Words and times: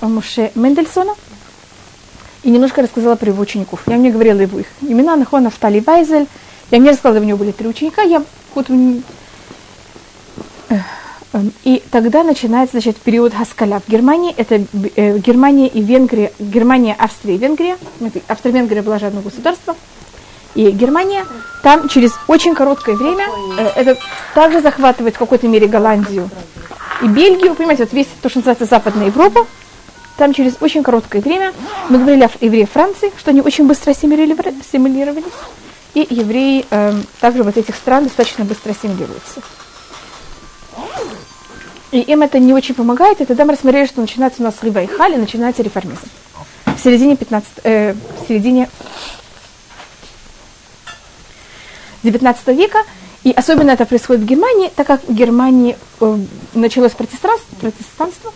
Муше 0.00 0.52
Мендельсона 0.54 1.14
и 2.42 2.50
немножко 2.50 2.82
рассказала 2.82 3.16
про 3.16 3.28
его 3.28 3.42
учеников. 3.42 3.82
Я 3.86 3.96
мне 3.96 4.10
говорила 4.10 4.40
его 4.40 4.60
их 4.60 4.66
имена, 4.80 5.16
Нахон, 5.16 5.44
Нафтали, 5.44 5.80
Вайзель. 5.80 6.26
Я 6.70 6.80
мне 6.80 6.90
рассказала, 6.90 7.20
у 7.20 7.24
него 7.24 7.38
были 7.38 7.52
три 7.52 7.68
ученика. 7.68 8.02
Я 8.02 8.22
вот 8.54 8.66
Эм, 11.36 11.52
и 11.64 11.82
тогда 11.90 12.22
начинается 12.22 12.72
значит, 12.72 12.96
период 12.96 13.34
Хаскаля. 13.34 13.80
В 13.80 13.90
Германии 13.90 14.32
это 14.36 14.64
э, 14.96 15.18
Германия 15.18 15.68
и 15.68 15.82
Венгрия, 15.82 16.32
Германия, 16.38 16.96
Австрия 16.98 17.34
и 17.34 17.38
Венгрия. 17.38 17.76
Австро-Венгрия 18.28 18.82
была 18.82 18.98
же 18.98 19.06
одно 19.06 19.20
государство. 19.20 19.76
И 20.54 20.70
Германия, 20.70 21.26
там 21.62 21.88
через 21.88 22.12
очень 22.28 22.54
короткое 22.54 22.96
время, 22.96 23.26
э, 23.58 23.66
это 23.76 23.98
также 24.34 24.62
захватывает 24.62 25.16
в 25.16 25.18
какой-то 25.18 25.46
мере 25.48 25.66
Голландию 25.66 26.30
и 27.02 27.08
Бельгию, 27.08 27.54
понимаете, 27.54 27.84
вот 27.84 27.92
весь 27.92 28.06
то, 28.22 28.30
что 28.30 28.38
называется 28.38 28.64
Западная 28.64 29.06
Европа, 29.06 29.46
там 30.16 30.32
через 30.32 30.56
очень 30.60 30.82
короткое 30.82 31.20
время, 31.20 31.52
мы 31.88 31.98
говорили 31.98 32.24
о 32.24 32.30
евреях 32.40 32.70
Франции, 32.70 33.12
что 33.18 33.30
они 33.30 33.40
очень 33.40 33.66
быстро 33.66 33.90
ассимилировались, 33.90 35.24
и 35.94 36.06
евреи 36.10 36.64
э, 36.70 36.94
также 37.20 37.42
вот 37.42 37.56
этих 37.56 37.74
стран 37.74 38.04
достаточно 38.04 38.44
быстро 38.44 38.72
ассимилируются. 38.72 39.40
И 41.92 42.00
им 42.00 42.22
это 42.22 42.38
не 42.38 42.52
очень 42.52 42.74
помогает, 42.74 43.20
и 43.20 43.24
тогда 43.24 43.44
мы 43.44 43.52
рассмотрели, 43.52 43.86
что 43.86 44.00
начинается 44.00 44.42
у 44.42 44.44
нас 44.44 44.54
Рива 44.62 44.82
и 44.82 44.86
Хали, 44.86 45.16
начинается 45.16 45.62
реформизм. 45.62 46.08
В 46.64 46.78
середине 46.82 47.16
15, 47.16 47.50
э, 47.64 47.92
в 47.92 48.28
середине 48.28 48.68
19 52.02 52.48
века, 52.48 52.82
и 53.22 53.32
особенно 53.32 53.70
это 53.70 53.86
происходит 53.86 54.22
в 54.22 54.26
Германии, 54.26 54.70
так 54.74 54.86
как 54.86 55.02
в 55.08 55.14
Германии 55.14 55.76
э, 56.00 56.18
началось 56.54 56.92
протестанство, 56.92 58.32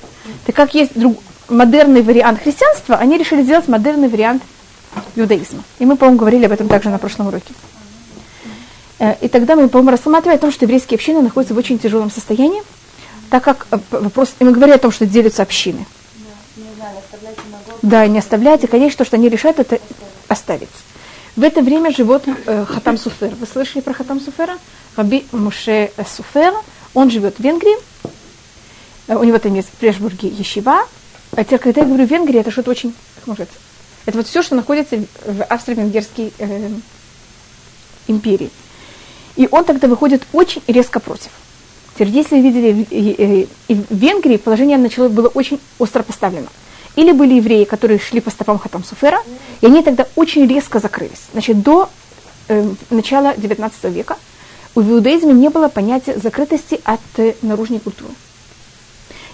так 0.47 0.55
как 0.55 0.75
есть 0.75 0.99
друг, 0.99 1.19
модерный 1.51 2.03
вариант 2.03 2.43
христианства, 2.43 2.97
они 2.97 3.19
решили 3.19 3.43
сделать 3.43 3.69
модерный 3.69 4.09
вариант 4.09 4.43
иудаизма. 5.17 5.63
И 5.79 5.87
мы, 5.87 5.97
по-моему, 5.97 6.19
говорили 6.19 6.47
об 6.47 6.53
этом 6.53 6.69
также 6.69 6.91
на 6.91 6.99
прошлом 6.99 7.29
уроке. 7.29 7.53
Э, 8.99 9.15
и 9.21 9.29
тогда 9.29 9.57
мы, 9.57 9.69
по-моему, 9.69 9.91
рассматривали 9.91 10.37
о 10.37 10.41
том, 10.41 10.53
что 10.53 10.65
еврейские 10.65 10.97
общины 10.97 11.21
находятся 11.23 11.55
в 11.55 11.59
очень 11.59 11.79
тяжелом 11.79 12.11
состоянии, 12.11 12.63
так 13.31 13.45
как 13.45 13.67
э, 13.71 13.79
вопрос, 13.91 14.35
и 14.39 14.45
мы 14.45 14.53
говорили 14.53 14.77
о 14.77 14.81
том, 14.81 14.93
что 14.93 15.07
делятся 15.07 15.43
общины. 15.43 15.87
Да, 17.83 18.07
не 18.07 18.19
оставляйте, 18.19 18.67
конечно, 18.67 18.99
то, 18.99 19.05
что 19.05 19.17
они 19.17 19.29
решают, 19.29 19.59
это 19.59 19.79
оставить. 20.29 20.69
В 21.37 21.43
это 21.43 21.63
время 21.63 21.95
живет 21.95 22.25
э, 22.27 22.65
Хатам 22.69 22.99
Суфер. 22.99 23.35
Вы 23.37 23.47
слышали 23.47 23.81
про 23.81 23.95
Хатам 23.95 24.21
Суфера? 24.21 24.59
Раби 24.97 25.25
Муше 25.33 25.91
Суфер. 26.07 26.53
Он 26.93 27.11
живет 27.11 27.37
в 27.39 27.41
Венгрии. 27.41 27.77
Э, 29.07 29.17
у 29.17 29.25
него 29.25 29.39
там 29.39 29.55
есть 29.55 29.69
в 29.69 29.73
Прешбурге 29.73 30.29
Ешива. 30.29 30.83
А 31.37 31.45
теперь, 31.45 31.59
когда 31.59 31.83
я 31.83 31.87
говорю 31.87 32.05
Венгрия, 32.05 32.41
это 32.41 32.51
что-то 32.51 32.71
очень, 32.71 32.95
как 33.17 33.27
может, 33.27 33.49
это 34.07 34.17
вот 34.17 34.27
все, 34.27 34.43
что 34.43 34.55
находится 34.57 34.97
в 35.25 35.45
Австро-Венгерской 35.45 36.33
э, 36.39 36.71
империи. 38.09 38.51
И 39.37 39.49
он 39.51 39.65
тогда 39.65 39.89
выходит 39.89 40.23
очень 40.33 40.63
резко 40.67 41.01
против. 41.01 41.31
Теперь, 41.95 42.09
если 42.09 42.37
вы 42.37 42.51
видели, 42.51 43.49
в 43.69 43.95
Венгрии 43.95 44.37
положение 44.39 44.79
начало 44.79 45.09
было 45.09 45.29
очень 45.29 45.61
остро 45.79 46.03
поставлено. 46.03 46.49
Или 46.97 47.13
были 47.13 47.35
евреи, 47.35 47.65
которые 47.65 48.01
шли 48.01 48.21
по 48.21 48.31
стопам 48.31 48.59
Хатам 48.59 48.85
Суфера, 48.85 49.23
и 49.61 49.67
они 49.67 49.83
тогда 49.83 50.07
очень 50.17 50.47
резко 50.47 50.81
закрылись. 50.81 51.29
Значит, 51.33 51.63
до 51.63 51.89
э, 52.49 52.69
начала 52.91 53.35
XIX 53.35 53.73
века 53.91 54.17
в 54.75 54.91
иудаизме 54.91 55.33
не 55.33 55.49
было 55.49 55.69
понятия 55.69 56.19
закрытости 56.19 56.81
от 56.85 57.01
э, 57.17 57.35
наружной 57.43 57.81
культуры. 57.81 58.13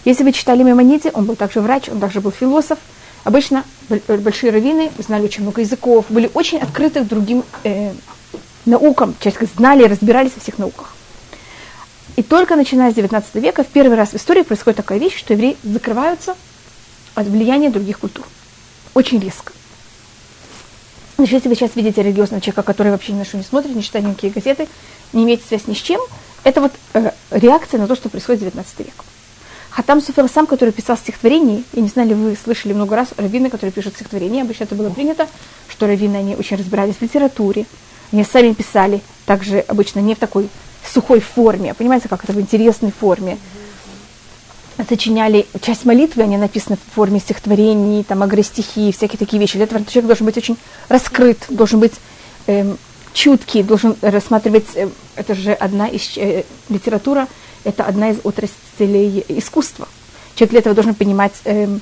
Если 0.07 0.23
вы 0.23 0.31
читали 0.31 0.63
Мемониде, 0.63 1.11
он 1.13 1.25
был 1.25 1.35
также 1.35 1.61
врач, 1.61 1.89
он 1.89 1.99
также 1.99 2.21
был 2.21 2.31
философ. 2.31 2.79
Обычно 3.25 3.65
э, 3.89 4.17
большие 4.19 4.53
раввины 4.53 4.93
знали 4.99 5.25
очень 5.25 5.43
много 5.43 5.61
языков, 5.63 6.05
были 6.09 6.31
очень 6.33 6.59
открыты 6.59 7.01
к 7.01 7.09
другим 7.09 7.43
э, 7.65 7.93
наукам, 8.67 9.17
часть 9.19 9.39
знали, 9.57 9.83
разбирались 9.83 10.31
во 10.37 10.41
всех 10.41 10.59
науках. 10.59 10.95
И 12.15 12.23
только 12.23 12.55
начиная 12.55 12.93
с 12.93 12.95
19 12.95 13.35
века 13.35 13.65
в 13.65 13.67
первый 13.67 13.97
раз 13.97 14.11
в 14.11 14.15
истории 14.15 14.43
происходит 14.43 14.77
такая 14.77 14.99
вещь, 15.01 15.17
что 15.19 15.33
евреи 15.33 15.57
закрываются 15.65 16.37
от 17.17 17.27
влияния 17.27 17.69
других 17.69 17.99
культур. 17.99 18.25
Очень 18.95 19.19
резко. 19.19 19.53
Значит, 21.17 21.35
если 21.35 21.49
вы 21.49 21.57
сейчас 21.57 21.75
видите 21.75 22.01
религиозного 22.01 22.41
человека, 22.41 22.63
который 22.63 22.93
вообще 22.93 23.13
ни 23.13 23.19
на 23.19 23.25
что 23.25 23.39
не 23.39 23.43
смотрит, 23.43 23.75
не 23.75 23.83
читает 23.83 24.07
никакие 24.07 24.33
газеты, 24.33 24.69
не 25.13 25.25
имеет 25.25 25.45
связь 25.45 25.67
ни 25.67 25.75
с 25.75 25.79
чем, 25.79 26.01
это 26.45 26.61
вот 26.61 26.73
э, 26.93 27.11
реакция 27.33 27.81
на 27.81 27.89
то, 27.89 27.97
что 27.97 28.09
происходит 28.09 28.43
в 28.43 28.45
19 28.45 28.79
век. 28.79 29.05
Хатам 29.77 30.01
Суфер 30.01 30.27
сам, 30.31 30.47
который 30.47 30.71
писал 30.71 30.97
стихотворения, 30.97 31.63
я 31.75 31.83
не 31.83 31.89
знаю, 31.89 32.09
ли 32.09 32.15
вы 32.15 32.35
слышали 32.43 32.73
много 32.73 32.97
раз 32.97 33.09
раввины, 33.19 33.51
которые 33.51 33.73
пишут 33.73 33.93
стихотворения, 33.93 34.41
обычно 34.41 34.65
это 34.65 34.75
было 34.75 34.89
принято, 34.89 35.29
что 35.69 35.87
раввины, 35.87 36.17
они 36.17 36.35
очень 36.35 36.57
разбирались 36.57 36.95
в 36.95 37.03
литературе, 37.03 37.67
они 38.11 38.25
сами 38.25 38.55
писали, 38.55 39.03
также 39.27 39.59
обычно 39.59 40.01
не 40.01 40.15
в 40.15 40.19
такой 40.19 40.49
сухой 40.83 41.21
форме, 41.21 41.75
понимаете, 41.75 42.09
как 42.09 42.25
это 42.25 42.33
в 42.33 42.41
интересной 42.41 42.91
форме. 42.91 43.37
Сочиняли 44.89 45.47
часть 45.61 45.85
молитвы, 45.85 46.23
они 46.23 46.39
написаны 46.39 46.79
в 46.79 46.95
форме 46.95 47.21
стихотворений, 47.21 48.03
там, 48.03 48.23
агростихи, 48.23 48.93
всякие 48.93 49.19
такие 49.19 49.39
вещи. 49.39 49.57
Для 49.57 49.65
этого 49.65 49.85
человек 49.85 50.07
должен 50.07 50.25
быть 50.25 50.39
очень 50.39 50.57
раскрыт, 50.89 51.45
должен 51.51 51.81
быть 51.81 51.95
эм, 52.47 52.79
чуткий, 53.13 53.63
должен 53.63 53.95
рассматривать, 54.01 54.69
э, 54.75 54.89
это 55.17 55.35
же 55.35 55.53
одна 55.53 55.87
из 55.87 56.17
э, 56.17 56.45
литература, 56.71 57.29
это 57.65 57.85
одна 57.85 58.11
из 58.11 58.21
отраслей 58.25 58.66
искусства. 58.85 59.89
Человек 60.35 60.51
для 60.51 60.61
этого 60.61 60.75
должен 60.75 60.95
понимать 60.95 61.33
эм, 61.45 61.81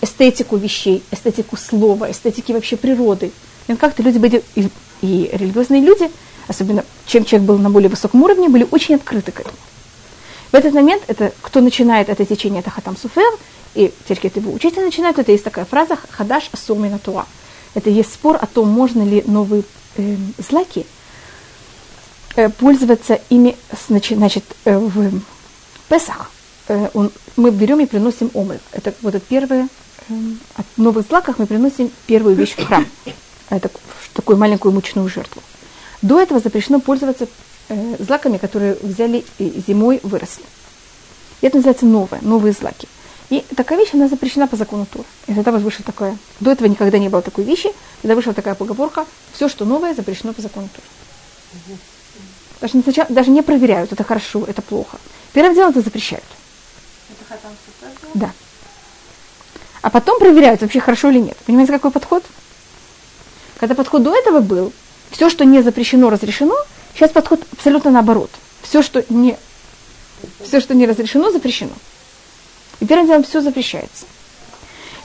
эстетику 0.00 0.56
вещей, 0.56 1.02
эстетику 1.10 1.56
слова, 1.56 2.10
эстетики 2.10 2.52
вообще 2.52 2.76
природы. 2.76 3.32
И 3.68 3.74
как-то 3.74 4.02
люди 4.02 4.18
были, 4.18 4.42
и, 4.54 4.68
и 5.02 5.30
религиозные 5.32 5.80
люди– 5.82 6.10
особенно 6.50 6.84
чем 7.06 7.24
человек 7.24 7.46
был 7.46 7.58
на 7.58 7.70
более 7.70 7.88
высоком 7.88 8.22
уровне, 8.22 8.48
были 8.48 8.66
очень 8.70 8.96
открыты 8.96 9.30
к 9.30 9.40
этому. 9.40 9.56
В 10.50 10.54
этот 10.54 10.74
момент, 10.74 11.04
это, 11.06 11.32
кто 11.40 11.60
начинает 11.60 12.08
это 12.08 12.26
течение, 12.26 12.58
это 12.60 12.70
Хатам 12.70 12.96
Суфер, 12.96 13.32
и 13.74 13.92
это 14.08 14.40
его 14.40 14.52
учитель 14.52 14.82
начинает, 14.82 15.18
это 15.20 15.30
есть 15.30 15.44
такая 15.44 15.64
фраза 15.64 15.96
«Хадаш 16.10 16.50
асумина 16.52 16.98
туа». 16.98 17.26
Это 17.74 17.88
есть 17.88 18.12
спор 18.12 18.36
о 18.40 18.46
том, 18.46 18.68
можно 18.68 19.02
ли 19.02 19.22
новые 19.26 19.62
э, 19.96 20.16
злаки 20.38 20.86
э, 22.34 22.48
пользоваться 22.48 23.20
ими 23.28 23.56
значит, 23.86 24.42
э, 24.64 24.76
в 24.76 25.22
Песах. 25.90 26.30
Э, 26.68 26.88
мы 27.36 27.50
берем 27.50 27.80
и 27.80 27.86
приносим 27.86 28.30
омрик. 28.32 28.60
Это 28.70 28.94
вот 29.02 29.16
это 29.16 29.26
первое, 29.28 29.68
э, 30.08 30.14
от 30.54 30.66
новых 30.76 31.04
злаков 31.08 31.38
мы 31.38 31.46
приносим 31.46 31.90
первую 32.06 32.36
вещь 32.36 32.54
в 32.56 32.64
храм. 32.64 32.86
Это 33.50 33.68
в 33.68 34.14
такую 34.14 34.38
маленькую 34.38 34.72
мучную 34.72 35.08
жертву. 35.08 35.42
До 36.00 36.20
этого 36.20 36.38
запрещено 36.38 36.78
пользоваться 36.78 37.26
э, 37.68 37.96
злаками, 37.98 38.38
которые 38.38 38.76
взяли 38.80 39.24
и 39.38 39.62
зимой 39.66 39.98
выросли. 40.04 40.44
И 41.40 41.46
это 41.46 41.56
называется 41.56 41.86
новое, 41.86 42.20
новые 42.22 42.52
злаки. 42.52 42.86
И 43.28 43.44
такая 43.56 43.76
вещь, 43.76 43.90
она 43.92 44.06
запрещена 44.06 44.46
по 44.46 44.56
закону 44.56 44.86
Тура. 44.86 45.04
И 45.26 45.34
тогда 45.34 45.50
вышла 45.52 45.84
такое. 45.84 46.16
До 46.38 46.52
этого 46.52 46.68
никогда 46.68 46.98
не 46.98 47.08
было 47.08 47.22
такой 47.22 47.42
вещи. 47.42 47.70
Тогда 48.02 48.14
вышла 48.14 48.32
такая 48.32 48.54
поговорка. 48.54 49.06
Все, 49.32 49.48
что 49.48 49.64
новое, 49.64 49.94
запрещено 49.94 50.32
по 50.32 50.42
закону 50.42 50.68
Тура. 50.72 51.78
Даже 52.60 52.80
сначала, 52.82 53.08
даже 53.08 53.30
не 53.30 53.42
проверяют, 53.42 53.92
это 53.92 54.04
хорошо, 54.04 54.44
это 54.46 54.62
плохо. 54.62 54.98
Первым 55.32 55.54
делом 55.54 55.70
это 55.70 55.80
запрещают. 55.80 56.24
Это 57.10 57.24
Да. 58.14 58.32
А 59.82 59.90
потом 59.90 60.18
проверяют, 60.18 60.60
вообще 60.60 60.80
хорошо 60.80 61.10
или 61.10 61.18
нет. 61.18 61.36
Понимаете, 61.46 61.72
какой 61.72 61.90
подход? 61.90 62.24
Когда 63.58 63.74
подход 63.74 64.02
до 64.02 64.14
этого 64.14 64.40
был, 64.40 64.72
все, 65.10 65.30
что 65.30 65.44
не 65.44 65.62
запрещено, 65.62 66.10
разрешено. 66.10 66.56
Сейчас 66.94 67.10
подход 67.10 67.40
абсолютно 67.52 67.90
наоборот. 67.90 68.30
Все, 68.62 68.82
что 68.82 69.04
не, 69.08 69.36
все, 70.42 70.60
что 70.60 70.74
не 70.74 70.86
разрешено, 70.86 71.30
запрещено. 71.30 71.72
И 72.80 72.86
первым 72.86 73.06
делом 73.06 73.22
все 73.24 73.40
запрещается. 73.40 74.06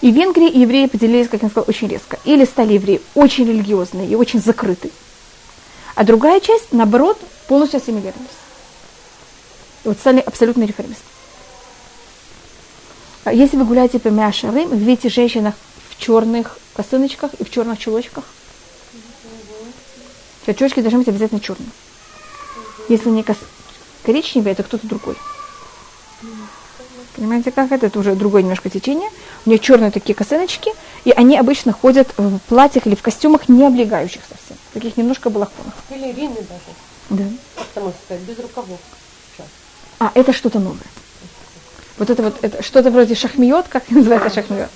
И 0.02 0.12
в 0.12 0.16
Венгрии 0.16 0.50
и 0.50 0.60
евреи 0.60 0.88
поделились, 0.88 1.30
как 1.30 1.42
я 1.42 1.50
сказала, 1.50 1.70
очень 1.70 1.88
резко. 1.88 2.20
Или 2.26 2.46
стали 2.46 2.74
евреи 2.74 3.02
очень 3.14 3.48
религиозные 3.48 4.08
и 4.08 4.16
очень 4.16 4.42
закрыты. 4.42 4.92
А 5.96 6.04
другая 6.04 6.40
часть, 6.42 6.72
наоборот, 6.72 7.18
полностью 7.48 7.80
ассимилировалась. 7.80 8.45
Вот 9.86 9.98
стали 9.98 10.20
абсолютно 10.20 10.64
реформисты. 10.64 11.04
А 13.24 13.34
если 13.34 13.58
вы 13.58 13.66
гуляете 13.66 14.00
по 14.00 14.10
Мяшарым, 14.10 14.70
вы 14.70 14.78
видите 14.78 15.10
женщин 15.10 15.52
в 15.90 16.00
черных 16.00 16.60
косыночках 16.76 17.34
и 17.36 17.44
в 17.44 17.50
черных 17.50 17.80
чулочках– 17.80 18.26
Чулочки 20.54 20.82
должны 20.82 21.00
быть 21.00 21.08
обязательно 21.08 21.40
черные. 21.40 21.70
Если 22.88 23.10
не 23.10 23.24
кос... 23.24 23.38
коричневый, 24.04 24.52
это 24.52 24.64
кто-то 24.64 24.86
другой. 24.88 25.16
Понимаете, 27.16 27.52
как 27.52 27.72
это? 27.72 27.88
Это 27.88 28.00
уже 28.00 28.14
другое 28.14 28.44
немножко 28.44 28.70
течение. 28.70 29.10
У 29.46 29.50
нее 29.50 29.58
черные 29.58 29.90
такие 29.90 30.14
косыночки, 30.14 30.72
и 31.04 31.12
они 31.12 31.38
обычно 31.38 31.72
ходят 31.72 32.14
в 32.18 32.40
платьях 32.48 32.86
или 32.86 32.96
в 32.96 33.02
костюмах, 33.02 33.50
не 33.50 33.66
облегающих 33.66 34.22
совсем. 34.30 34.58
Таких 34.74 34.98
немножко 34.98 35.30
балахонах. 35.30 35.74
Или 35.90 36.12
рины 36.12 36.36
даже. 36.36 36.76
Да. 37.10 37.24
Потому 37.56 37.94
что 37.94 38.18
без 38.18 38.38
рукавов. 38.38 38.80
А, 40.00 40.12
это 40.14 40.34
что-то 40.34 40.60
новое. 40.60 40.80
Вот 41.98 42.10
это 42.10 42.24
вот, 42.24 42.38
это 42.42 42.62
что-то 42.62 42.92
вроде 42.92 43.16
шахмиот, 43.16 43.68
как 43.70 43.90
называется 43.90 44.30
шахмиот? 44.30 44.70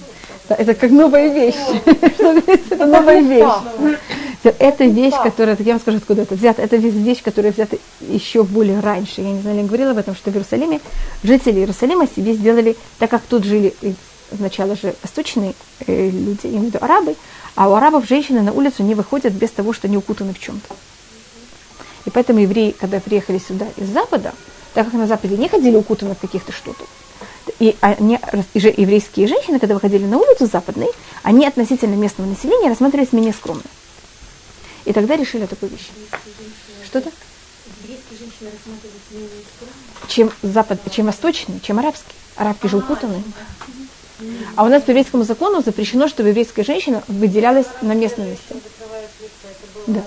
Да, 0.47 0.55
это 0.55 0.73
как 0.73 0.89
новая 0.89 1.31
вещь. 1.31 1.55
Это 1.85 2.85
новая 2.87 3.21
вещь. 3.21 3.97
Это 4.43 4.85
вещь, 4.85 5.13
которая, 5.21 5.55
я 5.59 5.73
вам 5.73 5.81
скажу, 5.81 5.97
откуда 5.97 6.23
это 6.23 6.33
взято. 6.33 6.61
Это 6.61 6.77
вещь, 6.77 7.21
которая 7.21 7.51
взята 7.51 7.77
еще 7.99 8.43
более 8.43 8.79
раньше. 8.79 9.21
Я 9.21 9.31
не 9.31 9.41
знаю, 9.41 9.57
я 9.57 9.63
говорила 9.63 9.91
об 9.91 9.97
этом, 9.97 10.15
что 10.15 10.31
в 10.31 10.33
Иерусалиме 10.33 10.79
жители 11.23 11.59
Иерусалима 11.59 12.07
себе 12.07 12.33
сделали, 12.33 12.75
так 12.97 13.11
как 13.11 13.21
тут 13.23 13.43
жили 13.43 13.75
сначала 14.35 14.75
же 14.75 14.95
восточные 15.03 15.53
э, 15.85 16.09
люди, 16.09 16.39
я 16.43 16.51
имею 16.51 16.63
в 16.63 16.65
виду 16.67 16.79
арабы, 16.81 17.15
а 17.55 17.69
у 17.69 17.73
арабов 17.73 18.07
женщины 18.07 18.41
на 18.41 18.51
улицу 18.51 18.83
не 18.83 18.95
выходят 18.95 19.33
без 19.33 19.51
того, 19.51 19.73
что 19.73 19.87
они 19.87 19.97
укутаны 19.97 20.33
в 20.33 20.39
чем-то. 20.39 20.75
И 22.05 22.09
поэтому 22.09 22.39
евреи, 22.39 22.75
когда 22.79 22.99
приехали 22.99 23.39
сюда 23.39 23.67
из 23.75 23.89
Запада, 23.89 24.33
так 24.73 24.85
как 24.85 24.93
на 24.93 25.07
Западе 25.07 25.37
не 25.37 25.49
ходили 25.49 25.75
укутаны 25.75 26.15
в 26.15 26.19
каких-то 26.19 26.51
что-то, 26.51 26.85
и, 27.59 27.75
они, 27.81 28.19
еврейские 28.53 29.27
женщины, 29.27 29.59
когда 29.59 29.73
выходили 29.73 30.05
на 30.05 30.17
улицу 30.17 30.45
западной, 30.45 30.89
они 31.23 31.45
относительно 31.45 31.95
местного 31.95 32.29
населения 32.29 32.69
рассматривались 32.69 33.11
менее 33.11 33.33
скромно. 33.33 33.63
И 34.85 34.93
тогда 34.93 35.15
решили 35.15 35.45
такую 35.45 35.71
вещь. 35.71 35.89
Что-то? 36.85 37.11
Чем, 40.07 40.31
запад, 40.41 40.79
чем 40.91 41.07
восточный, 41.07 41.59
чем 41.59 41.79
арабский. 41.79 42.13
Арабки 42.35 42.67
же 42.67 42.77
укутаны. 42.77 43.21
А 44.55 44.63
у 44.63 44.67
нас 44.67 44.83
по 44.83 44.91
еврейскому 44.91 45.23
закону 45.23 45.61
запрещено, 45.61 46.07
чтобы 46.07 46.29
еврейская 46.29 46.63
женщина 46.63 47.03
выделялась 47.07 47.67
на 47.81 47.93
местном 47.93 48.29
месте. 48.29 48.55
Да. 49.87 50.03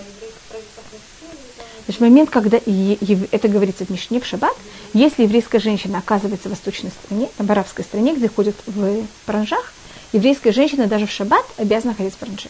Момент, 2.03 2.31
когда 2.31 2.59
это 2.59 3.49
говорится 3.49 3.85
в 3.85 3.91
Мишне 3.91 4.21
в 4.21 4.27
Шаббат, 4.27 4.57
если 4.93 5.23
еврейская 5.23 5.61
женщина 5.61 5.99
оказывается 5.99 6.49
в 6.49 6.51
восточной 6.51 6.91
стране, 6.91 7.29
в 7.39 7.51
арабской 7.51 7.83
стране, 7.83 8.15
где 8.15 8.29
ходят 8.29 8.57
в 8.67 9.05
паранжах, 9.25 9.73
еврейская 10.13 10.51
женщина 10.51 10.89
даже 10.89 11.07
в 11.07 11.11
Шаббат 11.13 11.45
обязана 11.59 11.95
ходить 11.95 12.15
в 12.15 12.17
паранже. 12.17 12.49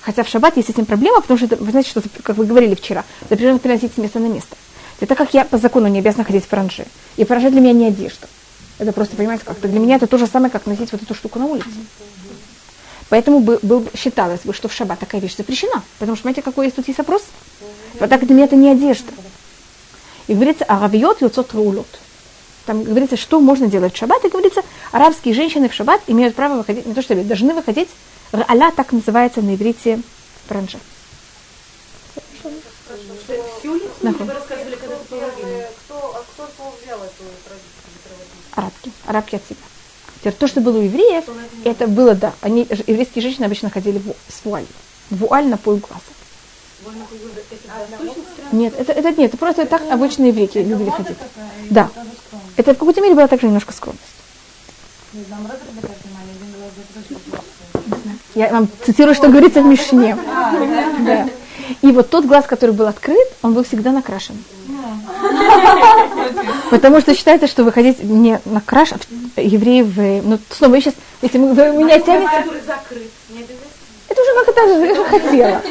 Хотя 0.00 0.24
в 0.24 0.28
Шаббат 0.28 0.56
есть 0.56 0.66
с 0.66 0.70
этим 0.72 0.84
проблема, 0.84 1.20
потому 1.20 1.38
что, 1.38 1.46
это, 1.46 1.56
вы 1.62 1.70
знаете, 1.70 1.90
что, 1.90 2.02
как 2.24 2.36
вы 2.38 2.44
говорили 2.44 2.74
вчера, 2.74 3.04
запрещено 3.28 3.60
переносить 3.60 3.94
с 3.94 3.98
места 3.98 4.18
на 4.18 4.26
место. 4.26 4.56
И 4.98 5.06
так 5.06 5.16
как 5.16 5.32
я 5.32 5.44
по 5.44 5.56
закону 5.56 5.86
не 5.86 6.00
обязана 6.00 6.24
ходить 6.24 6.44
в 6.44 6.48
паранже, 6.48 6.86
и 7.16 7.24
паранже 7.24 7.50
для 7.50 7.60
меня 7.60 7.72
не 7.72 7.86
одежда. 7.86 8.26
Это 8.78 8.92
просто, 8.92 9.14
понимаете, 9.14 9.44
как-то 9.44 9.68
для 9.68 9.78
меня 9.78 9.94
это 9.94 10.08
то 10.08 10.18
же 10.18 10.26
самое, 10.26 10.50
как 10.50 10.66
носить 10.66 10.90
вот 10.90 11.02
эту 11.02 11.14
штуку 11.14 11.38
на 11.38 11.46
улице. 11.46 11.68
Поэтому 13.10 13.40
бы, 13.40 13.58
был, 13.60 13.86
считалось 13.94 14.40
бы, 14.44 14.54
что 14.54 14.68
в 14.68 14.72
шаббат 14.72 15.00
такая 15.00 15.20
вещь 15.20 15.36
запрещена. 15.36 15.82
Потому 15.98 16.16
что, 16.16 16.22
знаете, 16.22 16.42
какой 16.42 16.66
есть 16.66 16.76
тут 16.76 16.86
есть 16.86 16.98
вопрос? 16.98 17.22
Вот 17.98 18.08
так 18.08 18.24
для 18.24 18.34
меня 18.34 18.44
это 18.46 18.56
не 18.56 18.70
одежда. 18.70 19.12
И 20.28 20.34
говорится, 20.34 20.64
аравиот 20.64 21.20
юцот 21.20 21.52
раулот. 21.52 21.88
Там 22.66 22.84
говорится, 22.84 23.16
что 23.16 23.40
можно 23.40 23.66
делать 23.66 23.94
в 23.94 23.96
шаббат. 23.98 24.24
И 24.24 24.28
говорится, 24.28 24.62
арабские 24.92 25.34
женщины 25.34 25.68
в 25.68 25.74
шаббат 25.74 26.00
имеют 26.06 26.36
право 26.36 26.58
выходить, 26.58 26.86
не 26.86 26.94
то 26.94 27.02
что 27.02 27.16
должны 27.16 27.52
выходить, 27.52 27.88
аля 28.32 28.70
так 28.70 28.92
называется 28.92 29.42
на 29.42 29.56
иврите 29.56 30.00
бранжа. 30.48 30.78
Арабки. 38.54 38.92
Арабки 39.06 39.34
от 39.34 39.42
себя. 39.48 39.69
То, 40.22 40.46
что 40.46 40.60
было 40.60 40.78
у 40.78 40.82
евреев, 40.82 41.24
это 41.64 41.86
было, 41.86 42.14
да, 42.14 42.34
они, 42.42 42.66
еврейские 42.86 43.22
женщины 43.22 43.46
обычно 43.46 43.70
ходили 43.70 44.00
с 44.28 44.44
вуаль. 44.44 44.66
Вуаль 45.10 45.46
на 45.46 45.56
пол 45.56 45.76
глаза. 45.76 46.00
Нет, 48.52 48.74
это, 48.78 48.92
это 48.92 49.08
нет, 49.10 49.30
это 49.30 49.36
просто 49.36 49.66
так 49.66 49.82
обычные 49.90 50.28
евреи 50.28 50.50
любили 50.54 50.90
ходить. 50.90 51.16
Да. 51.70 51.90
Это 52.56 52.74
в 52.74 52.78
какой-то 52.78 53.00
мере 53.00 53.14
была 53.14 53.28
также 53.28 53.46
немножко 53.46 53.72
скромность. 53.72 54.04
Я 58.34 58.48
вам 58.50 58.68
цитирую, 58.84 59.14
что 59.14 59.28
говорится 59.28 59.62
в 59.62 59.66
Мишне. 59.66 60.16
Да. 61.00 61.28
И 61.82 61.92
вот 61.92 62.10
тот 62.10 62.24
глаз, 62.24 62.46
который 62.46 62.72
был 62.72 62.86
открыт, 62.86 63.28
он 63.42 63.54
был 63.54 63.64
всегда 63.64 63.92
накрашен. 63.92 64.36
Потому 66.70 67.00
что 67.00 67.14
считается, 67.14 67.46
что 67.46 67.64
выходить 67.64 68.02
не 68.02 68.40
накрашен, 68.44 68.98
евреи, 69.36 70.22
ну 70.24 70.38
снова 70.50 70.80
сейчас, 70.80 70.94
если 71.22 71.38
мы, 71.38 71.54
вы 71.54 71.70
меня 71.76 71.98
тянете... 71.98 72.44
Это 74.08 74.22
уже 74.22 74.44
как 74.44 74.48
это 74.48 74.66
я 74.66 74.94
же 74.94 75.04
хотела. 75.04 75.62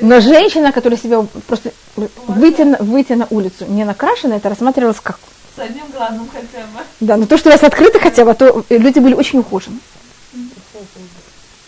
Но 0.00 0.20
женщина, 0.20 0.72
которая 0.72 0.98
себя 0.98 1.26
просто 1.46 1.72
выйти 2.26 2.62
на, 2.62 2.78
выйти 2.78 3.14
на 3.14 3.26
улицу 3.30 3.66
не 3.66 3.84
накрашена, 3.84 4.36
это 4.36 4.48
рассматривалось 4.48 5.00
как... 5.02 5.18
С 5.56 5.58
одним 5.58 5.84
глазом 5.92 6.28
хотя 6.32 6.64
бы. 6.64 6.80
Да, 7.00 7.16
но 7.16 7.26
то, 7.26 7.36
что 7.38 7.48
у 7.48 7.52
вас 7.52 7.62
открыто 7.64 7.98
хотя 7.98 8.24
бы, 8.24 8.34
то 8.34 8.64
люди 8.68 8.98
были 8.98 9.14
очень 9.14 9.40
ухожены. 9.40 9.78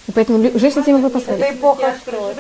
И 0.09 0.11
поэтому 0.11 0.43
женщина 0.59 0.83
не 0.87 0.95
могла 0.95 1.11
поставить. 1.11 1.43
Это 1.43 1.55
эпоха 1.55 1.95
что? 2.01 2.33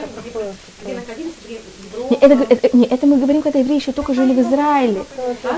Это, 2.20 2.34
это, 2.34 2.54
это, 2.54 2.76
не, 2.76 2.86
это 2.86 3.06
мы 3.06 3.18
говорим, 3.18 3.42
когда 3.42 3.58
евреи 3.58 3.76
еще 3.76 3.92
только 3.92 4.14
жили 4.14 4.32
в 4.32 4.40
Израиле. 4.40 5.04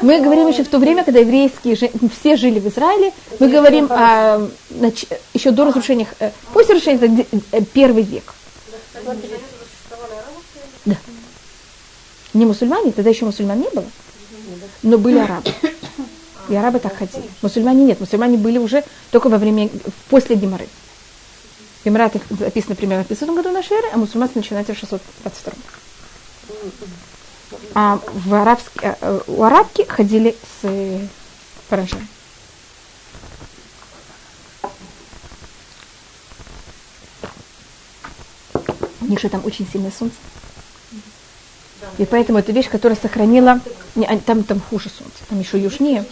Мы 0.02 0.20
говорим 0.20 0.48
еще 0.48 0.64
в 0.64 0.68
то 0.68 0.78
время, 0.78 1.04
когда 1.04 1.20
еврейские 1.20 1.76
все 1.76 2.36
жили 2.36 2.58
в 2.58 2.66
Израиле. 2.66 3.12
Мы 3.38 3.48
говорим 3.48 3.86
о, 3.90 4.48
нач, 4.70 5.04
еще 5.34 5.52
до 5.52 5.66
разрушения, 5.66 6.08
э, 6.18 6.32
после 6.52 6.74
разрушения, 6.74 6.98
это 7.00 7.38
э, 7.52 7.62
первый 7.72 8.02
век. 8.02 8.34
Да. 10.84 10.96
Не 12.34 12.44
мусульмане, 12.44 12.90
тогда 12.90 13.10
еще 13.10 13.24
мусульман 13.24 13.60
не 13.60 13.68
было, 13.68 13.86
но 14.82 14.98
были 14.98 15.18
арабы. 15.18 15.52
И 16.48 16.56
арабы 16.56 16.80
так 16.80 16.96
ходили. 16.96 17.22
Мусульмане 17.42 17.84
нет, 17.84 18.00
мусульмане 18.00 18.36
были 18.36 18.58
уже 18.58 18.82
только 19.12 19.28
во 19.28 19.38
время, 19.38 19.68
после 20.08 20.34
Геморы. 20.34 20.66
В 21.82 21.86
Эмиратах 21.86 22.22
записано 22.28 22.74
примерно 22.76 23.04
в 23.04 23.08
500 23.08 23.30
году 23.30 23.50
нашей 23.52 23.78
эры, 23.78 23.88
а 23.92 23.96
мусульманство 23.96 24.38
начинается 24.38 24.74
в 24.74 24.78
622. 24.78 25.52
А 27.74 27.98
в 28.12 28.34
арабск... 28.34 28.70
Э, 28.82 28.96
э, 29.00 29.20
у 29.26 29.42
арабки 29.42 29.86
ходили 29.88 30.36
с 30.60 30.68
паранжами. 31.68 32.06
У 39.00 39.06
них 39.06 39.18
же 39.18 39.30
там 39.30 39.42
очень 39.46 39.66
сильное 39.66 39.90
солнце. 39.90 40.16
И 41.96 42.04
поэтому 42.04 42.38
это 42.38 42.52
вещь, 42.52 42.68
которая 42.68 42.98
сохранила... 43.00 43.60
Не, 43.94 44.06
а, 44.06 44.18
там, 44.18 44.44
там 44.44 44.60
хуже 44.60 44.88
солнце, 44.88 45.18
там 45.28 45.40
еще 45.40 45.58
южнее. 45.58 46.04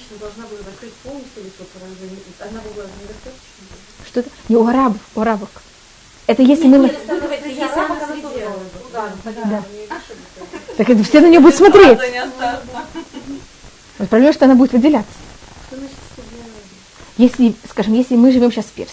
Что 4.18 4.20
это? 4.20 4.30
Не 4.48 4.56
у 4.56 4.66
арабов, 4.66 5.00
у 5.14 5.20
арабок. 5.20 5.50
Это 6.26 6.42
если 6.42 6.66
мы... 6.66 6.92
Да. 9.44 9.62
Так 10.76 10.90
это 10.90 11.04
все 11.04 11.20
на 11.20 11.28
нее 11.28 11.40
будут 11.40 11.56
смотреть. 11.56 11.98
Вот 13.98 14.08
проблема, 14.08 14.32
что 14.32 14.44
она 14.46 14.54
будет 14.54 14.72
выделяться. 14.72 15.12
Если, 17.16 17.54
скажем, 17.68 17.94
если 17.94 18.16
мы 18.16 18.32
живем 18.32 18.50
сейчас 18.52 18.66
в 18.66 18.72
Персии, 18.72 18.92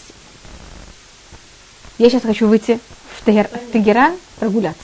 я 1.98 2.10
сейчас 2.10 2.24
хочу 2.24 2.48
выйти 2.48 2.80
в, 3.18 3.26
Тегер, 3.26 3.48
в 3.48 3.72
Тегеран 3.72 4.16
прогуляться. 4.40 4.84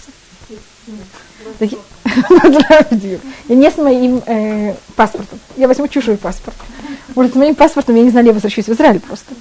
Я 1.59 3.55
не 3.55 3.71
с 3.71 3.77
моим 3.77 4.21
э, 4.25 4.75
паспортом. 4.95 5.39
Я 5.57 5.67
возьму 5.67 5.87
чужой 5.87 6.17
паспорт. 6.17 6.55
Может, 7.15 7.33
с 7.33 7.35
моим 7.35 7.55
паспортом, 7.55 7.95
я 7.95 8.03
не 8.03 8.09
знаю, 8.09 8.27
я 8.27 8.33
возвращусь 8.33 8.65
в 8.65 8.73
Израиль 8.73 8.99
просто. 8.99 9.33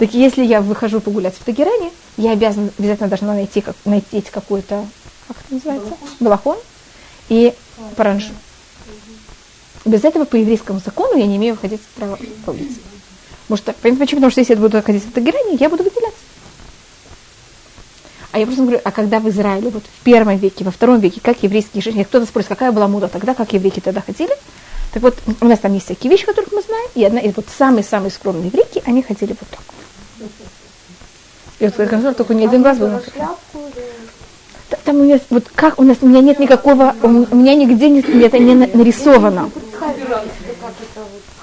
Так 0.00 0.14
если 0.14 0.42
я 0.42 0.62
выхожу 0.62 0.98
погулять 0.98 1.34
в 1.34 1.44
Тагеране, 1.44 1.90
я 2.16 2.32
обязан, 2.32 2.70
обязательно 2.78 3.10
должна 3.10 3.34
найти, 3.34 3.60
как, 3.60 3.76
найти 3.84 4.22
какой-то, 4.22 4.86
как 5.28 5.36
это 5.36 5.54
называется, 5.54 5.92
балахон 6.18 6.56
и 7.28 7.52
паранжу. 7.96 8.32
Без 9.84 10.02
этого 10.02 10.24
по 10.24 10.36
еврейскому 10.36 10.80
закону 10.82 11.18
я 11.18 11.26
не 11.26 11.36
имею 11.36 11.52
выходить 11.52 11.82
право 11.96 12.18
по 12.46 12.52
улице. 12.52 12.80
Может, 13.50 13.64
понятно 13.82 14.06
почему? 14.06 14.20
Потому 14.20 14.30
что 14.30 14.40
если 14.40 14.54
я 14.54 14.60
буду 14.60 14.82
ходить 14.82 15.04
в 15.04 15.12
Тагеране, 15.12 15.56
я 15.60 15.68
буду 15.68 15.84
выделяться. 15.84 16.18
А 18.32 18.38
я 18.38 18.46
просто 18.46 18.62
говорю, 18.62 18.80
а 18.82 18.90
когда 18.92 19.20
в 19.20 19.28
Израиле, 19.28 19.68
вот 19.68 19.82
в 19.84 20.02
первом 20.02 20.38
веке, 20.38 20.64
во 20.64 20.70
втором 20.70 20.98
веке, 21.00 21.20
как 21.22 21.42
еврейские 21.42 21.82
женщины, 21.82 22.06
кто-то 22.06 22.24
спросит, 22.24 22.48
какая 22.48 22.72
была 22.72 22.88
мода 22.88 23.08
тогда, 23.08 23.34
как 23.34 23.52
еврейки 23.52 23.80
тогда 23.80 24.00
ходили, 24.00 24.32
так 24.94 25.02
вот, 25.02 25.18
у 25.42 25.44
нас 25.44 25.58
там 25.58 25.74
есть 25.74 25.84
всякие 25.84 26.10
вещи, 26.10 26.24
которых 26.24 26.52
мы 26.52 26.62
знаем, 26.62 26.88
и 26.94 27.04
одна, 27.04 27.20
и 27.20 27.30
вот 27.36 27.44
самые-самые 27.58 28.10
скромные 28.10 28.46
еврейки, 28.46 28.82
они 28.86 29.02
ходили 29.02 29.36
вот 29.38 29.50
так. 29.50 29.60
Вот 31.60 31.74
концов 31.74 32.16
только 32.16 32.34
не 32.34 32.46
один 32.46 32.62
раз 32.62 32.78
был. 32.78 32.90
Там 34.84 34.96
у 34.96 35.04
меня, 35.04 35.18
вот 35.30 35.44
как 35.54 35.78
у 35.78 35.82
нас, 35.82 35.98
у 36.00 36.06
меня 36.06 36.20
нет 36.20 36.38
никакого, 36.38 36.94
у 37.02 37.08
меня 37.08 37.54
нигде 37.54 37.90
не, 37.90 38.00
это 38.00 38.38
не 38.38 38.54
нарисовано. 38.54 39.50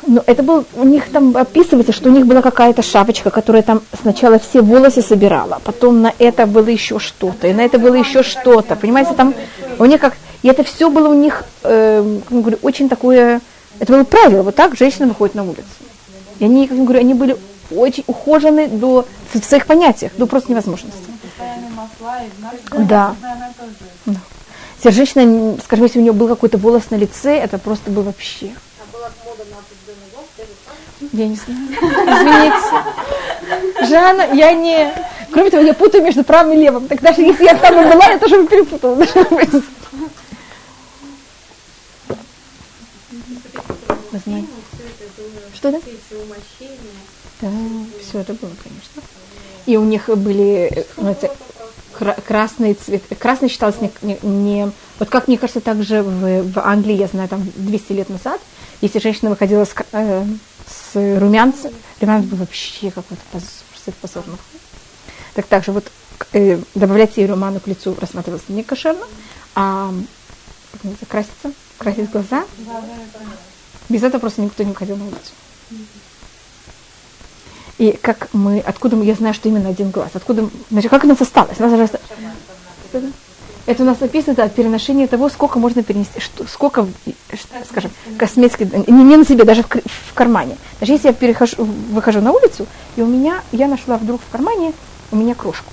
Но 0.07 0.23
это 0.25 0.41
был, 0.41 0.65
у 0.75 0.85
них 0.85 1.09
там 1.11 1.35
описывается, 1.35 1.91
что 1.91 2.09
у 2.09 2.13
них 2.13 2.25
была 2.25 2.41
какая-то 2.41 2.81
шапочка, 2.81 3.29
которая 3.29 3.61
там 3.61 3.81
сначала 4.01 4.39
все 4.39 4.61
волосы 4.61 5.01
собирала, 5.01 5.59
потом 5.65 6.01
на 6.01 6.13
это 6.17 6.47
было 6.47 6.69
еще 6.69 6.97
что-то, 6.97 7.47
и 7.47 7.53
на 7.53 7.61
это 7.61 7.77
было 7.77 7.95
еще 7.95 8.23
что-то. 8.23 8.77
Понимаете, 8.77 9.13
там 9.13 9.33
у 9.77 9.85
них 9.85 9.99
как, 9.99 10.13
и 10.43 10.47
это 10.47 10.63
все 10.63 10.89
было 10.89 11.09
у 11.09 11.13
них, 11.13 11.43
э, 11.63 12.19
говорю, 12.29 12.57
очень 12.61 12.87
такое, 12.87 13.41
это 13.79 13.91
было 13.91 14.05
правило, 14.05 14.43
вот 14.43 14.55
так 14.55 14.77
женщина 14.77 15.07
выходит 15.07 15.35
на 15.35 15.43
улицу. 15.43 15.63
И 16.39 16.45
они, 16.45 16.67
как 16.67 16.77
я 16.77 16.83
говорю, 16.83 16.99
они 17.01 17.13
были 17.13 17.37
очень 17.71 18.03
ухожены 18.07 18.67
до, 18.67 19.05
в 19.33 19.43
своих 19.43 19.65
понятиях, 19.65 20.11
до 20.17 20.25
просто 20.25 20.51
невозможности. 20.51 20.99
Да. 22.77 23.15
да. 24.05 24.19
Если 24.83 24.89
женщина, 24.91 25.57
скажем, 25.63 25.85
если 25.85 25.99
у 25.99 26.01
нее 26.03 26.13
был 26.13 26.27
какой-то 26.27 26.57
волос 26.57 26.89
на 26.89 26.95
лице, 26.95 27.35
это 27.37 27.57
просто 27.57 27.89
бы 27.89 28.03
вообще. 28.03 28.51
Я 31.13 31.27
не 31.27 31.35
знаю. 31.35 31.59
Извините. 32.11 32.57
Жанна, 33.87 34.33
я 34.33 34.53
не... 34.53 34.93
Кроме 35.31 35.49
того, 35.49 35.63
я 35.63 35.73
путаю 35.73 36.03
между 36.03 36.23
правым 36.23 36.53
и 36.53 36.57
левым. 36.57 36.87
Так 36.87 37.01
даже 37.01 37.21
если 37.21 37.45
я 37.45 37.55
там 37.55 37.75
была, 37.75 38.05
я 38.05 38.19
тоже 38.19 38.41
бы 38.41 38.47
перепутала. 38.47 38.95
Вы 38.95 39.05
знаете. 44.25 44.47
Что 45.53 45.71
да? 45.71 45.79
Да, 47.41 47.51
все 48.01 48.19
это 48.19 48.33
было, 48.33 48.51
конечно. 48.63 49.01
И 49.65 49.77
у 49.77 49.83
них 49.83 50.09
были 50.09 50.85
ну, 50.97 51.11
это, 51.11 51.31
красный 51.97 52.73
цвет. 52.73 53.03
Красный 53.19 53.49
считался 53.49 53.79
не, 53.81 53.91
не, 54.01 54.19
не... 54.21 54.71
Вот 54.99 55.09
как 55.09 55.27
мне 55.27 55.37
кажется, 55.37 55.61
также 55.61 56.01
в, 56.01 56.43
в 56.43 56.59
Англии, 56.59 56.95
я 56.95 57.07
знаю, 57.07 57.29
там 57.29 57.47
200 57.55 57.93
лет 57.93 58.09
назад, 58.09 58.39
если 58.81 58.99
женщина 58.99 59.29
выходила 59.29 59.65
с, 59.65 59.75
э, 59.91 60.25
с 60.67 61.19
румянцем, 61.19 61.71
румянец 61.99 62.25
был 62.25 62.37
вообще 62.37 62.91
какой-то 62.91 63.23
позор, 63.31 63.95
позорный. 64.01 64.37
Так 65.33 65.45
также 65.47 65.71
вот 65.71 65.91
э, 66.33 66.59
добавлять 66.75 67.17
ей 67.17 67.27
румяну 67.27 67.59
к 67.59 67.67
лицу 67.67 67.95
рассматривалось 67.99 68.43
не 68.47 68.63
кошерно, 68.63 69.05
а 69.55 69.93
краситься, 71.07 71.51
красить 71.77 72.09
глаза. 72.11 72.45
Без 73.89 74.03
этого 74.03 74.19
просто 74.19 74.41
никто 74.41 74.63
не 74.63 74.69
выходил 74.69 74.97
на 74.97 75.05
улицу. 75.05 75.31
И 77.77 77.91
как 77.91 78.29
мы, 78.33 78.59
откуда 78.59 78.95
я 78.97 79.13
знаю, 79.13 79.33
что 79.33 79.49
именно 79.49 79.69
один 79.69 79.91
глаз, 79.91 80.09
откуда, 80.13 80.49
значит, 80.71 80.89
как 80.89 81.03
у 81.03 81.07
нас 81.07 81.21
осталось? 81.21 81.59
У 81.59 81.63
нас 81.63 81.71
же, 81.71 81.99
это 83.67 83.83
у 83.83 83.85
нас 83.85 83.99
написано 83.99 84.33
да, 84.33 84.47
переношение 84.47 85.07
того, 85.07 85.27
сколько 85.29 85.59
можно 85.59 85.83
перенести, 85.83 86.21
что, 86.21 86.47
сколько, 86.47 86.87
скажем, 87.69 87.91
косметики, 88.17 88.63
не, 88.87 89.03
не 89.03 89.17
на 89.17 89.25
себе, 89.25 89.43
даже 89.43 89.61
в, 89.61 89.67
в 89.67 90.13
кармане. 90.13 90.57
Даже 90.79 90.93
если 90.93 91.09
я 91.09 91.13
перехожу, 91.13 91.63
выхожу 91.91 92.21
на 92.21 92.31
улицу, 92.31 92.65
и 92.95 93.01
у 93.01 93.05
меня, 93.05 93.41
я 93.51 93.67
нашла 93.67 93.97
вдруг 93.97 94.21
в 94.21 94.31
кармане 94.31 94.71
у 95.11 95.17
меня 95.17 95.35
крошку. 95.35 95.71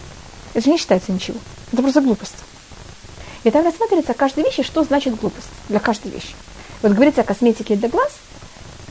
Это 0.54 0.64
же 0.64 0.72
не 0.72 0.78
считается 0.78 1.12
ничего. 1.12 1.38
Это 1.72 1.82
просто 1.82 2.00
глупость. 2.00 2.34
И 3.44 3.50
там 3.50 3.64
рассматривается 3.64 4.12
каждая 4.12 4.44
вещь, 4.44 4.66
что 4.66 4.82
значит 4.82 5.18
глупость 5.18 5.48
для 5.68 5.78
каждой 5.78 6.10
вещи. 6.10 6.34
Вот 6.82 6.92
говорится 6.92 7.20
о 7.20 7.24
косметике 7.24 7.76
для 7.76 7.88
глаз, 7.88 8.10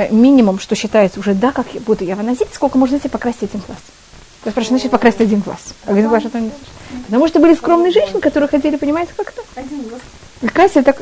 минимум, 0.09 0.59
что 0.59 0.75
считается 0.75 1.19
уже, 1.19 1.33
да, 1.33 1.51
как 1.51 1.67
буду 1.85 2.03
я 2.03 2.15
выносить, 2.15 2.47
сколько 2.53 2.77
можно 2.77 2.99
себе 2.99 3.09
покрасить 3.09 3.43
один 3.43 3.61
глаз. 3.65 3.79
Я 4.45 4.51
спрашиваю, 4.51 4.79
значит, 4.79 4.91
покрасить 4.91 5.21
один 5.21 5.39
глаз. 5.39 5.73
Один 5.85 6.07
глаз 6.09 6.25
это 6.25 6.39
не 6.39 6.51
Потому 7.05 7.27
что 7.27 7.39
были 7.39 7.55
скромные 7.55 7.91
женщины, 7.91 8.19
которые 8.19 8.49
хотели, 8.49 8.75
понимаете, 8.75 9.13
как-то. 9.15 9.41
Один 9.55 9.83
глаз. 9.83 10.01
Красить 10.53 10.85
так, 10.85 11.01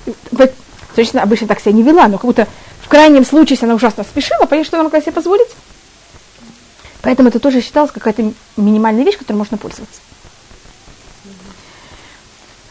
точно 0.95 1.23
обычно 1.23 1.47
так 1.47 1.59
себя 1.59 1.71
не 1.71 1.83
вела, 1.83 2.07
но 2.07 2.17
как 2.17 2.25
будто 2.25 2.47
в 2.81 2.87
крайнем 2.87 3.25
случае, 3.25 3.53
если 3.53 3.65
она 3.65 3.75
ужасно 3.75 4.03
спешила, 4.03 4.45
понятно, 4.45 4.65
что 4.65 4.77
она 4.77 4.83
могла 4.85 5.01
себе 5.01 5.13
позволить. 5.13 5.49
Поэтому 7.01 7.29
это 7.29 7.39
тоже 7.39 7.61
считалось 7.61 7.91
какая-то 7.91 8.31
минимальная 8.57 9.03
вещь, 9.03 9.17
которой 9.17 9.37
можно 9.37 9.57
пользоваться. 9.57 10.01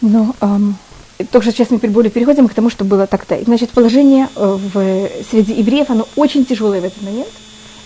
Но 0.01 0.35
эм, 0.41 0.77
только 1.25 1.51
сейчас 1.51 1.71
мы 1.71 1.79
более 1.79 2.11
переходим 2.11 2.49
к 2.49 2.55
тому, 2.55 2.71
что 2.71 2.85
было 2.85 3.07
тогда. 3.07 3.39
Значит, 3.43 3.71
положение 3.71 4.29
э, 4.37 4.59
в, 4.73 5.09
среди 5.31 5.55
евреев, 5.55 5.91
оно 5.91 6.07
очень 6.17 6.45
тяжелое 6.45 6.81
в 6.81 6.85
этот 6.85 7.03
момент. 7.03 7.29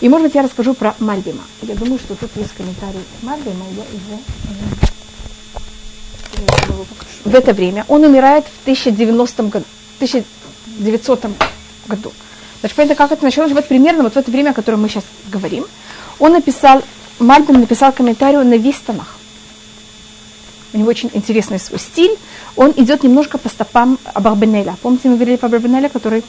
И, 0.01 0.09
может 0.09 0.27
быть, 0.27 0.35
я 0.35 0.43
расскажу 0.43 0.75
про 0.75 0.95
Мальбима. 0.99 1.43
Я 1.63 1.75
думаю, 1.75 1.99
что 1.99 2.15
тут 2.15 2.31
есть 2.37 2.53
комментарий 2.53 3.01
Мальбима, 3.23 3.65
я 3.77 3.83
э, 3.83 4.15
в 7.25 7.35
это 7.35 7.53
время. 7.53 7.85
Он 7.89 8.05
умирает 8.05 8.45
в 8.45 8.63
1090 8.63 9.43
году, 9.45 9.65
1900 9.97 11.27
году. 11.87 12.13
Значит, 12.61 12.77
понятно, 12.77 12.97
как 12.97 13.13
это 13.13 13.25
началось? 13.25 13.53
Вот 13.53 13.67
примерно 13.67 14.03
вот 14.03 14.15
в 14.15 14.17
это 14.17 14.31
время, 14.31 14.51
о 14.51 14.55
котором 14.55 14.83
мы 14.83 14.89
сейчас 14.89 15.05
говорим. 15.31 15.67
Он 16.19 16.33
написал, 16.33 16.83
Мальбим 17.19 17.61
написал 17.61 17.93
комментарий 17.93 18.39
на 18.39 18.57
Вистанах 18.57 19.17
у 20.75 20.79
него 20.79 20.91
очень 20.91 21.11
интересный 21.13 21.59
свой 21.59 21.79
стиль. 21.79 22.17
Он 22.57 22.73
идет 22.77 23.03
немножко 23.03 23.39
по 23.39 23.49
стопам 23.49 23.99
Абарбенеля. 24.13 24.77
Помните, 24.83 25.09
мы 25.09 25.17
говорили 25.17 25.37
по 25.37 25.47
Абарбенеля, 25.47 25.89
который 25.89 26.23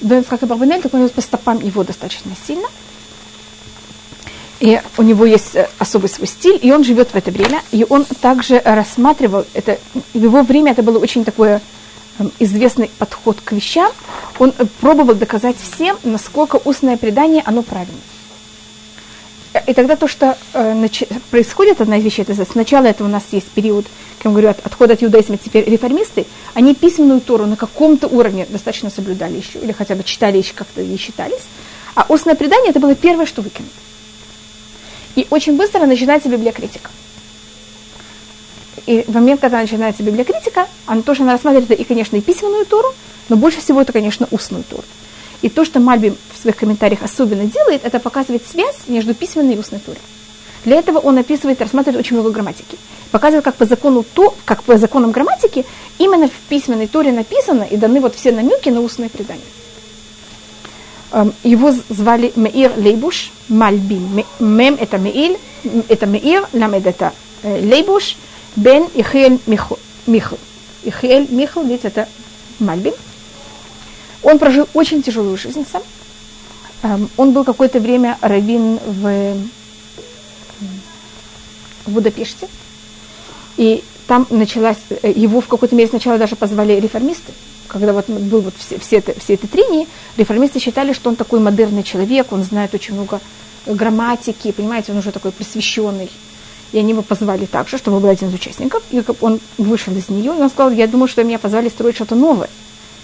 думает, 0.00 0.26
как 0.26 0.42
Абарбенель, 0.42 0.82
так 0.82 0.92
он 0.92 1.02
идет 1.02 1.14
по 1.14 1.20
стопам 1.20 1.60
его 1.60 1.84
достаточно 1.84 2.32
сильно. 2.46 2.66
И 4.60 4.80
у 4.96 5.02
него 5.02 5.26
есть 5.26 5.54
э, 5.54 5.68
особый 5.78 6.08
свой 6.08 6.26
стиль, 6.26 6.58
и 6.60 6.72
он 6.72 6.84
живет 6.84 7.10
в 7.10 7.14
это 7.16 7.30
время. 7.30 7.62
И 7.70 7.84
он 7.88 8.04
также 8.20 8.60
рассматривал, 8.64 9.44
это, 9.52 9.78
в 10.12 10.22
его 10.22 10.42
время 10.42 10.72
это 10.72 10.82
было 10.82 10.98
очень 10.98 11.24
такое 11.24 11.60
эм, 12.18 12.32
известный 12.38 12.90
подход 12.98 13.40
к 13.44 13.52
вещам. 13.52 13.90
Он 14.38 14.52
э, 14.56 14.64
пробовал 14.80 15.14
доказать 15.14 15.56
всем, 15.58 15.98
насколько 16.02 16.60
устное 16.64 16.96
предание, 16.96 17.42
оно 17.44 17.62
правильно. 17.62 17.98
И 19.66 19.72
тогда 19.72 19.94
то, 19.94 20.08
что 20.08 20.36
э, 20.52 20.88
происходит, 21.30 21.80
одна 21.80 21.98
из 21.98 22.04
вещей, 22.04 22.22
это 22.22 22.34
сначала 22.44 22.86
это 22.86 23.04
у 23.04 23.08
нас 23.08 23.22
есть 23.30 23.46
период, 23.46 23.86
как 24.18 24.24
я 24.24 24.30
говорю, 24.30 24.48
от, 24.48 24.66
отхода 24.66 24.94
от 24.94 25.02
иудаизма, 25.02 25.36
теперь 25.36 25.64
реформисты, 25.68 26.26
они 26.54 26.74
письменную 26.74 27.20
Тору 27.20 27.46
на 27.46 27.56
каком-то 27.56 28.08
уровне 28.08 28.46
достаточно 28.48 28.90
соблюдали 28.90 29.36
еще, 29.36 29.60
или 29.60 29.70
хотя 29.70 29.94
бы 29.94 30.02
читали 30.02 30.38
еще 30.38 30.54
как-то 30.54 30.82
и 30.82 30.96
считались, 30.96 31.42
а 31.94 32.04
устное 32.08 32.34
предание 32.34 32.70
это 32.70 32.80
было 32.80 32.96
первое, 32.96 33.26
что 33.26 33.42
выкинули. 33.42 33.70
И 35.14 35.26
очень 35.30 35.56
быстро 35.56 35.86
начинается 35.86 36.28
библиокритика. 36.28 36.90
И 38.86 39.04
в 39.06 39.14
момент, 39.14 39.40
когда 39.40 39.60
начинается 39.60 40.02
библиокритика, 40.02 40.66
она 40.86 41.02
тоже 41.02 41.22
она 41.22 41.32
рассматривает 41.32 41.70
и, 41.70 41.84
конечно, 41.84 42.16
и 42.16 42.20
письменную 42.20 42.66
Тору, 42.66 42.92
но 43.28 43.36
больше 43.36 43.60
всего 43.60 43.80
это, 43.80 43.92
конечно, 43.92 44.26
устную 44.32 44.64
Тору. 44.64 44.84
И 45.44 45.50
то, 45.50 45.62
что 45.66 45.78
Мальби 45.78 46.14
в 46.32 46.40
своих 46.40 46.56
комментариях 46.56 47.02
особенно 47.02 47.44
делает, 47.44 47.84
это 47.84 48.00
показывает 48.00 48.46
связь 48.50 48.76
между 48.86 49.12
письменной 49.12 49.56
и 49.56 49.58
устной 49.58 49.78
турой. 49.78 50.00
Для 50.64 50.78
этого 50.78 50.98
он 51.00 51.18
описывает, 51.18 51.60
рассматривает 51.60 52.00
очень 52.02 52.16
много 52.16 52.30
грамматики. 52.30 52.78
Показывает, 53.10 53.44
как 53.44 53.56
по 53.56 53.66
закону 53.66 54.06
то, 54.14 54.34
как 54.46 54.62
по 54.62 54.78
законам 54.78 55.10
грамматики, 55.10 55.66
именно 55.98 56.28
в 56.28 56.48
письменной 56.48 56.86
туре 56.86 57.12
написано 57.12 57.64
и 57.64 57.76
даны 57.76 58.00
вот 58.00 58.14
все 58.14 58.32
намеки 58.32 58.70
на 58.70 58.80
устное 58.80 59.10
предание. 59.10 59.44
Эм, 61.12 61.34
его 61.42 61.74
звали 61.90 62.32
Меир 62.36 62.72
Лейбуш, 62.78 63.30
Мальбим. 63.50 64.24
Мем 64.40 64.78
это 64.80 64.96
Меиль, 64.96 65.36
это 65.88 66.06
Меир, 66.06 66.48
Ламед 66.54 66.86
это 66.86 67.12
э, 67.42 67.60
Лейбуш, 67.60 68.16
Бен 68.56 68.84
Ихель 68.94 69.38
Михл. 69.46 69.74
Ихель 70.06 71.26
Михл, 71.28 71.62
ведь 71.64 71.84
это 71.84 72.08
Мальбим. 72.60 72.94
Он 74.24 74.38
прожил 74.38 74.68
очень 74.74 75.02
тяжелую 75.02 75.36
жизнь 75.36 75.64
сам. 75.70 75.82
Эм, 76.82 77.08
он 77.16 77.32
был 77.32 77.44
какое-то 77.44 77.78
время 77.78 78.18
раввин 78.20 78.78
в, 78.84 79.36
в 81.86 81.90
Будапеште. 81.90 82.48
И 83.56 83.84
там 84.06 84.26
началась, 84.30 84.78
э, 85.02 85.12
его 85.14 85.40
в 85.40 85.46
какой-то 85.46 85.76
мере 85.76 85.88
сначала 85.88 86.18
даже 86.18 86.36
позвали 86.36 86.80
реформисты. 86.80 87.32
Когда 87.68 87.92
вот 87.92 88.08
был 88.08 88.40
вот 88.40 88.54
все, 88.58 88.78
все, 88.78 88.96
это, 88.96 89.18
все 89.18 89.34
это 89.34 89.46
трения, 89.46 89.86
реформисты 90.16 90.58
считали, 90.58 90.92
что 90.92 91.10
он 91.10 91.16
такой 91.16 91.40
модерный 91.40 91.82
человек, 91.82 92.32
он 92.32 92.42
знает 92.44 92.74
очень 92.74 92.94
много 92.94 93.20
грамматики, 93.66 94.52
понимаете, 94.52 94.92
он 94.92 94.98
уже 94.98 95.12
такой 95.12 95.32
просвещенный. 95.32 96.10
И 96.72 96.78
они 96.78 96.90
его 96.90 97.02
позвали 97.02 97.46
также, 97.46 97.78
чтобы 97.78 98.00
был 98.00 98.08
один 98.08 98.28
из 98.28 98.34
участников. 98.34 98.82
И 98.90 99.02
он 99.20 99.40
вышел 99.58 99.94
из 99.94 100.08
нее, 100.08 100.34
и 100.36 100.42
он 100.42 100.50
сказал, 100.50 100.72
я 100.72 100.86
думаю, 100.86 101.08
что 101.08 101.22
меня 101.24 101.38
позвали 101.38 101.68
строить 101.68 101.94
что-то 101.94 102.14
новое. 102.14 102.50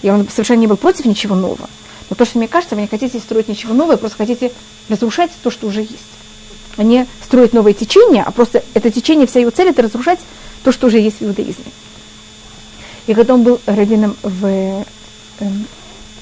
И 0.02 0.10
он 0.10 0.28
совершенно 0.28 0.60
не 0.60 0.66
был 0.66 0.76
против 0.76 1.04
ничего 1.04 1.34
нового. 1.34 1.68
Но 2.08 2.16
то, 2.16 2.24
что 2.24 2.38
мне 2.38 2.48
кажется, 2.48 2.74
вы 2.74 2.82
не 2.82 2.88
хотите 2.88 3.18
строить 3.18 3.48
ничего 3.48 3.74
нового, 3.74 3.96
просто 3.96 4.18
хотите 4.18 4.52
разрушать 4.88 5.30
то, 5.42 5.50
что 5.50 5.66
уже 5.66 5.80
есть. 5.80 5.96
А 6.76 6.82
не 6.82 7.06
строить 7.24 7.52
новое 7.52 7.72
течение, 7.72 8.22
а 8.22 8.30
просто 8.30 8.64
это 8.74 8.90
течение, 8.90 9.26
вся 9.26 9.40
его 9.40 9.50
цель 9.50 9.68
это 9.68 9.82
разрушать 9.82 10.18
то, 10.64 10.72
что 10.72 10.88
уже 10.88 10.98
есть 10.98 11.20
в 11.20 11.24
иудаизме. 11.24 11.72
И 13.06 13.14
когда 13.14 13.34
он 13.34 13.42
был 13.42 13.60
раввином 13.66 14.16
в, 14.22 14.46
э, 14.46 14.84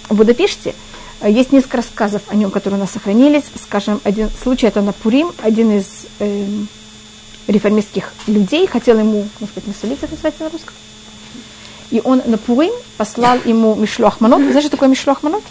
в 0.08 0.14
Будапеште, 0.14 0.74
есть 1.26 1.52
несколько 1.52 1.78
рассказов 1.78 2.22
о 2.28 2.36
нем, 2.36 2.50
которые 2.50 2.78
у 2.78 2.80
нас 2.80 2.92
сохранились. 2.92 3.44
Скажем, 3.60 4.00
один 4.04 4.30
случай 4.42 4.66
это 4.66 4.82
на 4.82 4.92
Пурим, 4.92 5.32
один 5.42 5.72
из 5.72 6.06
э, 6.20 6.46
реформистских 7.48 8.12
людей 8.26 8.66
хотел 8.66 8.98
ему, 8.98 9.28
может 9.40 9.54
быть, 9.54 9.64
это 9.64 10.12
называется 10.12 10.44
на 10.44 10.50
русском, 10.50 10.74
и 11.90 12.00
он 12.04 12.22
на 12.26 12.36
Пурим 12.36 12.72
послал 12.96 13.38
ему 13.44 13.74
Мишлох 13.74 14.20
Манот. 14.20 14.42
Знаешь, 14.42 14.62
что 14.62 14.70
такое 14.70 14.88
Мишлох 14.88 15.22
Манот? 15.22 15.42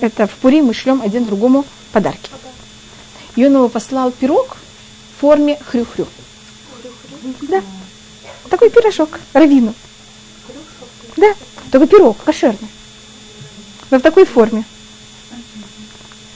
Это 0.00 0.26
в 0.26 0.32
Пурим 0.32 0.66
мы 0.66 0.74
шлем 0.74 1.00
один 1.02 1.24
другому 1.24 1.64
подарки. 1.92 2.30
И 3.36 3.44
он 3.46 3.54
ему 3.54 3.68
послал 3.68 4.10
пирог 4.10 4.56
в 5.16 5.20
форме 5.20 5.58
хрю-хрю. 5.70 6.06
Да. 7.42 7.62
Такой 8.50 8.70
пирожок, 8.70 9.20
равину. 9.32 9.74
Да, 11.16 11.32
такой 11.70 11.86
пирог, 11.86 12.16
кошерный. 12.24 12.68
Но 13.90 13.98
в 13.98 14.02
такой 14.02 14.24
форме. 14.24 14.64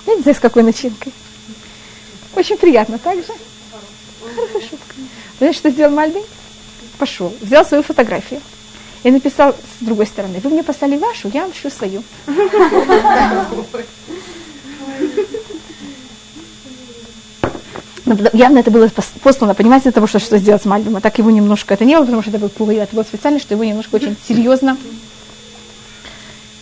Я 0.06 0.14
не 0.14 0.22
знаю, 0.22 0.36
с 0.36 0.40
какой 0.40 0.62
начинкой. 0.62 1.12
Очень 2.34 2.56
приятно, 2.56 2.98
так 2.98 3.16
же? 3.16 3.32
Хорошая 4.34 4.60
шутка. 4.60 4.94
Знаешь, 5.38 5.56
что 5.56 5.70
сделал 5.70 5.92
Мальбин? 5.92 6.22
Пошел, 6.98 7.34
взял 7.40 7.64
свою 7.64 7.82
фотографию 7.82 8.40
и 9.02 9.11
написал 9.11 9.52
с 9.52 9.85
другой 9.85 10.07
стороны, 10.07 10.40
вы 10.43 10.50
мне 10.50 10.62
послали 10.62 10.97
вашу, 10.97 11.28
я 11.28 11.43
вам 11.43 11.52
шлю 11.55 11.71
свою. 11.71 12.02
Но 18.05 18.17
явно 18.33 18.59
это 18.59 18.71
было 18.71 18.90
послано, 19.23 19.55
понимаете, 19.55 19.85
для 19.85 19.93
того, 19.93 20.07
что, 20.07 20.19
что 20.19 20.38
сделать 20.38 20.62
с 20.62 20.64
Мальбим. 20.64 20.97
А 20.97 21.00
так 21.00 21.19
его 21.19 21.31
немножко, 21.31 21.75
это 21.75 21.85
не 21.85 21.95
было, 21.95 22.07
потому 22.07 22.23
что 22.23 22.31
это 22.31 22.38
был 22.38 22.49
Пугай, 22.49 22.76
это 22.76 22.95
было 22.95 23.02
специально, 23.02 23.38
что 23.38 23.52
его 23.52 23.64
немножко 23.64 23.97
очень 23.97 24.17
серьезно. 24.26 24.78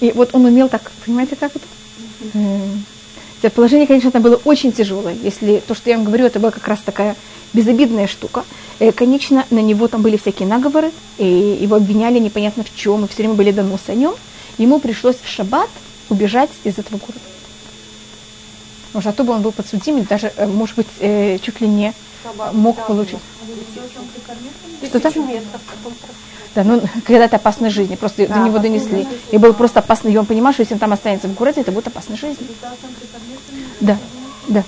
И 0.01 0.11
вот 0.13 0.31
он 0.33 0.45
умел 0.45 0.69
так, 0.69 0.91
понимаете, 1.05 1.37
как 1.37 1.53
это? 1.55 1.65
Положение, 3.55 3.87
конечно, 3.87 4.11
там 4.11 4.23
было 4.23 4.37
очень 4.45 4.73
тяжелое. 4.73 5.15
Если 5.23 5.63
то, 5.67 5.75
что 5.75 5.91
я 5.91 5.97
вам 5.97 6.05
говорю, 6.05 6.27
это 6.27 6.41
была 6.41 6.51
как 6.51 6.67
раз 6.67 6.81
такая 6.85 7.17
безобидная 7.53 8.07
штука. 8.07 8.45
И, 8.79 8.91
конечно, 8.91 9.47
на 9.51 9.61
него 9.61 9.89
там 9.89 10.03
были 10.03 10.17
всякие 10.17 10.49
наговоры, 10.49 10.91
и 11.19 11.59
его 11.61 11.77
обвиняли 11.77 12.19
непонятно 12.19 12.65
в 12.65 12.75
чем, 12.75 13.05
и 13.05 13.09
все 13.09 13.19
время 13.19 13.35
были 13.35 13.51
доносы 13.51 13.91
о 13.91 13.95
нем. 13.95 14.15
Ему 14.59 14.79
пришлось 14.81 15.17
в 15.23 15.29
шаббат 15.29 15.71
убежать 16.09 16.51
из 16.65 16.79
этого 16.79 16.99
города. 16.99 17.21
Может, 18.93 19.09
а 19.09 19.13
то 19.13 19.25
бы 19.25 19.33
он 19.33 19.43
был 19.43 19.53
подсудим, 19.53 20.03
даже, 20.05 20.33
э, 20.37 20.47
может 20.47 20.77
быть, 20.77 20.87
э, 21.01 21.39
чуть 21.43 21.61
ли 21.61 21.69
не 21.69 21.93
мог 22.53 22.87
получить. 22.87 23.19
Что-то? 24.83 25.13
Да, 26.57 26.65
ну, 26.65 26.83
когда 27.05 27.27
это 27.27 27.37
опасной 27.37 27.69
жизни, 27.69 27.97
просто 27.97 28.27
до 28.27 28.39
него 28.39 28.59
донесли. 28.59 29.07
И 29.31 29.37
был 29.37 29.53
просто 29.53 29.81
опасный, 29.81 30.15
и 30.15 30.17
он 30.17 30.25
понимал, 30.25 30.55
что 30.55 30.63
если 30.63 30.73
он 30.73 30.81
там 30.81 30.91
останется 30.91 31.29
в 31.29 31.35
городе, 31.35 31.61
это 31.61 31.71
будет 31.71 31.87
опасной 31.87 32.17
жизни. 32.17 32.47
Да, 33.81 33.99
да. 34.49 34.65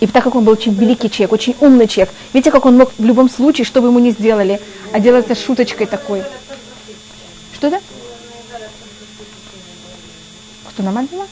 И 0.00 0.08
так 0.08 0.24
как 0.24 0.34
он 0.34 0.42
был 0.42 0.54
очень 0.54 0.74
великий 0.74 1.08
человек, 1.08 1.32
очень 1.32 1.54
умный 1.60 1.86
человек, 1.86 2.12
видите, 2.32 2.50
как 2.50 2.66
он 2.66 2.76
мог 2.76 2.90
в 2.98 3.04
любом 3.04 3.30
случае, 3.30 3.64
что 3.64 3.80
бы 3.80 3.88
ему 3.88 4.00
ни 4.00 4.10
сделали, 4.10 4.60
а 4.92 4.98
делать 4.98 5.26
это 5.26 5.40
шуточкой 5.40 5.86
такой. 5.86 6.24
Что 7.54 7.68
это? 7.68 7.80
Кто 10.68 10.82
намазала? 10.82 11.28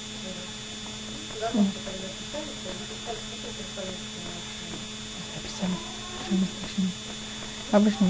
Обычно. 7.72 8.06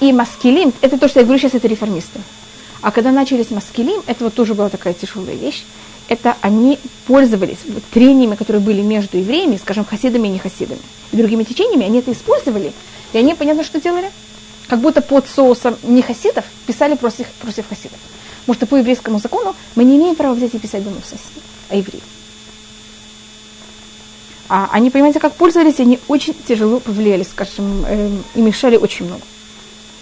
И 0.00 0.12
маскилим, 0.12 0.72
это 0.80 0.98
то, 0.98 1.08
что 1.08 1.20
я 1.20 1.24
говорю 1.24 1.40
сейчас, 1.40 1.54
это 1.54 1.68
реформисты. 1.68 2.20
А 2.82 2.90
когда 2.90 3.10
начались 3.10 3.50
маскилим, 3.50 4.02
это 4.06 4.24
вот 4.24 4.34
тоже 4.34 4.54
была 4.54 4.68
такая 4.68 4.94
тяжелая 4.94 5.34
вещь. 5.34 5.64
Это 6.08 6.36
они 6.40 6.78
пользовались 7.06 7.58
вот, 7.68 7.82
трениями, 7.84 8.36
которые 8.36 8.62
были 8.62 8.80
между 8.80 9.18
евреями, 9.18 9.56
скажем, 9.56 9.84
хасидами 9.84 10.28
и 10.28 10.32
не 10.32 10.38
хасидами. 10.38 10.80
И 11.12 11.16
другими 11.16 11.42
течениями, 11.42 11.84
они 11.84 11.98
это 11.98 12.12
использовали. 12.12 12.72
И 13.12 13.18
они, 13.18 13.34
понятно, 13.34 13.64
что 13.64 13.80
делали? 13.80 14.10
Как 14.68 14.80
будто 14.80 15.00
под 15.00 15.26
соусом 15.28 15.76
не 15.82 16.02
хасидов 16.02 16.44
писали 16.66 16.94
против, 16.94 17.26
против 17.40 17.68
хасидов. 17.68 17.98
Потому 18.40 18.54
что 18.54 18.66
по 18.66 18.76
еврейскому 18.76 19.18
закону 19.18 19.56
мы 19.74 19.84
не 19.84 19.96
имеем 19.96 20.14
права 20.14 20.34
взять 20.34 20.54
и 20.54 20.58
писать 20.58 20.84
думу 20.84 21.00
соседей, 21.04 21.42
а 21.68 21.76
евреев. 21.76 22.04
А 24.48 24.68
они, 24.70 24.90
понимаете, 24.90 25.18
как 25.18 25.34
пользовались, 25.34 25.80
они 25.80 25.98
очень 26.06 26.34
тяжело 26.46 26.78
повлияли, 26.78 27.24
скажем, 27.24 27.84
э, 27.86 28.10
и 28.36 28.40
мешали 28.40 28.76
очень 28.76 29.06
много. 29.06 29.22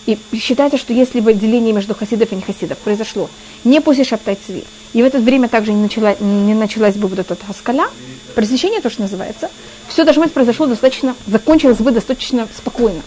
И 0.07 0.19
считается, 0.35 0.77
что 0.77 0.93
если 0.93 1.21
бы 1.21 1.33
деление 1.33 1.73
между 1.73 1.95
хасидов 1.95 2.31
и 2.33 2.37
нехасидов 2.37 2.77
произошло 2.79 3.31
не 3.65 3.81
после 3.81 4.05
Шабтай 4.05 4.37
Цви, 4.47 4.65
и 4.93 5.03
в 5.03 5.07
это 5.07 5.19
время 5.19 5.49
также 5.49 5.73
не, 5.73 5.83
начала, 5.83 6.15
не 6.21 6.55
началась 6.55 6.97
бы 6.97 7.09
вот 7.09 7.19
эта 7.19 7.37
хаскаля, 7.47 7.89
просвещение 8.35 8.81
то, 8.83 8.91
что 8.91 9.03
называется, 9.03 9.51
все 9.89 10.05
должно 10.05 10.25
быть 10.25 10.33
произошло 10.33 10.67
достаточно, 10.67 11.17
закончилось 11.27 11.79
бы 11.79 11.91
достаточно 11.91 12.47
спокойно. 12.55 13.01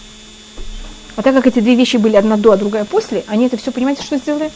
А 1.14 1.22
так 1.22 1.34
как 1.34 1.46
эти 1.46 1.60
две 1.60 1.76
вещи 1.76 1.96
были 1.96 2.16
одна 2.16 2.36
до, 2.36 2.52
а 2.52 2.56
другая 2.56 2.84
после, 2.84 3.24
они 3.28 3.46
это 3.46 3.56
все, 3.56 3.70
понимаете, 3.70 4.02
что 4.02 4.16
сделали? 4.18 4.50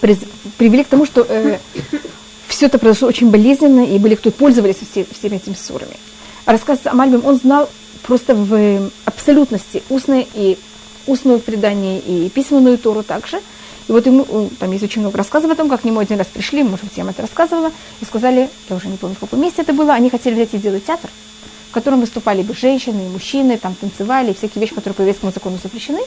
Привели 0.00 0.84
к 0.84 0.88
тому, 0.88 1.06
что 1.06 1.26
э, 1.28 1.58
все 2.46 2.66
это 2.66 2.78
произошло 2.78 3.08
очень 3.08 3.30
болезненно, 3.30 3.84
и 3.84 3.98
были, 3.98 4.14
кто 4.14 4.30
пользовались 4.30 4.76
все, 4.90 5.06
всеми 5.18 5.36
этими 5.36 5.54
ссорами. 5.54 5.96
Рассказ 6.44 6.80
о 6.84 6.94
Мальбим, 6.94 7.24
он 7.24 7.36
знал 7.36 7.68
просто 8.02 8.34
в 8.34 8.90
абсолютности 9.04 9.82
устное 9.90 10.26
и 10.34 10.58
устное 11.08 11.38
предание 11.38 11.98
и 12.00 12.28
письменную 12.28 12.78
Тору 12.78 13.02
также. 13.02 13.40
И 13.88 13.92
вот 13.92 14.04
ему, 14.06 14.50
там 14.58 14.70
есть 14.72 14.84
очень 14.84 15.00
много 15.00 15.16
рассказов 15.16 15.50
о 15.50 15.54
том, 15.54 15.68
как 15.70 15.80
к 15.80 15.84
нему 15.84 15.98
один 15.98 16.18
раз 16.18 16.26
пришли, 16.26 16.62
может 16.62 16.84
быть, 16.84 16.96
я 16.96 17.04
вам 17.04 17.10
это 17.10 17.22
рассказывала, 17.22 17.72
и 18.00 18.04
сказали, 18.04 18.50
я 18.68 18.76
уже 18.76 18.88
не 18.88 18.98
помню, 18.98 19.16
в 19.16 19.20
каком 19.20 19.40
месте 19.40 19.62
это 19.62 19.72
было, 19.72 19.94
они 19.94 20.10
хотели 20.10 20.34
взять 20.34 20.52
и 20.52 20.58
сделать 20.58 20.84
театр, 20.84 21.08
в 21.70 21.72
котором 21.72 22.00
выступали 22.00 22.42
бы 22.42 22.54
женщины 22.54 23.06
и 23.06 23.08
мужчины, 23.08 23.56
там 23.56 23.74
танцевали, 23.74 24.34
всякие 24.34 24.60
вещи, 24.60 24.74
которые 24.74 24.94
по 24.94 25.00
еврейскому 25.00 25.32
закону 25.32 25.58
запрещены. 25.62 26.00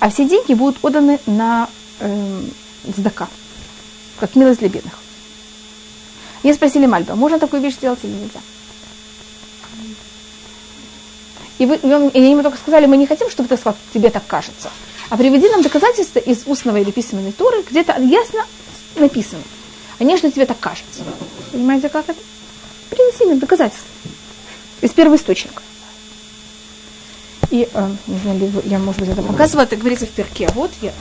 А 0.00 0.10
все 0.10 0.28
деньги 0.28 0.52
будут 0.52 0.78
отданы 0.82 1.18
на 1.26 1.68
э, 2.00 2.42
сдака, 2.96 3.28
как 4.20 4.36
милость 4.36 4.60
для 4.60 4.68
бедных. 4.68 4.92
Мне 6.42 6.52
спросили 6.52 6.86
Мальба, 6.86 7.14
можно 7.16 7.38
такую 7.38 7.62
вещь 7.62 7.74
сделать 7.74 8.00
или 8.02 8.12
нельзя? 8.12 8.40
И, 11.58 11.66
вы, 11.66 11.76
и, 11.76 11.86
он, 11.86 12.08
и 12.08 12.18
они 12.18 12.30
ему 12.30 12.42
только 12.42 12.56
сказали, 12.56 12.86
мы 12.86 12.96
не 12.96 13.06
хотим, 13.06 13.28
чтобы 13.30 13.48
ты 13.48 13.56
сказал, 13.56 13.76
тебе 13.92 14.10
так 14.10 14.26
кажется. 14.26 14.70
А 15.10 15.16
приведи 15.16 15.48
нам 15.48 15.62
доказательства 15.62 16.18
из 16.20 16.46
устного 16.46 16.76
или 16.76 16.90
письменной 16.90 17.32
туры, 17.32 17.62
где-то 17.68 18.00
ясно 18.00 18.46
написано. 18.96 19.42
А 19.98 20.04
не, 20.04 20.16
что 20.16 20.30
тебе 20.30 20.46
так 20.46 20.60
кажется. 20.60 21.02
Понимаете, 21.50 21.88
как 21.88 22.08
это? 22.08 22.20
Принеси 22.90 23.24
нам 23.26 23.38
доказательства. 23.38 23.88
Из 24.80 24.90
первого 24.90 25.16
источника. 25.16 25.62
И, 27.50 27.68
э, 27.72 27.90
не 28.06 28.18
знаю, 28.18 28.62
я, 28.64 28.78
может 28.78 29.00
быть, 29.00 29.10
это 29.10 29.22
показывала, 29.22 29.64
это 29.64 29.76
говорится 29.76 30.06
в 30.06 30.10
перке. 30.10 30.46
А 30.46 30.52
вот 30.52 30.70
я... 30.82 30.92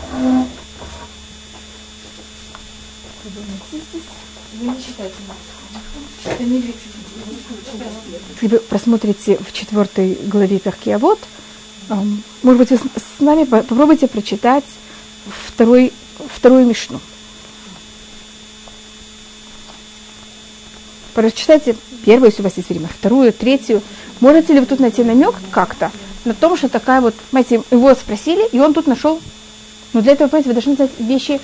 Вы 4.54 4.68
не 4.68 4.82
читайте 4.82 5.14
Это 6.26 6.44
не 6.44 6.62
Если 8.34 8.48
вы 8.48 8.60
просмотрите 8.60 9.38
в 9.38 9.54
четвертой 9.54 10.18
главе 10.26 10.60
Перки, 10.60 10.90
а 10.90 10.98
вот, 10.98 11.20
может 12.44 12.58
быть, 12.58 12.70
вы 12.72 12.78
с 12.78 13.20
нами 13.20 13.46
попробуйте 13.46 14.08
прочитать 14.08 14.66
второй, 15.48 15.94
вторую 16.34 16.66
Мишну. 16.66 17.00
Прочитайте 21.14 21.76
первую, 22.06 22.30
если 22.30 22.42
у 22.42 22.44
вас 22.44 22.58
есть 22.58 22.70
время, 22.70 22.88
вторую, 22.88 23.34
третью. 23.34 23.82
Можете 24.20 24.54
ли 24.54 24.60
вы 24.60 24.66
тут 24.66 24.80
найти 24.80 25.04
намек 25.04 25.36
как-то 25.52 25.92
на 26.26 26.34
том, 26.34 26.58
что 26.58 26.70
такая 26.70 27.02
вот, 27.02 27.16
знаете, 27.32 27.62
его 27.72 27.96
спросили, 27.96 28.48
и 28.50 28.60
он 28.60 28.74
тут 28.74 28.86
нашел, 28.86 29.20
но 29.94 30.02
для 30.02 30.12
этого, 30.12 30.28
понимаете, 30.28 30.50
вы 30.50 30.54
должны 30.54 30.76
знать 30.76 30.92
вещи, 31.00 31.40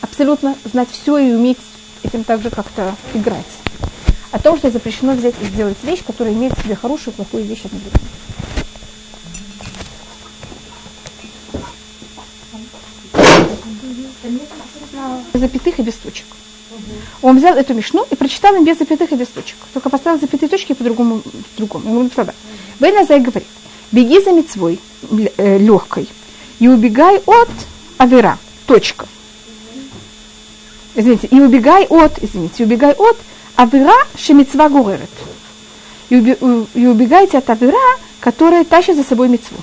абсолютно 0.00 0.54
знать 0.70 0.88
все 0.92 1.18
и 1.18 1.32
уметь 1.32 1.58
этим 2.02 2.22
также 2.22 2.50
как-то 2.50 2.94
играть. 3.14 3.46
О 4.36 4.38
том, 4.38 4.58
что 4.58 4.70
запрещено 4.70 5.14
взять 5.14 5.34
и 5.40 5.46
сделать 5.46 5.78
вещь, 5.82 6.04
которая 6.06 6.34
имеет 6.34 6.52
в 6.52 6.62
себе 6.62 6.76
хорошую 6.76 7.14
и 7.14 7.16
плохую 7.16 7.44
вещь 7.44 7.62
одновременно. 7.64 7.98
запятых 15.32 15.78
и 15.78 15.82
без 15.82 15.94
точек. 15.94 16.26
Он 17.22 17.38
взял 17.38 17.56
эту 17.56 17.72
мешну 17.72 18.06
и 18.10 18.14
прочитал 18.14 18.54
им 18.56 18.64
без 18.66 18.78
запятых 18.78 19.10
и 19.12 19.16
без 19.16 19.28
точек. 19.28 19.56
Только 19.72 19.88
поставил 19.88 20.20
запятые 20.20 20.50
точки 20.50 20.74
по-другому. 20.74 21.22
другому. 21.56 21.88
Ему 21.88 22.02
написал, 22.02 22.26
Бейназай 22.78 23.20
говорит, 23.20 23.48
беги 23.90 24.20
за 24.22 24.32
мецвой 24.32 24.78
э, 25.38 25.56
легкой 25.56 26.10
и 26.58 26.68
убегай 26.68 27.22
от 27.24 27.48
авера. 27.96 28.38
Точка 28.66 29.06
извините, 30.94 31.28
и 31.28 31.40
убегай 31.40 31.84
от, 31.84 32.22
извините, 32.22 32.62
и 32.62 32.66
убегай 32.66 32.92
от 32.92 33.16
авера 33.56 33.96
шемицва 34.16 34.68
гуререт. 34.68 35.10
И, 36.08 36.16
убегайте 36.16 37.38
от 37.38 37.50
авера, 37.50 37.98
которая 38.20 38.64
тащит 38.64 38.96
за 38.96 39.02
собой 39.02 39.28
мецву. 39.28 39.56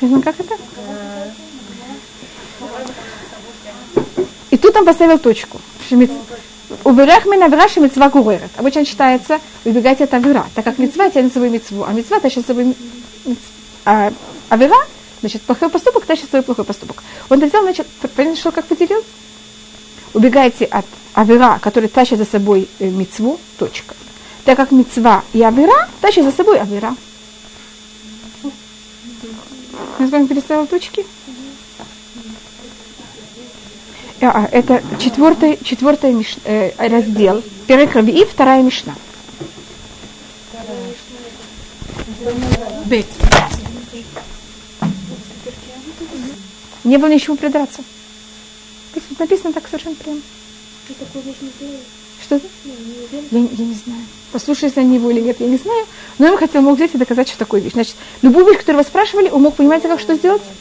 Понятно, 0.00 0.22
как 0.22 0.40
это? 0.40 0.54
И 4.50 4.56
тут 4.56 4.76
он 4.76 4.84
поставил 4.84 5.18
точку. 5.18 5.60
Уберах 6.84 7.26
мен 7.26 7.42
авера 7.42 7.68
шемицва 7.68 8.08
гуререт. 8.08 8.50
Обычно 8.56 8.84
читается 8.84 9.40
убегайте 9.64 10.04
от 10.04 10.14
авера, 10.14 10.46
так 10.54 10.64
как 10.64 10.78
мецва 10.78 11.10
тянет 11.10 11.28
за 11.28 11.34
собой 11.34 11.50
мецву, 11.50 11.84
а 11.84 11.92
мецва 11.92 12.20
тащит 12.20 12.46
за 12.46 12.54
собой 12.54 12.74
а, 13.84 14.12
авера 14.48 14.76
Значит, 15.24 15.40
плохой 15.40 15.70
поступок 15.70 16.04
тащит 16.04 16.28
свой 16.28 16.42
плохой 16.42 16.66
поступок. 16.66 17.02
Он 17.30 17.38
это 17.38 17.46
взял, 17.46 17.62
значит, 17.62 17.86
понятно, 18.14 18.36
что 18.38 18.50
как 18.50 18.66
поделил? 18.66 19.02
Убегайте 20.14 20.64
от 20.64 20.86
авера, 21.12 21.58
который 21.60 21.88
тащит 21.88 22.18
за 22.18 22.24
собой 22.24 22.68
э, 22.78 22.88
мецву, 22.88 23.38
точка. 23.58 23.94
Так 24.44 24.56
как 24.56 24.70
мецва 24.70 25.24
и 25.32 25.42
авера 25.42 25.88
тащат 26.00 26.24
за 26.24 26.30
собой 26.30 26.60
авера. 26.60 26.94
Я 29.98 30.06
с 30.06 30.10
вами 30.10 30.26
переставила 30.26 30.66
точки? 30.66 31.04
А, 34.20 34.48
это 34.50 34.82
четвертый, 34.98 35.58
четвертый 35.62 36.12
миш, 36.12 36.36
э, 36.44 36.70
раздел. 36.78 37.42
Первый 37.66 37.88
крови 37.88 38.12
и 38.12 38.24
вторая 38.24 38.62
мишна. 38.62 38.94
Бет. 42.86 43.06
Не 46.84 46.98
было 46.98 47.08
ничего 47.08 47.36
придраться. 47.36 47.82
Написано 49.18 49.52
так 49.52 49.66
совершенно 49.66 49.96
прямо. 49.96 50.20
Что? 52.22 52.40
Я, 52.64 53.38
я 53.38 53.40
не 53.40 53.74
знаю. 53.74 54.00
Послушались 54.32 54.76
они 54.76 54.96
его 54.96 55.10
или 55.10 55.20
нет, 55.20 55.40
я 55.40 55.46
не 55.46 55.56
знаю. 55.56 55.86
Но 56.18 56.28
он 56.28 56.38
хотел, 56.38 56.62
мог 56.62 56.76
взять 56.76 56.94
и 56.94 56.98
доказать, 56.98 57.28
что 57.28 57.38
такое 57.38 57.60
вещь. 57.60 57.72
Значит, 57.72 57.96
любую 58.22 58.46
вещь, 58.46 58.58
которую 58.58 58.82
вы 58.82 58.88
спрашивали, 58.88 59.30
он 59.30 59.42
мог, 59.42 59.54
понимаете, 59.56 59.88
как 59.88 60.00
что 60.00 60.14
сделать? 60.14 60.42
Не, 60.42 60.54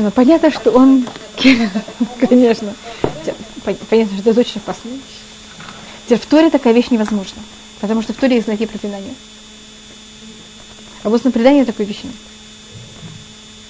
ну 0.00 0.10
понятно, 0.10 0.50
что 0.50 0.70
он, 0.72 1.06
конечно, 2.20 2.74
понятно, 3.88 4.18
что 4.18 4.30
это 4.30 4.40
опасно. 4.56 4.90
Теперь 6.04 6.18
в 6.18 6.26
Торе 6.26 6.50
такая 6.50 6.72
вещь 6.72 6.90
невозможна, 6.90 7.42
потому 7.80 8.02
что 8.02 8.12
в 8.12 8.16
Торе 8.16 8.36
есть 8.36 8.46
знаки 8.46 8.66
проклинания. 8.66 9.14
А 11.02 11.08
вот 11.08 11.24
на 11.24 11.30
предании 11.30 11.64
такой 11.64 11.84
вещи 11.86 12.06
нет. 12.06 12.14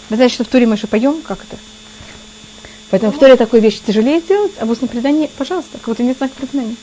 Вы 0.08 0.16
знаете, 0.16 0.34
что 0.34 0.44
в 0.44 0.48
Торе 0.48 0.66
мы 0.66 0.76
еще 0.76 0.86
поем, 0.86 1.20
как 1.22 1.44
это? 1.44 1.58
Поэтому 2.90 3.12
в 3.12 3.18
Торе 3.18 3.36
такую 3.36 3.60
вещь 3.60 3.80
тяжелее 3.84 4.20
сделать, 4.20 4.52
а 4.58 4.64
вот 4.64 4.80
на 4.80 4.88
предании, 4.88 5.30
пожалуйста, 5.36 5.78
кого-то 5.78 6.02
нет 6.02 6.16
знака 6.16 6.34
проклинания. 6.36 6.76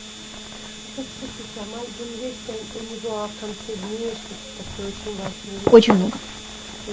Очень 5.72 5.94
много. 5.94 6.18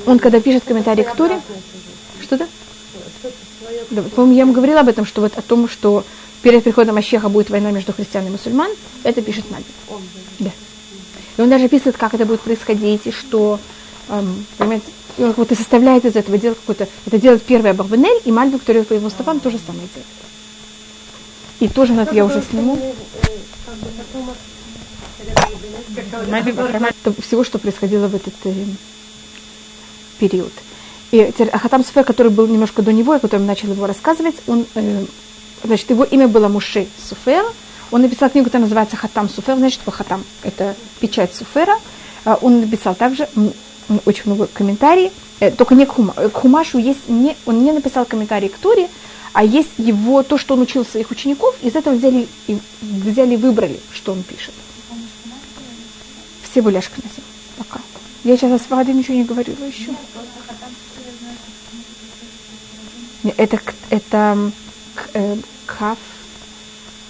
Он 0.06 0.18
когда 0.18 0.40
пишет 0.40 0.64
комментарий 0.64 1.04
к 1.04 1.14
Торе, 1.14 1.40
что-то? 2.22 2.48
Да, 3.90 4.02
по-моему, 4.02 4.35
я 4.35 4.40
ему 4.42 4.52
говорила 4.52 4.80
об 4.80 4.88
этом, 4.88 5.04
что 5.04 5.20
вот 5.20 5.37
о 5.37 5.42
том, 5.42 5.68
что 5.68 6.04
перед 6.42 6.64
приходом 6.64 6.96
Ащеха 6.96 7.28
будет 7.28 7.50
война 7.50 7.70
между 7.70 7.92
христиан 7.92 8.26
и 8.26 8.30
мусульман, 8.30 8.70
это 9.02 9.22
пишет 9.22 9.50
Мальбин. 9.50 9.72
Да. 10.38 10.50
И 11.37 11.40
он 11.42 11.50
даже 11.50 11.66
описывает, 11.66 11.96
как 11.96 12.14
это 12.14 12.24
будет 12.26 12.40
происходить, 12.40 13.06
и 13.06 13.12
что, 13.12 13.59
эм, 14.09 14.46
понимаете, 14.59 14.87
и 15.18 15.22
он 15.22 15.35
вот 15.37 15.52
и 15.52 15.54
составляет 15.54 16.04
из 16.04 16.16
этого, 16.16 16.38
делает 16.38 16.59
какой-то, 16.61 16.88
это 17.06 17.18
делает 17.18 17.42
первый 17.42 17.72
Абахбенель, 17.72 18.20
и 18.24 18.33
Мальбин, 18.33 18.59
который 18.59 18.85
по 18.85 18.94
его 18.94 19.11
стопам, 19.11 19.40
тоже 19.40 19.59
самое 19.64 19.88
делает. 19.88 20.06
И 21.61 21.68
тоже 21.68 21.92
надо, 21.92 22.14
я 22.14 22.24
уже 22.24 22.42
сниму. 22.42 22.78
Всего, 27.20 27.44
что 27.44 27.59
происходило 27.59 28.09
в 28.09 28.14
этот 28.14 28.35
э, 28.44 28.52
период. 30.18 30.52
И 31.11 31.20
Ахатам 31.52 31.85
Суфер, 31.85 32.04
который 32.04 32.30
был 32.30 32.46
немножко 32.46 32.83
до 32.83 32.92
него, 32.92 33.16
и 33.16 33.18
который 33.18 33.42
начал 33.42 33.68
его 33.68 33.87
рассказывать, 33.87 34.37
он, 34.46 34.66
э, 34.74 35.04
значит, 35.64 35.90
его 35.90 36.04
имя 36.04 36.28
было 36.28 36.48
Муше 36.48 36.87
Суфер. 37.09 37.44
Он 37.90 38.02
написал 38.02 38.30
книгу, 38.30 38.46
которая 38.46 38.66
называется 38.66 38.96
Хатам 38.96 39.28
Суфер, 39.28 39.56
значит, 39.56 39.80
Хатам– 39.85 40.24
это 40.44 40.76
печать 41.00 41.35
Суфера. 41.35 41.76
А 42.24 42.38
он 42.40 42.61
написал 42.61 42.94
также 42.94 43.28
очень 44.04 44.22
много 44.26 44.46
комментариев, 44.46 45.12
э, 45.40 45.50
только 45.50 45.74
не 45.74 45.87
к, 45.87 45.90
Хума, 45.90 46.12
к 46.12 46.33
Хумашу 46.33 46.78
есть, 46.78 47.09
не, 47.09 47.37
он 47.46 47.64
не 47.64 47.72
написал 47.72 48.04
комментарий 48.04 48.48
к 48.48 48.59
Торе, 48.59 48.88
а 49.33 49.44
есть 49.44 49.70
его, 49.78 50.22
то, 50.22 50.38
что 50.38 50.54
он 50.54 50.61
учил 50.61 50.85
своих 50.85 51.11
учеников, 51.11 51.56
из 51.62 51.74
этого 51.74 51.94
взяли, 51.94 52.28
взяли 52.80 53.37
выбрали, 53.37 53.80
что 53.92 54.12
он 54.12 54.22
пишет. 54.22 54.54
Все 56.50 56.62
были 56.62 56.76
ашкназим 56.76 57.22
пока. 57.56 57.80
Я 58.24 58.36
сейчас 58.36 58.60
о 58.60 58.64
Сваде 58.64 58.92
ничего 58.92 59.16
не 59.16 59.24
говорила 59.24 59.64
еще. 59.64 59.92
Это, 63.36 63.60
это 63.90 64.52
э, 65.12 65.36
Каф, 65.66 65.98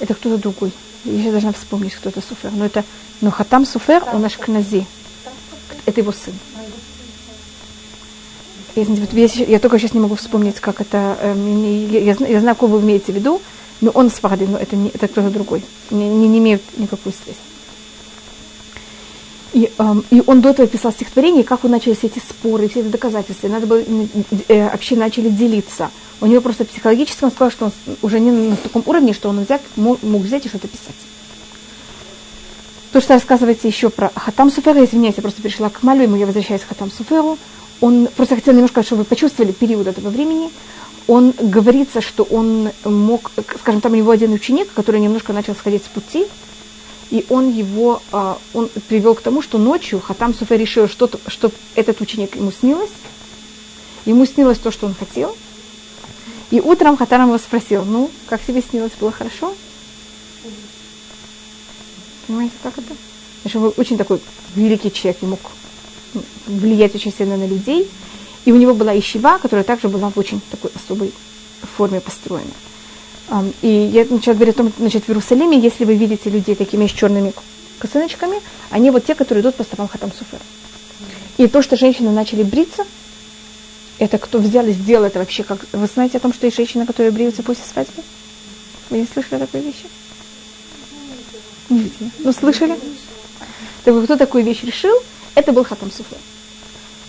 это 0.00 0.14
кто-то 0.14 0.38
другой. 0.38 0.72
Я 1.04 1.18
сейчас 1.18 1.32
должна 1.32 1.52
вспомнить, 1.52 1.94
кто 1.94 2.08
это 2.08 2.20
Суфер. 2.20 2.50
Но 2.52 2.66
это, 2.66 2.84
но 3.20 3.30
Хатам 3.30 3.64
Суфер, 3.64 4.04
он 4.12 4.24
Ашкнази. 4.24 4.86
Это 5.86 6.00
его 6.00 6.12
сын. 6.12 6.34
Я, 8.74 9.26
я 9.26 9.58
только 9.58 9.78
сейчас 9.78 9.94
не 9.94 10.00
могу 10.00 10.16
вспомнить, 10.16 10.60
как 10.60 10.80
это. 10.80 11.16
Э, 11.20 11.86
я, 11.90 12.00
я, 12.00 12.26
я 12.26 12.40
знаю, 12.40 12.56
кого 12.56 12.78
вы 12.78 12.82
имеете 12.82 13.12
в 13.12 13.14
виду, 13.14 13.40
но 13.80 13.90
он 13.92 14.10
с 14.10 14.20
но 14.20 14.58
это, 14.58 14.76
не, 14.76 14.90
это 14.90 15.08
кто-то 15.08 15.30
другой. 15.30 15.64
Не, 15.90 16.08
не, 16.08 16.28
не 16.28 16.38
имеют 16.38 16.62
никакой 16.76 17.12
связи. 17.12 17.38
И, 19.52 19.70
эм, 19.78 20.04
и 20.10 20.22
он 20.26 20.40
до 20.40 20.50
этого 20.50 20.68
писал 20.68 20.92
стихотворение, 20.92 21.42
как 21.42 21.64
он 21.64 21.72
начали 21.72 21.94
все 21.94 22.06
эти 22.06 22.20
споры, 22.20 22.68
все 22.68 22.80
эти 22.80 22.88
доказательства. 22.88 23.48
Надо 23.48 23.66
было, 23.66 23.82
э, 24.48 24.64
вообще 24.70 24.96
начали 24.96 25.28
делиться. 25.28 25.90
У 26.20 26.26
него 26.26 26.40
просто 26.40 26.64
психологически 26.64 27.24
он 27.24 27.30
сказал, 27.32 27.50
что 27.50 27.64
он 27.66 27.72
уже 28.02 28.20
не 28.20 28.30
на 28.30 28.56
таком 28.56 28.82
уровне, 28.86 29.12
что 29.12 29.28
он 29.28 29.40
взять, 29.40 29.62
мог, 29.76 30.02
мог 30.02 30.22
взять 30.22 30.46
и 30.46 30.48
что-то 30.48 30.68
писать. 30.68 30.94
То, 32.92 33.00
что 33.00 33.14
рассказывается 33.14 33.66
еще 33.66 33.88
про 33.88 34.10
Хатам 34.14 34.50
Суфера, 34.50 34.84
извиняюсь, 34.84 35.14
я 35.16 35.22
просто 35.22 35.42
перешла 35.42 35.68
к 35.70 35.82
Малю, 35.82 36.16
я 36.16 36.26
возвращаюсь 36.26 36.62
к 36.62 36.68
Хатам 36.68 36.90
Суферу. 36.90 37.38
Он 37.80 38.08
просто 38.14 38.34
хотел 38.34 38.52
немножко, 38.52 38.82
чтобы 38.82 39.02
вы 39.02 39.04
почувствовали 39.06 39.52
период 39.52 39.86
этого 39.86 40.10
времени. 40.10 40.50
Он 41.06 41.32
говорится, 41.40 42.00
что 42.00 42.24
он 42.24 42.70
мог, 42.84 43.30
скажем, 43.60 43.80
там 43.80 43.92
у 43.92 43.96
него 43.96 44.10
один 44.10 44.32
ученик, 44.32 44.72
который 44.72 45.00
немножко 45.00 45.32
начал 45.32 45.54
сходить 45.54 45.84
с 45.84 45.88
пути, 45.88 46.26
и 47.10 47.26
он 47.28 47.52
его 47.52 48.02
а, 48.12 48.38
он 48.54 48.68
привел 48.88 49.14
к 49.14 49.20
тому, 49.20 49.42
что 49.42 49.58
ночью 49.58 50.00
Хатам 50.00 50.32
Суфе 50.32 50.56
решил, 50.56 50.88
что, 50.88 51.10
что 51.26 51.50
этот 51.74 52.00
ученик 52.00 52.36
ему 52.36 52.52
снилось. 52.52 52.90
Ему 54.06 54.24
снилось 54.26 54.58
то, 54.58 54.70
что 54.70 54.86
он 54.86 54.94
хотел. 54.94 55.36
И 56.50 56.60
утром 56.60 56.96
Хатам 56.96 57.26
его 57.26 57.38
спросил, 57.38 57.84
ну, 57.84 58.10
как 58.28 58.40
тебе 58.44 58.62
снилось, 58.62 58.92
было 58.98 59.12
хорошо? 59.12 59.54
Понимаете, 62.26 62.54
как 62.62 62.78
это? 62.78 62.94
Значит, 63.42 63.56
он 63.56 63.72
очень 63.76 63.98
такой 63.98 64.20
великий 64.54 64.92
человек, 64.92 65.22
и 65.22 65.26
мог 65.26 65.40
влиять 66.46 66.94
очень 66.94 67.12
сильно 67.12 67.36
на 67.36 67.46
людей. 67.46 67.88
И 68.44 68.52
у 68.52 68.56
него 68.56 68.74
была 68.74 68.98
ищева, 68.98 69.38
которая 69.38 69.64
также 69.64 69.88
была 69.88 70.10
в 70.10 70.18
очень 70.18 70.40
такой 70.50 70.70
особой 70.74 71.12
форме 71.76 72.00
построена. 72.00 72.50
И 73.62 73.68
я 73.68 74.04
начала 74.10 74.34
говорить 74.34 74.56
о 74.56 74.58
том, 74.58 74.72
значит, 74.76 75.04
в 75.04 75.08
Иерусалиме, 75.08 75.58
если 75.58 75.84
вы 75.84 75.94
видите 75.94 76.30
людей 76.30 76.56
такими 76.56 76.86
с 76.86 76.90
черными 76.90 77.32
косыночками, 77.78 78.40
они 78.70 78.90
вот 78.90 79.06
те, 79.06 79.14
которые 79.14 79.42
идут 79.42 79.54
по 79.54 79.62
стопам 79.62 79.88
Хатам 79.88 80.10
Суфера. 80.12 80.42
И 81.38 81.46
то, 81.46 81.62
что 81.62 81.76
женщины 81.76 82.10
начали 82.10 82.42
бриться, 82.42 82.84
это 83.98 84.18
кто 84.18 84.38
взял 84.38 84.66
и 84.66 84.72
сделал 84.72 85.04
это 85.04 85.20
вообще, 85.20 85.44
как... 85.44 85.64
Вы 85.72 85.86
знаете 85.86 86.16
о 86.16 86.20
том, 86.20 86.32
что 86.32 86.46
есть 86.46 86.56
женщины, 86.56 86.86
которые 86.86 87.12
бреются 87.12 87.42
после 87.42 87.64
свадьбы? 87.64 88.02
Вы 88.90 88.98
не 88.98 89.06
слышали 89.06 89.38
такой 89.38 89.60
вещи? 89.60 89.86
Не 91.68 91.78
видели. 91.78 92.10
Ну, 92.18 92.32
слышали? 92.32 92.76
Так 93.84 93.94
вот, 93.94 94.04
кто 94.04 94.16
такую 94.16 94.44
вещь 94.44 94.64
решил? 94.64 94.94
Это 95.36 95.52
был 95.52 95.64
Хатам 95.64 95.90
Суфер. 95.92 96.18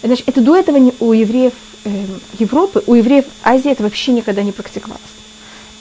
Значит, 0.04 0.30
это 0.30 0.42
до 0.42 0.56
этого 0.56 0.94
у 1.00 1.14
евреев 1.14 1.54
э, 1.86 2.06
Европы, 2.38 2.84
у 2.86 2.94
евреев 2.94 3.26
Азии 3.44 3.72
это 3.72 3.84
вообще 3.84 4.12
никогда 4.12 4.44
не 4.44 4.52
практиковалось 4.52 5.02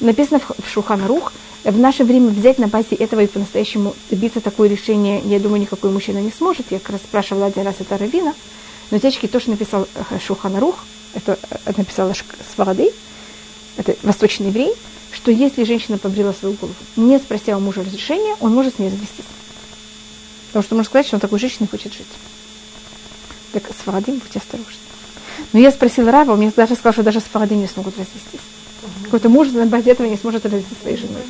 написано 0.00 0.40
в 0.40 0.68
Шухана 0.68 1.06
Рух, 1.06 1.32
в 1.64 1.78
наше 1.78 2.04
время 2.04 2.28
взять 2.28 2.58
на 2.58 2.68
базе 2.68 2.96
этого 2.96 3.20
и 3.20 3.26
по-настоящему 3.26 3.94
добиться 4.10 4.40
такое 4.40 4.68
решение, 4.68 5.20
я 5.24 5.38
думаю, 5.38 5.60
никакой 5.60 5.90
мужчина 5.90 6.18
не 6.18 6.30
сможет. 6.30 6.66
Я 6.70 6.78
как 6.78 6.90
раз 6.90 7.00
спрашивала 7.02 7.46
один 7.46 7.64
раз 7.64 7.76
это 7.78 7.98
Равина, 7.98 8.34
но 8.90 8.98
Течки 8.98 9.26
тоже 9.26 9.50
написал 9.50 9.86
э, 9.94 10.18
Шухана 10.18 10.58
Рух, 10.60 10.84
это 11.14 11.38
э, 11.50 11.72
написала 11.76 12.14
Сварады, 12.54 12.90
это 13.76 13.94
восточный 14.02 14.48
еврей, 14.48 14.72
что 15.12 15.30
если 15.30 15.64
женщина 15.64 15.98
побрила 15.98 16.32
свою 16.32 16.54
голову, 16.54 16.74
не 16.96 17.18
спросила 17.18 17.58
мужа 17.58 17.82
разрешения, 17.82 18.36
он 18.40 18.54
может 18.54 18.76
с 18.76 18.78
ней 18.78 18.88
развестись. 18.88 19.24
Потому 20.48 20.64
что 20.64 20.74
можно 20.74 20.88
сказать, 20.88 21.06
что 21.06 21.16
он 21.16 21.20
такой 21.20 21.38
женщиной 21.38 21.68
хочет 21.68 21.92
жить. 21.92 22.06
Так 23.52 23.68
с 23.68 23.82
Фарадим 23.84 24.16
будьте 24.16 24.38
осторожны. 24.38 24.72
Но 25.52 25.58
я 25.58 25.70
спросила 25.70 26.10
Рава, 26.10 26.32
он 26.32 26.38
мне 26.38 26.52
даже 26.54 26.74
сказал, 26.74 26.92
что 26.92 27.02
даже 27.02 27.20
с 27.20 27.24
Фарадим 27.24 27.60
не 27.60 27.66
смогут 27.66 27.98
развестись. 27.98 28.40
Какой-то 29.04 29.28
муж 29.28 29.48
на 29.48 29.66
базе 29.66 29.90
этого 29.90 30.06
не 30.06 30.16
сможет 30.16 30.44
родить 30.44 30.66
со 30.68 30.80
своей 30.80 30.96
женой. 30.96 31.22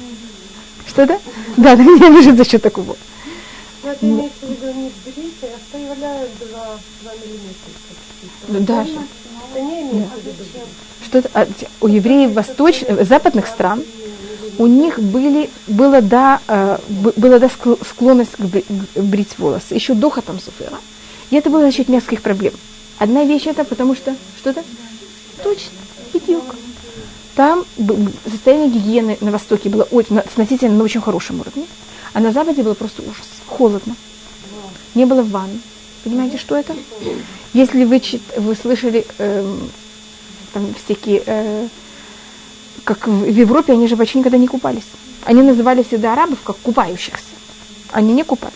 Что 0.86 1.06
да? 1.06 1.18
Да, 1.56 1.76
да, 1.76 1.82
не 1.84 2.10
выжить 2.10 2.36
за 2.36 2.44
счет 2.44 2.62
такого. 2.62 2.96
Это 3.82 4.06
имеется 4.06 4.46
в 4.46 4.50
виду 4.50 4.66
не 4.66 4.92
берите, 5.04 5.48
а 5.52 5.56
оставляют 5.56 6.30
2, 6.38 6.48
2 7.02 7.12
миллиметра. 8.48 8.66
Даже. 8.66 8.98
Это 9.54 9.62
не 9.62 9.82
имеется 9.82 10.16
в 10.16 10.26
виду. 10.26 10.44
Что 11.04 11.22
а, 11.32 11.46
у 11.80 11.88
евреев 11.88 12.32
восточных, 12.32 13.06
западных 13.06 13.46
стран 13.46 13.82
у 14.58 14.66
них 14.66 14.98
были, 14.98 15.48
было, 15.66 16.02
да, 16.02 16.40
э, 16.46 16.76
была 17.16 17.38
да, 17.38 17.48
склонность 17.48 18.32
к 18.36 19.00
брить 19.00 19.38
волосы, 19.38 19.74
еще 19.74 19.94
до 19.94 20.10
Хатам 20.10 20.38
Суфера. 20.38 20.78
И 21.30 21.36
это 21.36 21.48
было 21.48 21.62
за 21.62 21.72
счет 21.72 21.88
нескольких 21.88 22.20
проблем. 22.20 22.52
Одна 22.98 23.24
вещь 23.24 23.46
это 23.46 23.64
потому 23.64 23.94
что... 23.94 24.14
Что-то? 24.36 24.62
Точно. 25.42 25.70
Бедюк. 26.12 26.54
Там 27.40 27.64
состояние 28.30 28.68
гигиены 28.68 29.16
на 29.22 29.30
Востоке 29.30 29.70
было 29.70 29.84
очень, 29.84 30.18
относительно 30.18 30.76
на 30.76 30.84
очень 30.84 31.00
хорошем 31.00 31.40
уровне. 31.40 31.64
А 32.12 32.20
на 32.20 32.32
Западе 32.32 32.62
было 32.62 32.74
просто 32.74 33.00
ужас. 33.00 33.26
Холодно. 33.46 33.96
Не 34.94 35.06
было 35.06 35.22
ванн. 35.22 35.48
Понимаете, 36.04 36.36
что 36.36 36.54
это? 36.54 36.76
Если 37.54 37.84
вы, 37.84 38.00
чит- 38.00 38.36
вы 38.36 38.54
слышали 38.54 39.06
эм, 39.16 39.70
там 40.52 40.74
всякие, 40.84 41.22
э, 41.24 41.68
как 42.84 43.06
в, 43.08 43.22
в 43.22 43.34
Европе, 43.34 43.72
они 43.72 43.88
же 43.88 43.96
почти 43.96 44.18
никогда 44.18 44.36
не 44.36 44.46
купались. 44.46 44.84
Они 45.24 45.40
называли 45.40 45.82
всегда 45.82 46.12
арабов 46.12 46.40
как 46.44 46.58
купающихся. 46.58 47.24
Они 47.90 48.12
не 48.12 48.22
купались. 48.22 48.52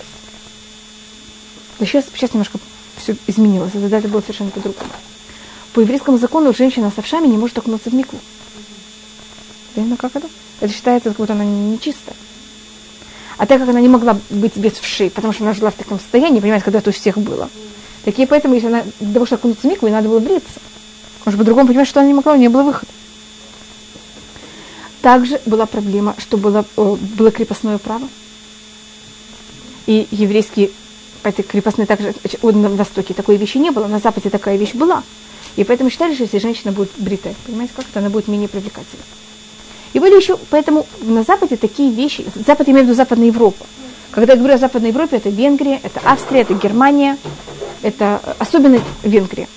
Но 1.79 1.87
сейчас, 1.87 2.05
сейчас 2.14 2.35
немножко 2.35 2.59
все 2.99 3.16
изменилось. 3.29 3.73
Тогда 3.73 3.97
это 3.97 4.09
было 4.09 4.20
совершенно 4.20 4.51
по-другому. 4.51 4.90
По 5.73 5.81
еврейскому 5.81 6.18
закону 6.18 6.53
женщина 6.53 6.92
с 6.94 6.99
овшами 6.99 7.29
не 7.29 7.38
может 7.38 7.57
окунуться 7.57 7.88
в 7.88 7.94
мику. 7.94 8.18
Понятно, 9.75 9.97
как 9.97 10.17
это? 10.17 10.29
Это 10.61 10.73
считается, 10.73 11.11
как 11.11 11.19
будто 11.19 11.33
она 11.33 11.45
нечистая. 11.45 12.17
А 13.37 13.47
так 13.47 13.61
как 13.61 13.69
она 13.69 13.81
не 13.81 13.89
могла 13.89 14.17
быть 14.31 14.57
без 14.57 14.75
вшей, 14.75 15.11
потому 15.11 15.33
что 15.33 15.45
она 15.45 15.55
жила 15.55 15.71
в 15.71 15.75
таком 15.75 15.99
состоянии, 15.99 16.41
понимаете, 16.41 16.65
когда 16.65 16.79
это 16.79 16.91
у 16.91 16.93
всех 16.93 17.19
было. 17.19 17.51
Так 18.05 18.19
и 18.19 18.27
поэтому, 18.27 18.55
если 18.55 18.69
она 18.69 18.85
для 19.01 19.15
того, 19.15 19.27
чтобы 19.27 19.41
окунуться 19.41 19.67
в 19.67 19.71
мику, 19.71 19.87
ей 19.87 19.93
надо 19.93 20.09
было 20.09 20.21
бриться. 20.21 20.61
Что 21.23 21.39
по-другому 21.39 21.69
понимать, 21.69 21.89
что 21.89 22.01
она 22.01 22.09
не 22.09 22.15
могла, 22.15 22.35
у 22.35 22.37
нее 22.37 22.51
было 22.51 22.63
выхода. 22.63 22.93
Также 25.03 25.41
была 25.47 25.67
проблема, 25.67 26.15
что 26.19 26.37
было, 26.37 26.65
э, 26.77 26.97
было 27.17 27.31
крепостное 27.31 27.79
право. 27.79 28.09
И 29.87 30.07
еврейские 30.11 30.71
эти 31.25 31.43
крепостные 31.43 31.87
также 31.87 32.15
на 32.43 32.69
Востоке 32.71 33.15
такой 33.15 33.37
вещи 33.37 33.59
не 33.59 33.71
было, 33.71 33.87
на 33.87 33.99
Западе 33.99 34.31
такая 34.31 34.57
вещь 34.57 34.75
была. 34.75 35.03
И 35.57 35.65
поэтому 35.65 35.91
считали, 35.91 36.15
что 36.15 36.25
если 36.25 36.39
женщина 36.39 36.73
будет 36.73 36.91
бритая, 36.97 37.35
понимаете, 37.47 37.73
как 37.75 37.87
то 37.87 38.01
она 38.01 38.11
будет 38.11 38.29
менее 38.29 38.49
привлекательна. 38.49 39.03
И 39.94 40.00
были 40.00 40.16
еще, 40.16 40.37
поэтому 40.50 40.87
на 41.02 41.22
Западе 41.22 41.57
такие 41.57 41.90
вещи, 41.90 42.26
Запад 42.35 42.68
имею 42.68 42.80
в 42.80 42.83
виду 42.88 42.94
Западную 42.94 43.28
Европу. 43.28 43.64
Когда 44.11 44.35
я 44.35 44.38
говорю 44.38 44.54
о 44.54 44.59
Западной 44.59 44.90
Европе, 44.90 45.16
это 45.16 45.28
Венгрия, 45.28 45.80
это 45.83 46.00
Австрия, 46.04 46.42
это 46.42 46.52
Германия, 46.54 47.16
это 47.83 48.20
э, 48.24 48.35
особенно 48.38 48.80
Венгрия. 49.04 49.48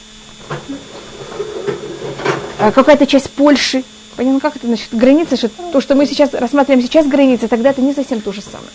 А 2.59 2.71
Какая-то 2.71 3.07
часть 3.07 3.31
Польши. 3.31 3.83
Понятно, 4.15 4.39
как 4.39 4.55
это 4.55 4.67
значит? 4.67 4.89
Граница, 4.91 5.37
что 5.37 5.49
то, 5.71 5.81
что 5.81 5.95
мы 5.95 6.05
сейчас 6.05 6.33
рассматриваем 6.33 6.83
сейчас 6.83 7.07
границы, 7.07 7.47
тогда 7.47 7.71
это 7.71 7.81
не 7.81 7.93
совсем 7.93 8.21
то 8.21 8.31
же 8.31 8.41
самое. 8.41 8.69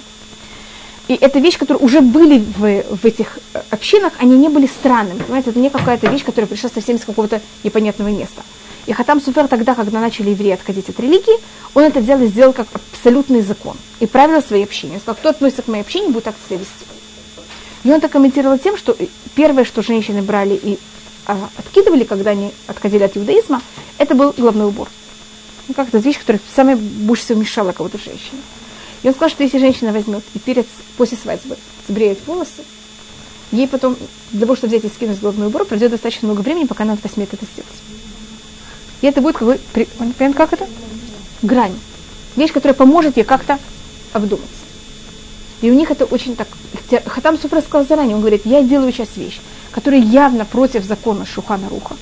И 1.12 1.18
это 1.20 1.40
вещь, 1.40 1.58
которые 1.58 1.84
уже 1.84 2.00
были 2.00 2.38
в, 2.38 2.96
в 2.96 3.04
этих 3.04 3.38
э, 3.52 3.60
общинах, 3.68 4.14
они 4.18 4.34
не 4.34 4.48
были 4.48 4.66
странными. 4.66 5.18
Понимаете, 5.18 5.50
это 5.50 5.58
не 5.58 5.68
какая-то 5.68 6.06
вещь, 6.06 6.24
которая 6.24 6.48
пришла 6.48 6.70
совсем 6.72 6.96
из 6.96 7.04
какого-то 7.04 7.42
непонятного 7.64 8.08
места. 8.08 8.42
И 8.86 8.94
Хатам 8.94 9.20
Суфер 9.20 9.46
тогда, 9.46 9.74
когда 9.74 10.00
начали 10.00 10.30
евреи 10.30 10.52
отходить 10.52 10.88
от 10.88 10.98
религии, 10.98 11.38
он 11.74 11.82
это 11.82 12.00
и 12.00 12.26
сделал 12.28 12.54
как 12.54 12.66
абсолютный 12.72 13.42
закон. 13.42 13.76
И 14.00 14.06
правила 14.06 14.40
своей 14.40 14.64
общине. 14.64 14.94
Он 14.94 15.00
сказал, 15.00 15.16
кто 15.16 15.28
относится 15.28 15.60
к 15.60 15.68
моей 15.68 15.82
общине, 15.82 16.08
будет 16.08 16.24
так 16.24 16.34
себя 16.48 16.60
вести. 16.60 16.86
И 17.84 17.90
он 17.90 17.96
это 17.96 18.08
комментировал 18.08 18.56
тем, 18.56 18.78
что 18.78 18.96
первое, 19.34 19.66
что 19.66 19.82
женщины 19.82 20.22
брали 20.22 20.54
и 20.54 20.78
а, 21.26 21.36
откидывали, 21.58 22.04
когда 22.04 22.30
они 22.30 22.52
отходили 22.68 23.02
от 23.02 23.14
иудаизма, 23.18 23.60
это 23.98 24.14
был 24.14 24.32
головной 24.34 24.68
убор. 24.68 24.88
Ну, 25.68 25.74
как-то 25.74 25.98
вещь, 25.98 26.18
которая 26.18 26.40
самая 26.56 26.76
больше 26.76 27.24
всего 27.24 27.38
мешала 27.38 27.72
кого-то 27.72 27.98
женщине. 27.98 28.40
И 29.02 29.08
он 29.08 29.14
сказал, 29.14 29.30
что 29.30 29.42
если 29.42 29.58
женщина 29.58 29.92
возьмет 29.92 30.22
и 30.34 30.38
перед, 30.38 30.66
после 30.96 31.18
свадьбы 31.18 31.56
сбреет 31.88 32.18
волосы, 32.26 32.62
ей 33.50 33.66
потом, 33.66 33.96
для 34.30 34.42
того, 34.42 34.56
чтобы 34.56 34.76
взять 34.76 34.90
и 34.90 34.94
скинуть 34.94 35.20
головной 35.20 35.48
убор, 35.48 35.64
пройдет 35.64 35.90
достаточно 35.90 36.28
много 36.28 36.40
времени, 36.40 36.64
пока 36.64 36.84
она 36.84 36.96
посмеет 36.96 37.34
это 37.34 37.44
сделать. 37.44 37.70
И 39.00 39.06
это 39.06 39.20
будет 39.20 39.36
какой, 39.36 39.58
при- 39.72 39.88
понятно, 39.98 40.32
как 40.34 40.52
это? 40.52 40.68
Грань. 41.42 41.74
Вещь, 42.36 42.52
которая 42.52 42.74
поможет 42.74 43.16
ей 43.16 43.24
как-то 43.24 43.58
обдуматься. 44.12 44.48
И 45.60 45.70
у 45.70 45.74
них 45.74 45.90
это 45.90 46.04
очень 46.04 46.36
так... 46.36 46.48
Хатам 47.06 47.38
Суфра 47.38 47.60
сказал 47.60 47.86
заранее, 47.86 48.14
он 48.14 48.20
говорит, 48.20 48.42
я 48.44 48.62
делаю 48.62 48.92
сейчас 48.92 49.08
вещь, 49.16 49.40
которая 49.70 50.00
явно 50.00 50.44
против 50.44 50.84
закона 50.84 51.26
Шухана 51.26 51.68
Руха. 51.68 51.96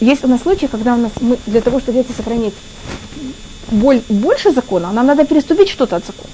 Есть 0.00 0.24
у 0.24 0.28
нас 0.28 0.42
случаи, 0.42 0.66
когда 0.66 0.94
у 0.94 0.98
нас 0.98 1.12
мы, 1.20 1.38
для 1.46 1.60
того, 1.60 1.80
чтобы 1.80 1.98
взять 1.98 2.10
и 2.10 2.14
сохранить 2.14 2.54
боль, 3.70 4.02
больше 4.08 4.52
закона, 4.52 4.92
нам 4.92 5.06
надо 5.06 5.24
переступить 5.24 5.68
что-то 5.68 5.96
от 5.96 6.06
закона. 6.06 6.30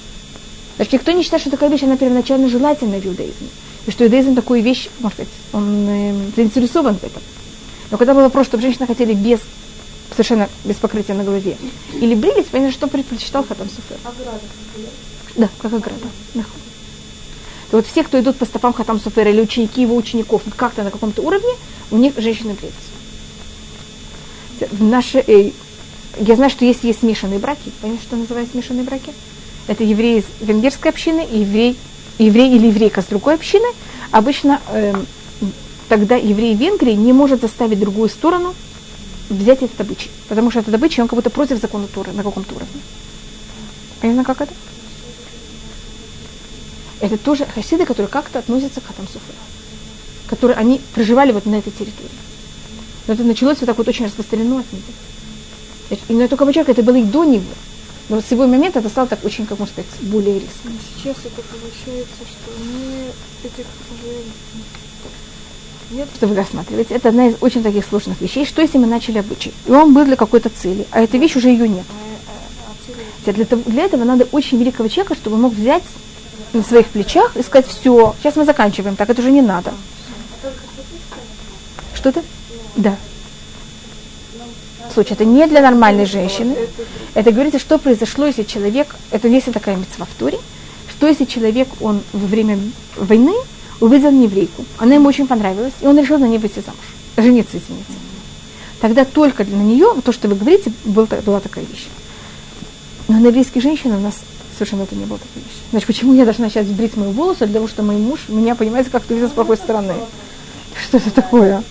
Значит, 0.76 0.92
никто 0.92 1.12
не 1.12 1.22
считает, 1.22 1.40
что 1.40 1.50
такая 1.50 1.70
вещь, 1.70 1.82
она 1.82 1.96
первоначально 1.96 2.48
желательна 2.48 2.98
в 2.98 3.06
иудаизме. 3.06 3.48
И 3.86 3.90
что 3.90 4.04
иудаизм 4.04 4.34
такую 4.34 4.62
вещь, 4.62 4.88
может 5.00 5.18
быть, 5.18 5.28
он 5.52 5.88
э, 5.88 6.14
заинтересован 6.36 6.96
в 6.96 7.04
этом. 7.04 7.22
Но 7.90 7.98
когда 7.98 8.14
был 8.14 8.22
вопрос, 8.22 8.46
чтобы 8.46 8.62
женщины 8.62 8.86
хотели 8.86 9.14
без, 9.14 9.40
совершенно 10.10 10.48
без 10.64 10.76
покрытия 10.76 11.14
на 11.14 11.24
голове, 11.24 11.56
или 11.94 12.14
брились, 12.14 12.46
понятно, 12.50 12.72
что 12.72 12.88
предпочитал 12.88 13.44
Хатам 13.44 13.68
Суфер. 13.68 13.98
Да, 15.36 15.48
как 15.58 15.72
ограда. 15.72 16.06
Да. 16.34 16.44
То 17.70 17.78
вот 17.78 17.86
все, 17.86 18.02
кто 18.02 18.18
идут 18.20 18.36
по 18.36 18.44
стопам 18.44 18.72
Хатам 18.72 19.00
Суфера, 19.00 19.30
или 19.30 19.40
ученики 19.40 19.82
его 19.82 19.96
учеников, 19.96 20.42
как-то 20.56 20.82
на 20.82 20.90
каком-то 20.90 21.22
уровне, 21.22 21.52
у 21.90 21.96
них 21.96 22.14
женщины 22.18 22.54
бреются. 22.54 22.80
В 24.72 24.82
наше, 24.82 25.18
э, 25.18 25.52
я 26.18 26.36
знаю, 26.36 26.50
что 26.50 26.64
есть, 26.64 26.84
есть 26.84 27.00
смешанные 27.00 27.38
браки. 27.38 27.70
Понимаете, 27.80 28.04
что 28.04 28.16
называют 28.16 28.50
смешанные 28.50 28.84
браки? 28.84 29.12
Это 29.66 29.84
евреи 29.84 30.20
из 30.20 30.24
венгерской 30.46 30.90
общины 30.90 31.26
и 31.30 31.40
еврей, 31.40 31.76
еврей 32.18 32.54
или 32.54 32.68
еврейка 32.68 33.02
с 33.02 33.06
другой 33.06 33.34
общины. 33.34 33.66
Обычно 34.12 34.60
эм, 34.72 35.06
тогда 35.88 36.16
еврей 36.16 36.54
Венгрии 36.54 36.92
не 36.92 37.12
может 37.12 37.40
заставить 37.40 37.80
другую 37.80 38.08
сторону 38.08 38.54
взять 39.28 39.62
этот 39.62 39.80
обычай. 39.80 40.10
Потому 40.28 40.50
что 40.50 40.60
этот 40.60 40.74
обычай, 40.74 41.00
он 41.00 41.08
как 41.08 41.16
будто 41.16 41.30
против 41.30 41.60
закона 41.60 41.86
Торы 41.88 42.12
на 42.12 42.22
каком-то 42.22 42.54
уровне. 42.54 42.80
Понятно, 44.00 44.24
как 44.24 44.42
это? 44.42 44.54
Это 47.00 47.18
тоже 47.18 47.44
хасиды, 47.46 47.84
которые 47.84 48.08
как-то 48.08 48.38
относятся 48.38 48.80
к 48.80 48.86
Хатам 48.86 49.06
Суфе. 49.06 49.32
Которые 50.28 50.56
они 50.56 50.80
проживали 50.94 51.32
вот 51.32 51.44
на 51.46 51.56
этой 51.56 51.72
территории. 51.72 52.10
Но 53.06 53.14
это 53.14 53.22
началось 53.22 53.58
вот 53.60 53.66
так 53.66 53.78
вот 53.78 53.86
очень 53.88 54.06
распространено 54.06 54.60
от 54.60 54.72
них. 54.72 54.82
Значит, 55.88 56.04
И 56.08 56.14
на 56.14 56.28
только 56.28 56.44
подчеркиваю, 56.46 56.72
это 56.74 56.82
было 56.82 56.96
и 56.96 57.02
до 57.02 57.24
него. 57.24 57.44
Но 58.08 58.16
вот 58.16 58.24
с 58.24 58.30
его 58.30 58.46
момента 58.46 58.78
это 58.78 58.88
стало 58.88 59.08
так 59.08 59.24
очень, 59.24 59.46
как 59.46 59.58
можно 59.58 59.72
сказать, 59.72 59.90
более 60.02 60.34
резко. 60.34 60.48
Но 60.64 60.70
сейчас 60.94 61.16
это 61.24 61.42
получается, 61.42 62.22
что 62.24 62.50
не 62.62 63.08
этих 63.44 63.66
уже 63.90 64.12
нет 65.90 66.08
Что 66.14 66.26
вы 66.26 66.34
рассматриваете? 66.36 66.94
Это 66.94 67.08
одна 67.08 67.28
из 67.28 67.34
очень 67.40 67.62
таких 67.62 67.84
сложных 67.84 68.20
вещей. 68.20 68.44
Что 68.44 68.62
если 68.62 68.78
мы 68.78 68.86
начали 68.86 69.18
обычай? 69.18 69.52
И 69.66 69.70
он 69.72 69.92
был 69.92 70.04
для 70.04 70.16
какой-то 70.16 70.50
цели, 70.50 70.86
а 70.90 71.00
эта 71.00 71.16
вещь 71.18 71.36
уже 71.36 71.48
ее 71.48 71.68
нет. 71.68 71.84
Хотя 73.20 73.32
Для, 73.32 73.44
того- 73.44 73.62
для 73.66 73.84
этого 73.84 74.04
надо 74.04 74.28
очень 74.30 74.58
великого 74.58 74.88
человека, 74.88 75.14
чтобы 75.16 75.36
он 75.36 75.42
мог 75.42 75.54
взять 75.54 75.82
на 76.52 76.62
своих 76.62 76.86
плечах 76.86 77.36
и 77.36 77.42
сказать, 77.42 77.66
все, 77.66 78.14
сейчас 78.20 78.36
мы 78.36 78.44
заканчиваем, 78.44 78.94
так 78.96 79.10
это 79.10 79.20
уже 79.20 79.32
не 79.32 79.42
надо. 79.42 79.74
Что-то? 81.94 82.22
Да. 82.76 82.96
Слушай, 84.96 85.12
это 85.12 85.26
не 85.26 85.46
для 85.46 85.60
нормальной 85.60 86.06
женщины. 86.06 86.56
Это 87.12 87.30
говорится, 87.30 87.58
что 87.58 87.76
произошло, 87.76 88.24
если 88.24 88.44
человек, 88.44 88.96
это 89.10 89.28
есть 89.28 89.52
такая 89.52 89.76
мецва 89.76 90.06
в 90.06 90.18
Туре, 90.18 90.38
что 90.88 91.06
если 91.06 91.26
человек, 91.26 91.68
он 91.82 92.00
во 92.14 92.26
время 92.26 92.58
войны 92.96 93.34
увидел 93.78 94.10
еврейку, 94.10 94.64
она 94.78 94.94
ему 94.94 95.06
очень 95.06 95.26
понравилась, 95.26 95.74
и 95.82 95.86
он 95.86 95.98
решил 95.98 96.16
на 96.16 96.24
ней 96.24 96.38
выйти 96.38 96.62
замуж, 96.64 96.80
жениться, 97.18 97.58
извините. 97.58 97.92
Тогда 98.80 99.04
только 99.04 99.44
для 99.44 99.58
нее, 99.58 99.92
то, 100.02 100.12
что 100.12 100.28
вы 100.28 100.34
говорите, 100.34 100.72
был, 100.86 101.06
была 101.26 101.40
такая 101.40 101.66
вещь. 101.66 101.88
Но 103.08 103.18
на 103.18 103.26
еврейских 103.26 103.60
женщин 103.60 103.92
у 103.92 104.00
нас 104.00 104.14
совершенно 104.54 104.84
это 104.84 104.94
не 104.94 105.04
было 105.04 105.18
такой 105.18 105.42
вещи. 105.42 105.60
Значит, 105.72 105.88
почему 105.88 106.14
я 106.14 106.24
должна 106.24 106.48
сейчас 106.48 106.64
брить 106.68 106.96
мои 106.96 107.12
волосы, 107.12 107.44
для 107.44 107.56
того, 107.56 107.68
что 107.68 107.82
мой 107.82 107.96
муж 107.96 108.20
меня, 108.28 108.54
понимаете, 108.54 108.88
как-то 108.88 109.12
видел 109.12 109.28
с 109.28 109.32
плохой 109.32 109.58
стороны? 109.58 109.92
Что 110.88 110.96
это 110.96 111.10
такое? 111.10 111.62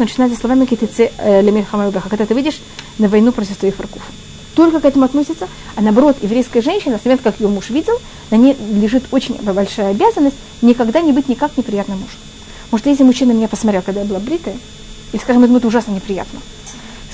Начинается 0.00 0.40
словами 0.40 0.64
китицы 0.64 1.10
лемир 1.18 1.66
хамайбеха, 1.66 2.08
когда 2.08 2.24
ты 2.24 2.32
видишь 2.32 2.62
на 2.96 3.06
войну 3.06 3.32
против 3.32 3.58
твоих 3.58 3.76
врагов. 3.78 4.00
Только 4.54 4.80
к 4.80 4.86
этому 4.86 5.04
относится, 5.04 5.46
а 5.76 5.82
наоборот, 5.82 6.16
еврейская 6.22 6.62
женщина, 6.62 6.98
с 6.98 7.04
момента, 7.04 7.24
как 7.24 7.38
ее 7.38 7.48
муж 7.48 7.68
видел, 7.68 7.92
на 8.30 8.36
ней 8.36 8.56
лежит 8.80 9.04
очень 9.10 9.34
большая 9.42 9.90
обязанность 9.90 10.36
никогда 10.62 11.02
не 11.02 11.12
быть 11.12 11.28
никак 11.28 11.54
неприятным 11.58 11.98
мужем. 11.98 12.16
Может, 12.70 12.86
если 12.86 13.02
мужчина 13.02 13.32
меня 13.32 13.46
посмотрел, 13.46 13.82
когда 13.82 14.00
я 14.00 14.06
была 14.06 14.20
бритая, 14.20 14.56
и, 15.12 15.18
скажем, 15.18 15.44
ему 15.44 15.58
это 15.58 15.66
ужасно 15.66 15.92
неприятно, 15.92 16.40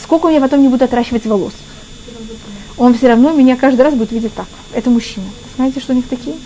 сколько 0.01 0.27
у 0.27 0.31
меня 0.31 0.41
потом 0.41 0.63
не 0.63 0.69
будет 0.69 0.83
отращивать 0.83 1.27
волос, 1.27 1.55
он 2.79 2.95
все 2.95 3.09
равно 3.09 3.33
меня 3.33 3.57
каждый 3.57 3.81
раз 3.81 3.95
будет 3.95 4.13
видеть 4.13 4.35
так. 4.35 4.47
Это 4.73 4.91
мужчина. 4.91 5.27
Знаете, 5.57 5.81
что 5.81 5.93
у 5.93 5.97
них 5.97 6.07
такие? 6.07 6.37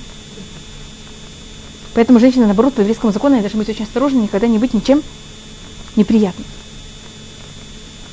Поэтому 1.92 2.18
женщина, 2.18 2.46
наоборот, 2.46 2.72
по 2.72 2.80
еврейскому 2.80 3.12
закону 3.12 3.34
они 3.34 3.42
должны 3.42 3.58
быть 3.58 3.68
очень 3.68 3.84
осторожны, 3.84 4.20
никогда 4.22 4.46
не 4.46 4.56
быть 4.56 4.72
ничем 4.72 5.02
неприятным. 5.96 6.46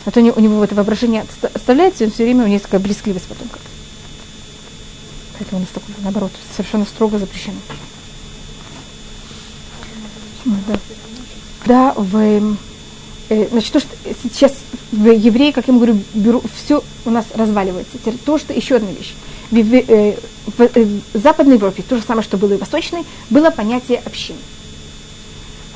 А 0.05 0.11
то 0.11 0.21
у 0.21 0.23
него, 0.23 0.63
это 0.63 0.73
воображение 0.73 1.25
оставляется, 1.53 2.03
и 2.03 2.07
он 2.07 2.13
все 2.13 2.23
время, 2.23 2.43
у 2.43 2.47
него 2.47 2.53
есть 2.53 2.63
такая 2.63 2.79
близкливость 2.79 3.25
потом. 3.25 3.49
Поэтому 5.37 5.57
у 5.57 5.61
нас 5.61 5.69
такое, 5.73 5.95
наоборот, 6.01 6.31
совершенно 6.55 6.85
строго 6.85 7.19
запрещено. 7.19 7.57
Ну, 10.45 10.55
да. 10.65 10.79
когда 11.59 11.93
в 11.97 12.57
э, 13.29 13.47
значит, 13.51 13.73
то, 13.73 13.79
что 13.81 13.89
сейчас 14.23 14.53
в 14.93 15.11
евреи, 15.11 15.51
как 15.51 15.67
я 15.67 15.73
ему 15.73 15.79
говорю, 15.79 16.01
беру, 16.13 16.41
все 16.55 16.81
у 17.03 17.09
нас 17.09 17.25
разваливается. 17.35 17.97
Теперь 17.97 18.15
то, 18.17 18.37
что 18.37 18.53
еще 18.53 18.77
одна 18.77 18.91
вещь. 18.91 19.13
В, 19.51 19.57
э, 19.57 20.17
в, 20.45 20.61
э, 20.61 20.85
в 21.13 21.17
Западной 21.17 21.55
Европе, 21.55 21.83
то 21.83 21.97
же 21.97 22.03
самое, 22.03 22.23
что 22.23 22.37
было 22.37 22.53
и 22.53 22.55
в 22.57 22.61
Восточной, 22.61 23.03
было 23.29 23.49
понятие 23.49 24.01
общины. 24.05 24.39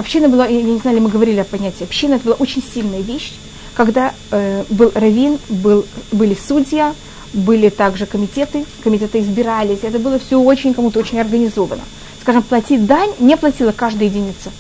Община 0.02 0.30
была, 0.30 0.48
я 0.48 0.64
не 0.64 0.80
знаю, 0.80 1.00
мы 1.00 1.10
говорили 1.12 1.38
о 1.38 1.44
понятии 1.44 1.84
общины, 1.84 2.16
это 2.16 2.24
была 2.26 2.36
очень 2.40 2.64
сильная 2.74 3.02
вещь, 3.02 3.34
когда 3.76 4.16
э, 4.32 4.64
был 4.68 4.92
раввин, 4.96 5.38
был, 5.48 5.86
были 6.12 6.36
судья, 6.36 6.96
были 7.34 7.70
также 7.70 8.08
комитеты, 8.08 8.66
комитеты 8.84 9.20
избирались, 9.20 9.82
это 9.84 10.00
было 10.00 10.18
все 10.18 10.42
очень 10.42 10.74
кому-то 10.74 10.98
очень 10.98 11.20
организовано. 11.20 11.84
Скажем, 12.20 12.42
платить 12.42 12.88
дань 12.88 13.12
не 13.20 13.38
платила 13.38 13.74
каждая 13.74 14.10
единица 14.10 14.52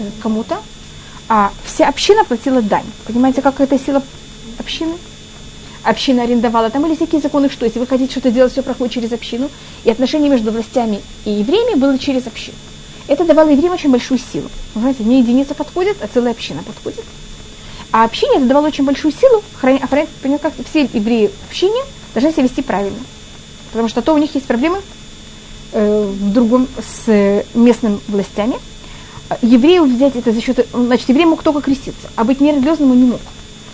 э, 0.00 0.10
кому-то, 0.20 0.56
а 1.28 1.52
вся 1.64 1.86
община 1.88 2.24
платила 2.24 2.60
дань. 2.60 2.86
Понимаете, 3.06 3.40
как 3.40 3.60
это 3.60 3.78
сила 3.78 4.02
общины? 4.58 4.94
Община 5.84 6.24
арендовала, 6.24 6.70
там 6.70 6.82
были 6.82 6.96
всякие 6.96 7.20
законы, 7.20 7.50
что 7.50 7.64
если 7.66 7.78
вы 7.78 7.86
хотите 7.86 8.10
что-то 8.10 8.32
делать, 8.32 8.50
все 8.50 8.62
проходит 8.62 8.94
через 8.94 9.12
общину, 9.12 9.48
и 9.84 9.90
отношения 9.92 10.28
между 10.28 10.50
властями 10.50 11.02
и 11.24 11.30
евреями 11.30 11.78
было 11.78 11.96
через 12.00 12.26
общину. 12.26 12.56
Это 13.08 13.24
давало 13.24 13.48
евреям 13.48 13.72
очень 13.72 13.90
большую 13.90 14.20
силу. 14.32 14.50
Знаете, 14.74 15.02
не 15.02 15.20
единица 15.20 15.54
подходит, 15.54 15.96
а 16.02 16.08
целая 16.12 16.32
община 16.32 16.62
подходит. 16.62 17.04
А 17.90 18.04
общине 18.04 18.36
это 18.36 18.44
давало 18.44 18.66
очень 18.66 18.84
большую 18.84 19.12
силу, 19.12 19.42
охранять, 19.54 19.82
охранять 19.82 20.42
как 20.42 20.52
все 20.68 20.82
евреи 20.82 21.28
в 21.28 21.48
общине 21.48 21.82
должны 22.12 22.32
себя 22.32 22.42
вести 22.42 22.60
правильно. 22.60 22.98
Потому 23.72 23.88
что 23.88 24.02
то 24.02 24.12
у 24.12 24.18
них 24.18 24.34
есть 24.34 24.46
проблемы 24.46 24.80
э, 25.72 26.06
в 26.06 26.32
другом 26.32 26.68
с 26.78 27.44
местными 27.54 27.98
властями. 28.08 28.56
Еврею 29.40 29.84
взять 29.84 30.16
это 30.16 30.32
за 30.32 30.40
счет... 30.42 30.66
Значит, 30.72 31.08
еврей 31.08 31.24
мог 31.24 31.42
только 31.42 31.62
креститься, 31.62 32.08
а 32.14 32.24
быть 32.24 32.40
нерелигиозным 32.40 32.92
он 32.92 33.00
не 33.00 33.10
мог. 33.10 33.20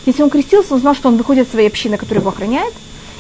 Если 0.07 0.23
он 0.23 0.31
крестился, 0.31 0.75
он 0.75 0.81
знал, 0.81 0.94
что 0.94 1.09
он 1.09 1.16
выходит 1.16 1.47
из 1.47 1.53
своей 1.53 1.68
общины, 1.68 1.97
которая 1.97 2.20
его 2.20 2.31
охраняет, 2.31 2.75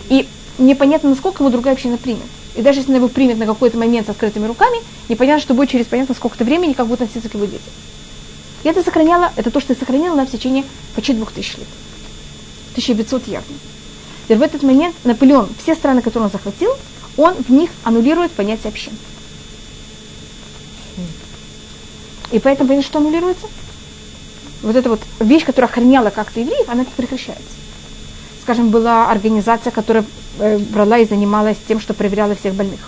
и 0.08 0.28
непонятно, 0.58 1.10
насколько 1.10 1.42
его 1.42 1.50
другая 1.50 1.74
община 1.74 1.96
примет. 1.96 2.22
И 2.54 2.62
даже 2.62 2.80
если 2.80 2.90
она 2.90 2.98
его 2.98 3.08
примет 3.08 3.38
на 3.38 3.46
какой-то 3.46 3.76
момент 3.76 4.06
с 4.06 4.10
открытыми 4.10 4.46
руками, 4.46 4.78
непонятно, 5.08 5.42
что 5.42 5.54
будет 5.54 5.70
через 5.70 5.86
понятно 5.86 6.14
сколько-то 6.14 6.44
времени, 6.44 6.72
как 6.72 6.86
будет 6.86 7.02
относиться 7.02 7.28
к 7.28 7.34
его 7.34 7.46
детям. 7.46 7.72
И 8.62 8.68
это 8.68 8.82
сохраняло, 8.82 9.32
это 9.36 9.50
то, 9.50 9.60
что 9.60 9.72
я 9.72 9.78
сохранила 9.78 10.14
на 10.14 10.26
в 10.26 10.30
течение 10.30 10.64
почти 10.94 11.12
двух 11.12 11.32
тысяч 11.32 11.56
лет. 11.56 11.66
1500 12.72 13.26
явно. 13.26 13.54
Теперь 14.24 14.38
в 14.38 14.42
этот 14.42 14.62
момент 14.62 14.94
Наполеон, 15.04 15.48
все 15.62 15.74
страны, 15.74 16.00
которые 16.00 16.26
он 16.26 16.32
захватил, 16.32 16.70
он 17.16 17.34
в 17.34 17.50
них 17.50 17.70
аннулирует 17.82 18.32
понятие 18.32 18.70
общин. 18.70 18.92
И 22.32 22.38
поэтому, 22.38 22.68
понимаете, 22.68 22.88
что 22.88 22.98
аннулируется? 22.98 23.46
Вот 24.62 24.74
эта 24.74 24.88
вот 24.88 25.00
вещь, 25.20 25.44
которая 25.44 25.70
охраняла 25.70 26.10
как-то 26.10 26.40
евреев, 26.40 26.68
она 26.68 26.84
прекращается. 26.96 27.44
Скажем, 28.44 28.68
была 28.68 29.10
организация, 29.10 29.70
которая 29.70 30.04
э, 30.38 30.58
брала 30.58 30.98
и 30.98 31.06
занималась 31.06 31.56
тем, 31.66 31.80
что 31.80 31.94
проверяла 31.94 32.34
всех 32.34 32.54
больных. 32.54 32.80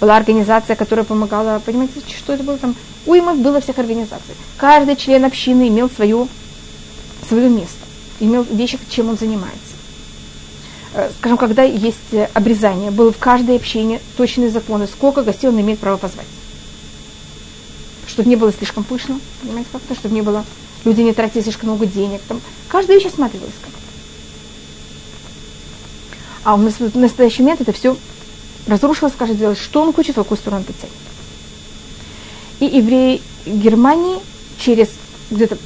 Была 0.00 0.16
организация, 0.16 0.74
которая 0.74 1.04
помогала, 1.04 1.62
понимаете, 1.64 2.00
что 2.08 2.32
это 2.32 2.42
было 2.42 2.58
там? 2.58 2.74
Уйма 3.06 3.36
было 3.36 3.60
всех 3.60 3.78
организаций. 3.78 4.34
Каждый 4.56 4.96
член 4.96 5.24
общины 5.24 5.68
имел 5.68 5.88
свое, 5.88 6.26
свое 7.28 7.48
место, 7.48 7.78
имел 8.18 8.42
вещи, 8.50 8.80
чем 8.88 9.10
он 9.10 9.16
занимается. 9.16 9.60
Э, 10.94 11.08
скажем, 11.20 11.38
когда 11.38 11.62
есть 11.62 12.12
обрезание, 12.34 12.90
было 12.90 13.12
в 13.12 13.18
каждой 13.18 13.54
общине 13.54 14.00
точные 14.16 14.50
законы, 14.50 14.88
сколько 14.88 15.22
гостей 15.22 15.48
он 15.48 15.60
имеет 15.60 15.78
право 15.78 15.98
позвать. 15.98 16.26
Чтобы 18.08 18.28
не 18.28 18.34
было 18.34 18.52
слишком 18.52 18.82
пышно, 18.82 19.20
понимаете, 19.40 19.68
как-то, 19.70 19.94
чтобы 19.94 20.16
не 20.16 20.22
было, 20.22 20.44
люди 20.84 21.02
не 21.02 21.12
тратили 21.12 21.44
слишком 21.44 21.68
много 21.68 21.86
денег. 21.86 22.22
Там, 22.26 22.40
каждая 22.66 22.98
вещь 22.98 23.06
осматривалась 23.06 23.54
как-то. 23.62 23.75
А 26.46 26.54
у 26.54 26.58
нас 26.58 26.74
в 26.78 26.96
настоящий 26.96 27.42
момент 27.42 27.60
это 27.60 27.72
все 27.72 27.96
разрушилось, 28.68 29.14
скажет, 29.14 29.36
делать, 29.36 29.58
что 29.58 29.82
он 29.82 29.92
хочет, 29.92 30.12
в 30.12 30.20
какую 30.20 30.38
сторону 30.38 30.60
он 30.60 30.72
потянет. 30.72 30.94
И 32.60 32.66
евреи 32.66 33.20
Германии 33.44 34.18
через 34.56 34.90
где-то 35.32 35.58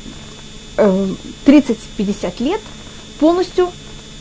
э, 0.79 1.09
30-50 1.45 2.43
лет 2.43 2.62
полностью 3.19 3.69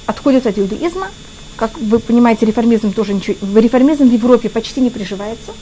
отходят 0.06 0.48
от 0.48 0.60
иудаизма. 0.60 1.08
Как 1.56 1.78
вы 1.80 2.00
понимаете, 2.00 2.46
реформизм 2.46 2.92
тоже 2.92 3.14
ничего... 3.14 3.38
Реформизм 3.58 4.10
в 4.10 4.12
Европе 4.12 4.50
почти 4.50 4.82
не 4.82 4.90
приживается. 4.90 5.54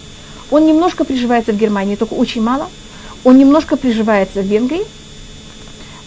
Он 0.49 0.65
немножко 0.65 1.03
приживается 1.03 1.51
в 1.51 1.57
Германии, 1.57 1.95
только 1.95 2.15
очень 2.15 2.41
мало. 2.41 2.69
Он 3.23 3.37
немножко 3.37 3.77
приживается 3.77 4.41
в 4.41 4.47
Венгрии, 4.47 4.81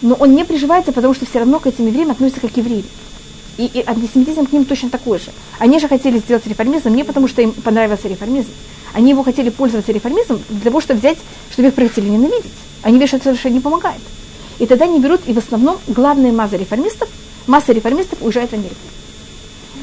но 0.01 0.15
он 0.15 0.35
не 0.35 0.43
приживается, 0.43 0.91
потому 0.91 1.13
что 1.13 1.25
все 1.25 1.39
равно 1.39 1.59
к 1.59 1.67
этим 1.67 1.87
евреям 1.87 2.11
относятся 2.11 2.41
как 2.41 2.57
евреи. 2.57 2.83
И, 3.61 3.65
и 3.65 3.83
антисемитизм 3.85 4.47
к 4.47 4.53
ним 4.53 4.65
точно 4.65 4.89
такой 4.89 5.19
же. 5.19 5.31
Они 5.59 5.79
же 5.79 5.87
хотели 5.87 6.17
сделать 6.17 6.47
реформизм 6.47 6.89
не 6.95 7.03
потому, 7.03 7.27
что 7.27 7.43
им 7.43 7.51
понравился 7.51 8.07
реформизм. 8.07 8.49
Они 8.91 9.11
его 9.11 9.21
хотели 9.21 9.51
пользоваться 9.51 9.91
реформизмом 9.91 10.41
для 10.49 10.61
того, 10.71 10.81
чтобы 10.81 10.99
взять, 10.99 11.19
чтобы 11.51 11.67
их 11.67 11.75
хотели 11.75 12.09
ненавидеть. 12.09 12.51
Они 12.81 12.95
видят, 12.95 13.09
что 13.09 13.17
это 13.17 13.25
совершенно 13.25 13.53
не 13.53 13.59
помогает. 13.59 14.01
И 14.57 14.65
тогда 14.65 14.85
они 14.85 14.99
берут, 14.99 15.21
и 15.27 15.33
в 15.33 15.37
основном 15.37 15.77
главная 15.87 16.31
масса 16.31 16.57
реформистов, 16.57 17.07
масса 17.45 17.71
реформистов 17.71 18.19
уезжает 18.23 18.49
в 18.49 18.53
Америку. 18.53 18.75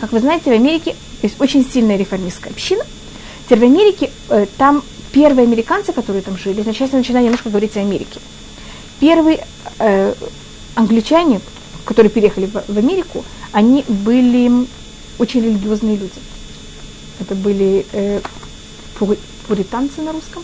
Как 0.00 0.10
вы 0.10 0.18
знаете, 0.18 0.50
в 0.50 0.54
Америке 0.54 0.96
есть 1.22 1.40
очень 1.40 1.64
сильная 1.64 1.96
реформистская 1.96 2.52
община. 2.52 2.82
Теперь 3.44 3.60
в 3.60 3.62
Америке 3.62 4.10
э, 4.28 4.46
там 4.56 4.82
первые 5.12 5.46
американцы, 5.46 5.92
которые 5.92 6.22
там 6.22 6.36
жили, 6.36 6.64
сейчас 6.64 6.90
я 6.90 6.98
начинаю 6.98 7.26
немножко 7.26 7.48
говорить 7.48 7.76
о 7.76 7.80
Америке. 7.80 8.18
Первые 8.98 9.46
э, 9.78 10.14
англичане, 10.74 11.40
которые 11.84 12.10
переехали 12.10 12.46
в, 12.46 12.64
в 12.66 12.76
Америку, 12.76 13.24
они 13.52 13.84
были 13.88 14.66
очень 15.18 15.42
религиозные 15.42 15.96
люди. 15.96 16.20
Это 17.20 17.34
были 17.34 17.86
э, 17.92 18.20
пуританцы 19.46 20.02
на 20.02 20.12
русском. 20.12 20.42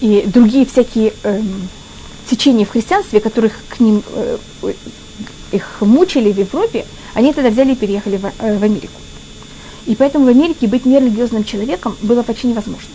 И 0.00 0.24
другие 0.26 0.64
всякие 0.64 1.12
э, 1.22 1.42
течения 2.28 2.64
в 2.64 2.70
христианстве, 2.70 3.20
которых 3.20 3.52
к 3.68 3.80
ним 3.80 4.02
э, 4.14 4.38
их 5.52 5.80
мучили 5.80 6.32
в 6.32 6.38
Европе, 6.38 6.86
они 7.14 7.32
тогда 7.32 7.50
взяли 7.50 7.72
и 7.72 7.76
переехали 7.76 8.16
в, 8.16 8.24
э, 8.24 8.58
в 8.58 8.62
Америку. 8.62 9.00
И 9.86 9.94
поэтому 9.94 10.26
в 10.26 10.28
Америке 10.28 10.66
быть 10.66 10.86
нерелигиозным 10.86 11.44
человеком 11.44 11.96
было 12.02 12.22
почти 12.22 12.46
невозможно. 12.46 12.90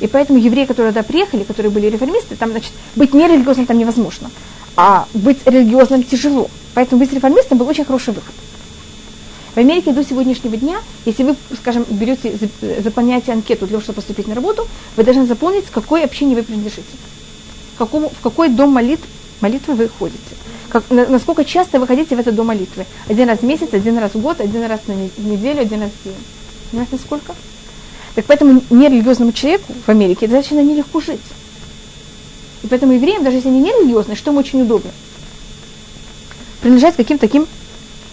И 0.00 0.06
поэтому 0.06 0.38
евреи, 0.38 0.64
которые 0.64 0.92
туда 0.92 1.02
приехали, 1.02 1.42
которые 1.42 1.72
были 1.72 1.86
реформисты, 1.86 2.36
там, 2.36 2.50
значит, 2.50 2.72
быть 2.94 3.14
нерелигиозным 3.14 3.66
там 3.66 3.78
невозможно. 3.78 4.30
А 4.80 5.08
быть 5.12 5.38
религиозным 5.44 6.04
тяжело. 6.04 6.48
Поэтому 6.72 7.00
быть 7.00 7.12
реформистом 7.12 7.58
был 7.58 7.66
очень 7.66 7.84
хороший 7.84 8.14
выход. 8.14 8.32
В 9.52 9.58
Америке 9.58 9.90
до 9.90 10.04
сегодняшнего 10.04 10.56
дня, 10.56 10.78
если 11.04 11.24
вы, 11.24 11.34
скажем, 11.60 11.84
берете, 11.90 12.38
заполняете 12.78 13.32
анкету 13.32 13.66
для 13.66 13.72
того, 13.72 13.82
чтобы 13.82 13.96
поступить 13.96 14.28
на 14.28 14.36
работу, 14.36 14.68
вы 14.96 15.02
должны 15.02 15.26
заполнить, 15.26 15.66
к 15.66 15.72
какой 15.72 16.04
общине 16.04 16.36
вы 16.36 16.44
принадлежите. 16.44 16.84
Какому, 17.76 18.08
в 18.08 18.20
какой 18.20 18.50
дом 18.50 18.70
молитв, 18.70 19.02
молитвы 19.40 19.74
вы 19.74 19.88
ходите. 19.88 20.20
Как, 20.68 20.88
на, 20.90 21.06
насколько 21.06 21.44
часто 21.44 21.80
вы 21.80 21.88
ходите 21.88 22.14
в 22.14 22.20
этот 22.20 22.36
дом 22.36 22.46
молитвы. 22.46 22.86
Один 23.08 23.28
раз 23.28 23.40
в 23.40 23.42
месяц, 23.42 23.70
один 23.72 23.98
раз 23.98 24.14
в 24.14 24.20
год, 24.20 24.40
один 24.40 24.64
раз 24.64 24.78
на 24.86 24.92
неделю, 24.92 25.60
один 25.60 25.82
раз 25.82 25.90
в 25.90 26.04
день. 26.04 26.14
Понимаете, 26.70 26.92
насколько? 26.94 27.34
Так 28.14 28.26
поэтому 28.26 28.62
нерелигиозному 28.70 29.32
человеку 29.32 29.72
в 29.84 29.88
Америке 29.88 30.28
достаточно 30.28 30.62
нелегко 30.62 31.00
жить. 31.00 31.18
И 32.62 32.66
поэтому 32.66 32.92
евреям, 32.92 33.24
даже 33.24 33.36
если 33.36 33.48
они 33.48 33.60
не 33.60 33.70
религиозные, 33.70 34.16
что 34.16 34.30
им 34.30 34.38
очень 34.38 34.62
удобно? 34.62 34.90
Принадлежать 36.60 36.96
каким-то 36.96 37.26
таким 37.26 37.46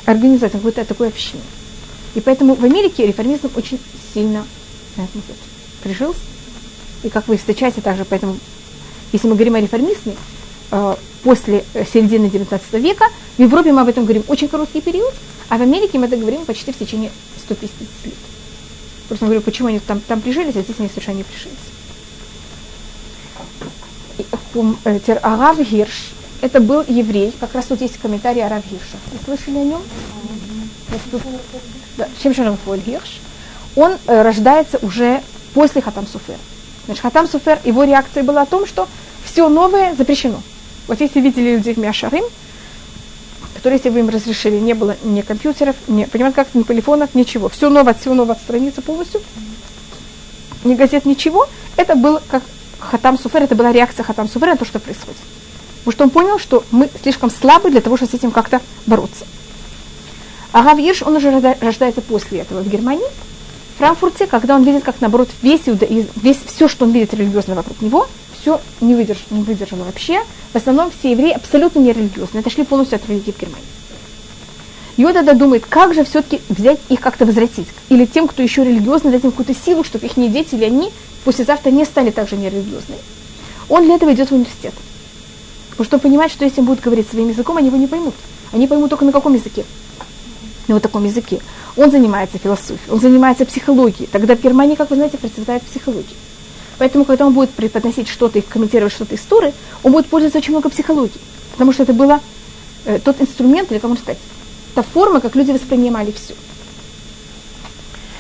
организациям, 0.05 0.61
какой-то 0.61 0.85
такой 0.85 1.07
общине. 1.07 1.41
И 2.13 2.21
поэтому 2.21 2.55
в 2.55 2.63
Америке 2.63 3.05
реформизм 3.05 3.49
очень 3.55 3.79
сильно 4.13 4.45
прижился. 5.83 6.19
И 7.03 7.09
как 7.09 7.27
вы 7.27 7.37
встречаете 7.37 7.81
также, 7.81 8.05
поэтому, 8.05 8.37
если 9.11 9.27
мы 9.27 9.35
говорим 9.35 9.55
о 9.55 9.61
реформизме, 9.61 10.15
э, 10.71 10.95
после 11.23 11.65
середины 11.91 12.29
19 12.29 12.73
века, 12.73 13.05
в 13.37 13.41
Европе 13.41 13.71
мы 13.71 13.81
об 13.81 13.87
этом 13.87 14.05
говорим 14.05 14.23
очень 14.27 14.47
короткий 14.47 14.81
период, 14.81 15.13
а 15.49 15.57
в 15.57 15.61
Америке 15.61 15.99
мы 15.99 16.05
это 16.05 16.17
говорим 16.17 16.45
почти 16.45 16.71
в 16.71 16.77
течение 16.77 17.11
150 17.45 17.79
лет. 18.05 18.13
Просто 19.07 19.25
говорю, 19.25 19.41
почему 19.41 19.67
они 19.67 19.79
там, 19.79 19.99
там 19.99 20.21
прижились, 20.21 20.55
а 20.55 20.61
здесь 20.61 20.75
они 20.79 20.89
совершенно 20.89 21.17
не 21.17 21.23
прижились. 21.23 21.74
Э, 24.17 25.17
Арав 25.21 25.59
Гирш, 25.59 26.11
это 26.41 26.59
был 26.59 26.83
еврей, 26.87 27.33
как 27.39 27.53
раз 27.53 27.65
тут 27.65 27.81
есть 27.81 27.97
комментарий 27.97 28.43
Арав 28.43 28.63
Гирша. 28.69 28.97
Вы 29.11 29.19
слышали 29.25 29.57
о 29.57 29.63
нем? 29.63 29.81
Да, 31.97 32.07
Шемшон 32.21 32.57
Гирш. 32.85 33.19
Он 33.75 33.97
э, 34.07 34.21
рождается 34.21 34.79
уже 34.81 35.21
после 35.53 35.81
Хатам 35.81 36.07
Суфер. 36.07 36.37
Значит, 36.85 37.01
Хатам 37.01 37.27
Суфер, 37.27 37.59
его 37.65 37.83
реакция 37.83 38.23
была 38.23 38.43
о 38.43 38.45
том, 38.45 38.65
что 38.65 38.87
все 39.25 39.49
новое 39.49 39.95
запрещено. 39.95 40.41
Вот 40.87 41.01
если 41.01 41.19
видели 41.19 41.55
людей 41.55 41.73
в 41.73 41.77
Мяшарим, 41.77 42.23
которые, 43.55 43.79
если 43.79 43.89
вы 43.89 43.99
им 43.99 44.09
разрешили, 44.09 44.57
не 44.57 44.73
было 44.73 44.95
ни 45.03 45.21
компьютеров, 45.21 45.75
ни, 45.87 46.05
понимаете, 46.05 46.35
как 46.35 46.53
ни 46.53 46.63
телефонов, 46.63 47.15
ничего. 47.15 47.49
Все 47.49 47.69
новое, 47.69 47.95
все 47.95 48.13
новое 48.13 48.35
от 48.35 48.83
полностью. 48.83 49.21
Ни 50.63 50.75
газет, 50.75 51.05
ничего. 51.05 51.47
Это 51.75 51.95
был 51.95 52.19
как 52.29 52.43
Хатам 52.79 53.17
Суфер, 53.17 53.43
это 53.43 53.55
была 53.55 53.71
реакция 53.71 54.03
Хатам 54.03 54.27
Суфера 54.27 54.51
на 54.51 54.57
то, 54.57 54.65
что 54.65 54.79
происходит. 54.79 55.17
Потому 55.83 55.91
что 55.91 56.03
он 56.03 56.09
понял, 56.09 56.39
что 56.39 56.63
мы 56.71 56.89
слишком 57.01 57.29
слабы 57.29 57.69
для 57.69 57.81
того, 57.81 57.97
чтобы 57.97 58.11
с 58.11 58.15
этим 58.15 58.31
как-то 58.31 58.61
бороться. 58.85 59.25
А 60.51 60.63
Гав 60.63 60.79
Ирш, 60.79 61.03
он 61.03 61.15
уже 61.15 61.31
рождается 61.59 62.01
после 62.01 62.39
этого 62.39 62.61
в 62.61 62.69
Германии, 62.69 63.05
в 63.75 63.79
Франкфурте, 63.79 64.25
когда 64.25 64.55
он 64.55 64.63
видит, 64.63 64.83
как 64.83 65.01
наоборот 65.01 65.29
весь, 65.41 65.61
весь 65.65 66.37
все, 66.45 66.67
что 66.67 66.85
он 66.85 66.91
видит 66.91 67.13
религиозно 67.13 67.55
вокруг 67.55 67.81
него, 67.81 68.07
все 68.39 68.61
не, 68.79 68.95
выдерж, 68.95 69.19
не 69.31 69.41
выдержало 69.41 69.83
вообще. 69.83 70.21
В 70.53 70.55
основном 70.55 70.91
все 70.97 71.11
евреи 71.11 71.31
абсолютно 71.31 71.79
не 71.79 71.91
религиозные, 71.91 72.39
отошли 72.39 72.63
полностью 72.63 72.95
от 72.95 73.09
религии 73.09 73.31
в 73.31 73.39
Германии. 73.39 73.67
Он 75.03 75.13
тогда 75.13 75.33
думает, 75.33 75.65
как 75.67 75.93
же 75.93 76.03
все-таки 76.05 76.41
взять 76.47 76.79
их 76.89 77.01
как-то 77.01 77.25
возвратить. 77.25 77.67
Или 77.89 78.05
тем, 78.05 78.27
кто 78.27 78.41
еще 78.41 78.63
религиозный, 78.63 79.11
дать 79.11 79.23
им 79.23 79.31
какую-то 79.31 79.53
силу, 79.53 79.83
чтобы 79.83 80.05
их 80.05 80.15
не 80.15 80.29
дети 80.29 80.55
или 80.55 80.65
они 80.65 80.91
послезавтра 81.25 81.71
не 81.71 81.83
стали 81.83 82.11
также 82.11 82.37
нерелигиозными. 82.37 83.01
Он 83.67 83.83
для 83.83 83.95
этого 83.95 84.13
идет 84.13 84.29
в 84.29 84.33
университет. 84.33 84.73
Потому 85.71 85.85
что 85.85 85.95
он 85.97 85.99
понимает, 85.99 86.31
что 86.31 86.45
если 86.45 86.61
он 86.61 86.67
будет 86.67 86.79
говорить 86.79 87.09
своим 87.09 87.27
языком, 87.27 87.57
они 87.57 87.67
его 87.67 87.77
не 87.77 87.87
поймут. 87.87 88.13
Они 88.53 88.67
поймут 88.67 88.89
только 88.89 89.03
на 89.03 89.11
каком 89.11 89.33
языке. 89.33 89.65
На 90.67 90.75
вот 90.75 90.83
таком 90.83 91.03
языке. 91.03 91.41
Он 91.75 91.91
занимается 91.91 92.37
философией, 92.37 92.89
он 92.89 93.01
занимается 93.01 93.45
психологией. 93.45 94.07
Тогда 94.09 94.35
в 94.35 94.41
Германии, 94.41 94.75
как 94.75 94.89
вы 94.89 94.95
знаете, 94.95 95.17
процветает 95.17 95.61
психология. 95.63 96.15
Поэтому, 96.77 97.03
когда 97.03 97.25
он 97.25 97.33
будет 97.33 97.49
преподносить 97.51 98.07
что-то 98.07 98.39
и 98.39 98.41
комментировать 98.41 98.93
что-то 98.93 99.15
из 99.15 99.21
Туры, 99.21 99.53
он 99.83 99.91
будет 99.91 100.07
пользоваться 100.07 100.37
очень 100.37 100.51
много 100.51 100.69
психологией. 100.69 101.19
Потому 101.51 101.73
что 101.73 101.83
это 101.83 101.93
было 101.93 102.21
э, 102.85 102.99
тот 102.99 103.19
инструмент, 103.21 103.71
или 103.71 103.79
можно 103.81 103.97
сказать, 103.97 104.19
та 104.75 104.83
форма, 104.83 105.21
как 105.21 105.35
люди 105.35 105.51
воспринимали 105.51 106.11
все. 106.11 106.35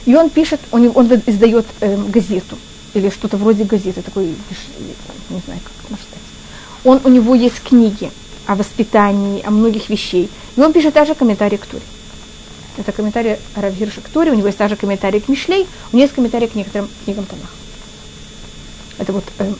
И 0.05 0.15
он 0.15 0.29
пишет, 0.29 0.59
он, 0.71 0.91
он 0.95 1.07
издает 1.25 1.65
э, 1.81 1.97
газету, 2.07 2.57
или 2.93 3.09
что-то 3.09 3.37
вроде 3.37 3.65
газеты, 3.65 4.01
такой, 4.01 4.27
не 5.29 5.41
знаю, 5.45 5.59
как 5.63 5.89
можно 5.89 6.05
сказать. 6.05 6.25
Он, 6.83 7.01
у 7.03 7.09
него 7.09 7.35
есть 7.35 7.61
книги 7.61 8.11
о 8.45 8.55
воспитании, 8.55 9.43
о 9.45 9.51
многих 9.51 9.89
вещей. 9.89 10.29
И 10.55 10.61
он 10.61 10.71
пишет 10.71 10.93
также 10.93 11.15
комментарии 11.15 11.57
к 11.57 11.65
Туре. 11.65 11.83
Это 12.77 12.91
комментарий 12.91 13.37
Равгирша 13.55 14.01
к 14.01 14.09
Туре, 14.09 14.31
у 14.31 14.35
него 14.35 14.47
есть 14.47 14.57
также 14.57 14.75
комментарий 14.75 15.19
к 15.19 15.27
Мишлей, 15.27 15.67
у 15.91 15.95
него 15.95 16.03
есть 16.03 16.13
комментарий 16.13 16.47
к 16.47 16.55
некоторым 16.55 16.89
книгам 17.03 17.25
Танах. 17.25 17.53
Это 18.97 19.11
вот 19.11 19.23
э, 19.39 19.53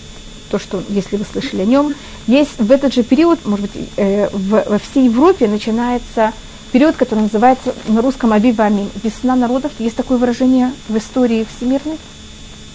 то, 0.50 0.60
что, 0.60 0.84
если 0.89 1.18
вы 1.18 1.26
слышали 1.30 1.62
о 1.62 1.66
нем. 1.66 1.93
Есть 2.28 2.60
в 2.60 2.72
этот 2.72 2.93
же 2.93 3.04
период, 3.04 3.43
может 3.46 3.70
быть, 3.70 3.89
э, 3.98 4.30
в, 4.30 4.64
во 4.70 4.80
всей 4.80 5.06
Европе 5.06 5.48
начинается 5.48 6.34
период, 6.76 6.98
который 6.98 7.22
называется 7.22 7.74
на 7.88 8.02
русском 8.02 8.34
Абива 8.34 8.66
Амин. 8.66 8.90
Весна 9.02 9.38
народов. 9.38 9.72
Есть 9.80 9.96
такое 9.96 10.18
выражение 10.18 10.74
в 10.90 10.98
истории 10.98 11.48
всемирной 11.56 11.98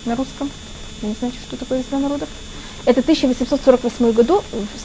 на 0.06 0.16
русском. 0.16 0.50
Вы 1.02 1.08
не 1.08 1.14
знаете, 1.18 1.36
что 1.46 1.58
такое 1.58 1.80
весна 1.80 1.98
народов? 1.98 2.26
Это 2.86 3.00
1848 3.00 4.12
году, 4.12 4.42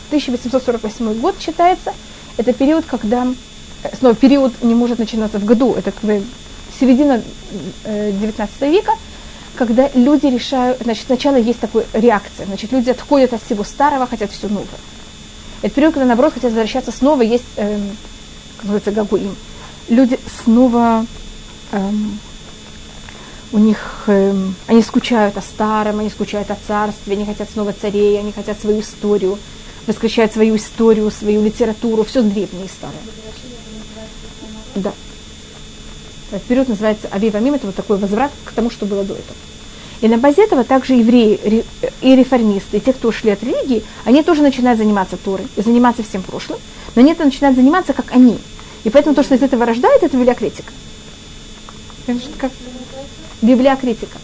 1848 0.10 1.14
год 1.22 1.36
считается. 1.40 1.94
Это 2.36 2.52
период, 2.52 2.84
когда 2.84 3.26
э, 3.84 3.96
снова 3.98 4.16
период 4.16 4.52
не 4.62 4.76
может 4.76 5.00
начинаться 5.00 5.40
в 5.40 5.46
году, 5.46 5.76
это 5.76 5.94
когда 5.94 6.20
середина 6.78 7.24
19 7.86 8.54
э, 8.60 8.70
века, 8.70 8.92
когда 9.56 9.90
люди 9.94 10.26
решают, 10.26 10.82
значит, 10.82 11.06
сначала 11.06 11.38
есть 11.38 11.62
такая 11.62 11.86
реакция, 11.94 12.48
значит, 12.48 12.74
люди 12.74 12.90
отходят 12.90 13.32
от 13.32 13.42
всего 13.42 13.64
старого, 13.64 14.08
хотят 14.08 14.34
все 14.34 14.50
новое. 14.50 14.68
Это 15.62 15.74
период, 15.74 15.94
когда, 15.94 16.06
наоборот, 16.06 16.34
хотят 16.34 16.52
возвращаться 16.52 16.92
снова, 16.92 17.22
есть, 17.22 17.46
эм, 17.56 17.96
как 18.58 18.66
называется, 18.66 18.92
гагуим. 18.92 19.36
Люди 19.90 20.20
снова, 20.44 21.06
эм, 21.72 22.20
у 23.52 23.58
них, 23.58 24.04
эм, 24.08 24.56
они 24.68 24.82
скучают 24.82 25.38
о 25.38 25.42
старом, 25.42 26.00
они 26.00 26.10
скучают 26.10 26.50
о 26.52 26.58
царстве, 26.68 27.14
они 27.14 27.26
хотят 27.26 27.50
снова 27.50 27.74
царей, 27.74 28.20
они 28.20 28.32
хотят 28.32 28.60
свою 28.60 28.82
историю, 28.82 29.38
воскрешают 29.88 30.34
свою 30.34 30.56
историю, 30.56 31.12
свою 31.12 31.44
литературу, 31.44 32.04
все 32.04 32.22
древнее 32.22 32.66
и 32.66 32.70
старое. 32.70 32.96
Да. 34.76 34.92
Период 36.48 36.68
называется 36.68 37.08
Авива 37.12 37.38
Мим, 37.38 37.54
это 37.54 37.68
вот 37.68 37.76
такой 37.76 37.98
возврат 37.98 38.32
к 38.44 38.52
тому, 38.52 38.70
что 38.70 38.86
было 38.86 39.04
до 39.04 39.14
этого. 39.14 39.38
И 40.06 40.08
на 40.08 40.20
базе 40.20 40.44
этого 40.44 40.64
также 40.64 40.94
евреи 40.94 41.66
и 42.02 42.16
реформисты, 42.16 42.78
и 42.78 42.80
те, 42.80 42.94
кто 42.94 43.08
ушли 43.08 43.32
от 43.32 43.42
религии, 43.42 43.84
они 44.04 44.22
тоже 44.22 44.44
начинают 44.44 44.78
заниматься 44.78 45.18
Торой 45.18 45.48
и 45.56 45.62
заниматься 45.64 46.04
всем 46.04 46.22
прошлым, 46.22 46.60
но 46.94 47.02
они 47.02 47.14
это 47.14 47.26
начинают 47.26 47.58
заниматься, 47.58 47.92
как 47.94 48.12
они. 48.12 48.38
И 48.84 48.92
поэтому 48.92 49.16
то, 49.16 49.24
что 49.24 49.34
из 49.34 49.42
этого 49.42 49.66
рождает, 49.66 50.04
это 50.04 50.16
библиокритика. 50.16 50.72
Как 52.38 52.52
библиокритика. 53.42 54.20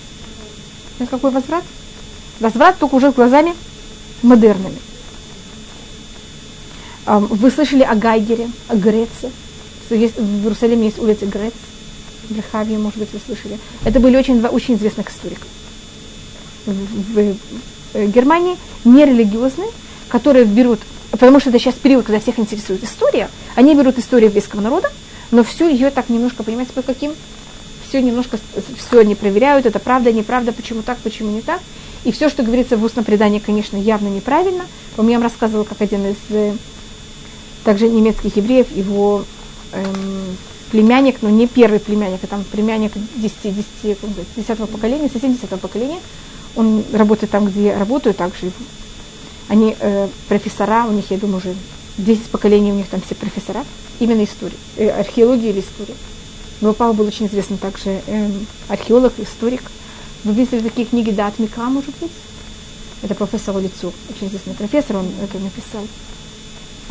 Какой 1.10 1.32
возврат? 1.32 1.64
Возврат 2.40 2.78
только 2.78 2.94
уже 2.94 3.10
глазами 3.10 3.56
модерными. 4.22 4.78
Вы 7.08 7.50
слышали 7.50 7.82
о 7.82 7.96
Гайгере, 7.96 8.52
о 8.68 8.76
Греце. 8.76 9.32
В 9.90 9.94
Иерусалиме 9.94 10.86
есть 10.86 11.00
улица 11.00 11.26
Грец. 11.26 11.54
Рехавия, 12.30 12.78
может 12.78 13.00
быть, 13.00 13.10
вы 13.14 13.20
слышали. 13.26 13.58
Это 13.84 14.00
были 14.00 14.16
очень, 14.16 14.38
два 14.42 14.50
очень 14.50 14.76
известных 14.76 15.10
историка. 15.10 15.48
В, 16.66 16.74
в, 16.74 17.36
Германии 17.94 18.58
нерелигиозные, 18.86 19.70
которые 20.08 20.46
берут, 20.46 20.80
потому 21.12 21.40
что 21.40 21.50
это 21.50 21.60
сейчас 21.60 21.76
период, 21.76 22.06
когда 22.06 22.20
всех 22.20 22.40
интересует 22.40 22.84
история, 22.84 23.30
они 23.56 23.76
берут 23.76 23.98
историю 23.98 24.30
еврейского 24.30 24.62
народа, 24.62 24.90
но 25.32 25.44
всю 25.44 25.68
ее 25.68 25.90
так 25.90 26.10
немножко, 26.10 26.44
понимаете, 26.44 26.72
по 26.74 26.82
каким? 26.82 27.14
Все 27.88 28.02
немножко, 28.02 28.40
все 28.78 29.00
они 29.00 29.16
проверяют, 29.16 29.66
это 29.66 29.80
правда, 29.80 30.14
неправда, 30.14 30.54
почему 30.54 30.82
так, 30.82 30.98
почему 31.00 31.32
не 31.32 31.42
так. 31.42 31.60
И 32.04 32.12
все, 32.12 32.30
что 32.30 32.44
говорится 32.44 32.78
в 32.78 32.84
устном 32.84 33.04
предании, 33.04 33.40
конечно, 33.40 33.78
явно 33.78 34.08
неправильно. 34.08 34.66
Помню, 34.96 35.14
я 35.14 35.22
рассказывала, 35.22 35.66
как 35.66 35.82
один 35.82 36.08
из 36.08 36.16
э, 36.30 36.54
также 37.64 37.90
немецких 37.90 38.38
евреев, 38.38 38.76
его 38.76 39.24
эм, 39.74 40.38
племянник, 40.72 41.18
но 41.22 41.30
не 41.30 41.48
первый 41.48 41.80
племянник, 41.80 42.20
а 42.24 42.28
там 42.28 42.44
племянник 42.44 42.94
10, 43.18 43.36
10, 43.44 43.98
10 44.36 44.58
поколения, 44.70 45.10
совсем 45.12 45.34
10 45.34 45.50
поколения. 45.60 46.00
Он 46.56 46.84
работает 46.94 47.32
там, 47.32 47.46
где 47.48 47.68
я 47.68 47.80
работаю, 47.80 48.14
также 48.14 48.52
они 49.48 49.76
э, 49.80 50.08
профессора, 50.28 50.86
у 50.86 50.92
них, 50.92 51.12
я 51.12 51.18
думаю, 51.18 51.38
уже 51.38 51.56
10 51.98 52.24
поколений 52.28 52.72
у 52.72 52.76
них 52.76 52.88
там 52.88 53.02
все 53.02 53.16
профессора, 53.16 53.66
именно 54.00 54.24
истории, 54.24 54.58
э, 54.78 54.90
археологии 54.90 55.50
или 55.50 55.60
истории. 55.60 55.96
Но 56.62 56.74
папа 56.74 56.94
был 56.94 57.06
очень 57.08 57.28
известный 57.28 57.58
также 57.58 58.02
э, 58.08 58.30
археолог, 58.68 59.14
историк. 59.18 59.64
Вы 60.24 60.34
видели 60.34 60.60
такие 60.60 60.88
книги 60.88 61.12
Дат 61.12 61.40
Мика, 61.40 61.62
может 61.62 61.96
быть? 62.00 62.12
Это 63.02 63.16
профессор 63.16 63.58
лицу, 63.58 63.92
очень 64.10 64.28
известный 64.28 64.54
профессор, 64.54 64.98
он 64.98 65.08
это 65.22 65.40
написал 65.40 65.84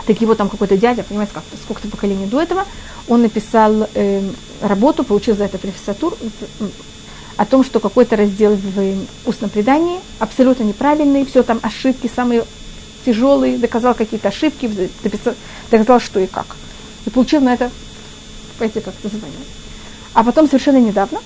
так 0.06 0.20
его 0.20 0.34
там 0.34 0.48
какой-то 0.48 0.76
дядя, 0.76 1.02
понимаете, 1.02 1.32
как 1.34 1.44
сколько-то 1.62 1.88
поколений 1.88 2.26
до 2.26 2.40
этого, 2.40 2.66
он 3.08 3.22
написал 3.22 3.88
э, 3.94 4.22
работу, 4.60 5.04
получил 5.04 5.36
за 5.36 5.44
это 5.44 5.58
профессатуру, 5.58 6.16
о 7.40 7.46
том, 7.46 7.64
что 7.64 7.80
какой-то 7.80 8.16
раздел 8.16 8.54
в 8.54 8.98
устном 9.24 9.48
предании 9.48 10.00
абсолютно 10.18 10.62
неправильный, 10.62 11.24
все 11.24 11.42
там 11.42 11.58
ошибки, 11.62 12.10
самые 12.14 12.44
тяжелые, 13.06 13.56
доказал 13.56 13.94
какие-то 13.94 14.28
ошибки, 14.28 14.70
дописал, 15.02 15.32
доказал, 15.70 16.00
что 16.00 16.20
и 16.20 16.26
как. 16.26 16.54
И 17.06 17.10
получил 17.10 17.40
на 17.40 17.54
это, 17.54 17.70
понимаете, 18.58 18.82
как 18.82 18.92
название. 19.02 19.38
А 20.12 20.22
потом 20.22 20.48
совершенно 20.48 20.82
недавно 20.82 21.20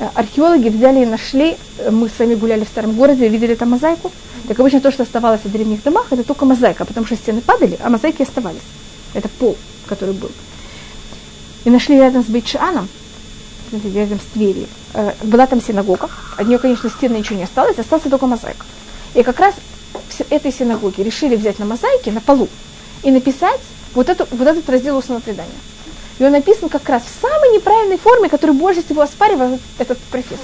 э, 0.00 0.08
археологи 0.14 0.68
взяли 0.68 1.00
и 1.00 1.06
нашли, 1.06 1.56
э, 1.78 1.90
мы 1.90 2.10
с 2.10 2.18
вами 2.18 2.34
гуляли 2.34 2.64
в 2.64 2.68
старом 2.68 2.92
городе, 2.92 3.26
видели 3.26 3.54
там 3.54 3.70
мозаику, 3.70 4.12
так 4.46 4.60
обычно 4.60 4.82
то, 4.82 4.92
что 4.92 5.04
оставалось 5.04 5.44
в 5.44 5.50
древних 5.50 5.82
домах, 5.82 6.08
это 6.10 6.24
только 6.24 6.44
мозаика, 6.44 6.84
потому 6.84 7.06
что 7.06 7.16
стены 7.16 7.40
падали, 7.40 7.78
а 7.82 7.88
мозаики 7.88 8.20
оставались. 8.20 8.60
Это 9.14 9.30
пол, 9.30 9.56
который 9.86 10.12
был. 10.12 10.30
И 11.64 11.70
нашли 11.70 11.96
рядом 11.96 12.22
с 12.22 12.26
Бейтшаном, 13.78 13.96
рядом 13.96 14.20
с 14.20 14.32
Тверью, 14.32 14.66
э, 14.94 15.12
была 15.22 15.46
там 15.46 15.62
синагога. 15.62 16.08
От 16.36 16.46
нее, 16.46 16.58
конечно, 16.58 16.90
стены 16.90 17.16
ничего 17.16 17.38
не 17.38 17.44
осталось, 17.44 17.78
остался 17.78 18.10
только 18.10 18.26
мозаика. 18.26 18.64
И 19.14 19.22
как 19.22 19.38
раз 19.40 19.54
в 20.08 20.32
этой 20.32 20.52
синагоге 20.52 21.02
решили 21.02 21.36
взять 21.36 21.58
на 21.58 21.64
мозаике, 21.64 22.12
на 22.12 22.20
полу, 22.20 22.48
и 23.02 23.10
написать 23.10 23.60
вот, 23.94 24.08
эту, 24.08 24.26
вот 24.30 24.46
этот 24.46 24.68
раздел 24.68 24.96
устного 24.96 25.20
предания. 25.20 25.50
И 26.18 26.24
он 26.24 26.32
написан 26.32 26.68
как 26.68 26.88
раз 26.88 27.02
в 27.02 27.20
самой 27.20 27.54
неправильной 27.54 27.98
форме, 27.98 28.28
которую 28.28 28.58
больше 28.58 28.84
всего 28.84 29.02
оспаривал 29.02 29.58
этот 29.78 29.98
профессор. 29.98 30.38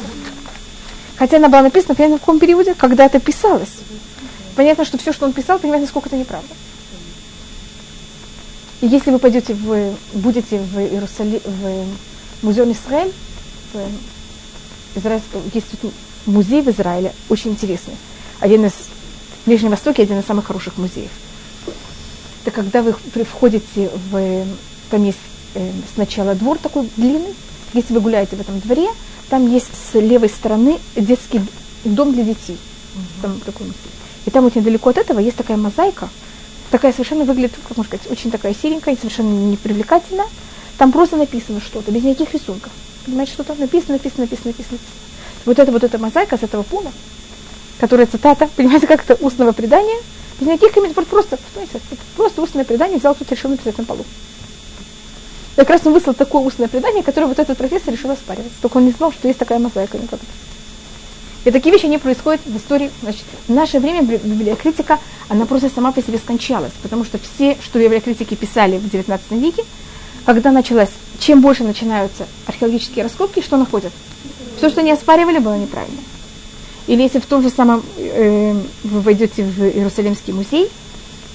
Хотя 1.17 1.37
она 1.37 1.49
была 1.49 1.63
написана, 1.63 1.95
понятно, 1.95 2.17
в 2.17 2.21
каком 2.21 2.39
периоде, 2.39 2.75
когда 2.75 3.07
это 3.07 3.21
писалось. 3.21 3.79
Понятно, 4.57 4.85
что 4.85 4.99
все, 4.99 5.13
что 5.13 5.27
он 5.27 5.33
писал, 5.33 5.59
понимаете, 5.59 5.85
насколько 5.85 6.09
это 6.09 6.17
неправда. 6.17 6.49
И 8.81 8.87
если 8.87 9.11
вы 9.11 9.19
пойдете 9.19 9.53
в, 9.53 9.95
будете 10.15 10.59
в 10.59 10.79
Иерусалим, 10.79 11.41
в 11.45 11.87
музей 12.43 12.65
Израиль, 12.73 13.13
Израиль, 14.95 15.23
есть 15.53 15.67
тут 15.81 15.93
музей 16.27 16.63
в 16.63 16.71
Израиле, 16.71 17.13
очень 17.29 17.53
интересный. 17.53 17.95
Один 18.41 18.67
из 18.67 18.73
в 19.43 19.47
Ближнем 19.47 19.71
Востоке 19.71 20.03
один 20.03 20.19
из 20.19 20.27
самых 20.27 20.47
хороших 20.47 20.77
музеев. 20.77 21.11
Это 22.45 22.51
когда 22.51 22.83
вы 22.83 22.95
входите 23.25 23.91
в, 24.11 24.45
там 24.91 25.05
есть 25.05 25.19
э, 25.55 25.71
сначала 25.95 26.35
двор 26.35 26.59
такой 26.59 26.89
длинный, 26.97 27.35
если 27.73 27.95
вы 27.95 28.01
гуляете 28.01 28.37
в 28.37 28.41
этом 28.41 28.61
дворе, 28.61 28.89
там 29.29 29.51
есть 29.51 29.71
с 29.93 29.95
левой 29.95 30.29
стороны 30.29 30.79
детский 30.97 31.41
дом 31.85 32.13
для 32.13 32.25
детей. 32.25 32.59
Там 33.23 33.39
такой 33.41 33.67
музей. 33.67 33.81
И 34.27 34.31
там 34.31 34.45
вот 34.45 34.55
недалеко 34.55 34.91
от 34.91 34.99
этого 34.99 35.21
есть 35.21 35.37
такая 35.37 35.57
мозаика, 35.57 36.09
такая 36.71 36.93
совершенно 36.93 37.25
выглядит, 37.25 37.55
как 37.67 37.77
можно 37.77 37.97
сказать, 37.97 38.11
очень 38.11 38.31
такая 38.31 38.55
серенькая, 38.55 38.97
совершенно 38.97 39.33
непривлекательная. 39.47 40.27
Там 40.81 40.93
просто 40.93 41.19
написано 41.19 41.61
что-то, 41.61 41.91
без 41.91 42.03
никаких 42.03 42.33
рисунков. 42.33 42.73
Понимаете, 43.05 43.33
что 43.33 43.45
там 43.45 43.61
написано, 43.61 43.97
написано, 43.97 44.23
написано, 44.23 44.47
написано. 44.47 44.79
Вот 45.45 45.59
это 45.59 45.71
вот 45.73 45.85
эта 45.85 45.99
мозаика 45.99 46.39
с 46.39 46.43
этого 46.43 46.63
пола, 46.63 46.91
которая 47.79 48.07
цитата, 48.07 48.49
понимаете, 48.57 48.87
как 48.87 49.05
это 49.05 49.23
устного 49.23 49.53
предания, 49.53 49.99
без 50.41 50.47
никаких 50.47 50.73
комментариев, 50.73 51.07
просто, 51.07 51.39
понимаете, 51.53 51.81
просто 52.17 52.41
устное 52.41 52.65
предание 52.65 52.97
взял 52.97 53.15
тут 53.15 53.31
решил 53.31 53.51
написать 53.51 53.77
на 53.77 53.85
полу. 53.85 54.07
Как 55.55 55.69
раз 55.69 55.83
он 55.85 55.93
выслал 55.93 56.15
такое 56.15 56.41
устное 56.41 56.67
предание, 56.69 57.03
которое 57.03 57.27
вот 57.27 57.39
этот 57.39 57.59
профессор 57.59 57.93
решил 57.93 58.11
оспаривать. 58.13 58.53
Только 58.63 58.79
он 58.79 58.87
не 58.87 58.93
знал, 58.93 59.13
что 59.13 59.29
есть 59.29 59.39
такая 59.39 59.59
мозаика 59.59 59.99
никогда. 59.99 60.25
И 61.45 61.51
такие 61.51 61.73
вещи, 61.73 61.85
они 61.85 61.99
происходят 61.99 62.41
в 62.47 62.57
истории. 62.57 62.91
Значит, 63.03 63.25
в 63.47 63.53
наше 63.53 63.81
время 63.81 64.01
библиокритика, 64.01 64.99
она 65.29 65.45
просто 65.45 65.69
сама 65.69 65.93
по 65.93 66.03
себе 66.03 66.17
скончалась, 66.17 66.73
потому 66.83 67.05
что 67.05 67.19
все, 67.19 67.59
что 67.63 67.79
библиокритики 67.79 68.35
писали 68.35 68.79
в 68.79 68.87
XIX 68.87 69.21
веке, 69.39 69.63
когда 70.25 70.51
началось, 70.51 70.91
чем 71.19 71.41
больше 71.41 71.65
начинаются 71.65 72.27
археологические 72.47 73.05
раскопки, 73.05 73.41
что 73.41 73.57
находят? 73.57 73.93
Все, 74.57 74.69
что 74.69 74.81
они 74.81 74.93
оспаривали, 74.93 75.39
было 75.39 75.57
неправильно. 75.57 76.01
Или 76.87 77.03
если 77.03 77.21
в 77.21 77.27
том 77.27 77.43
же 77.43 77.51
самом 77.51 77.83
э, 77.97 78.55
вы 78.85 79.01
войдете 79.01 79.45
в 79.45 79.63
Иерусалимский 79.63 80.33
музей, 80.33 80.71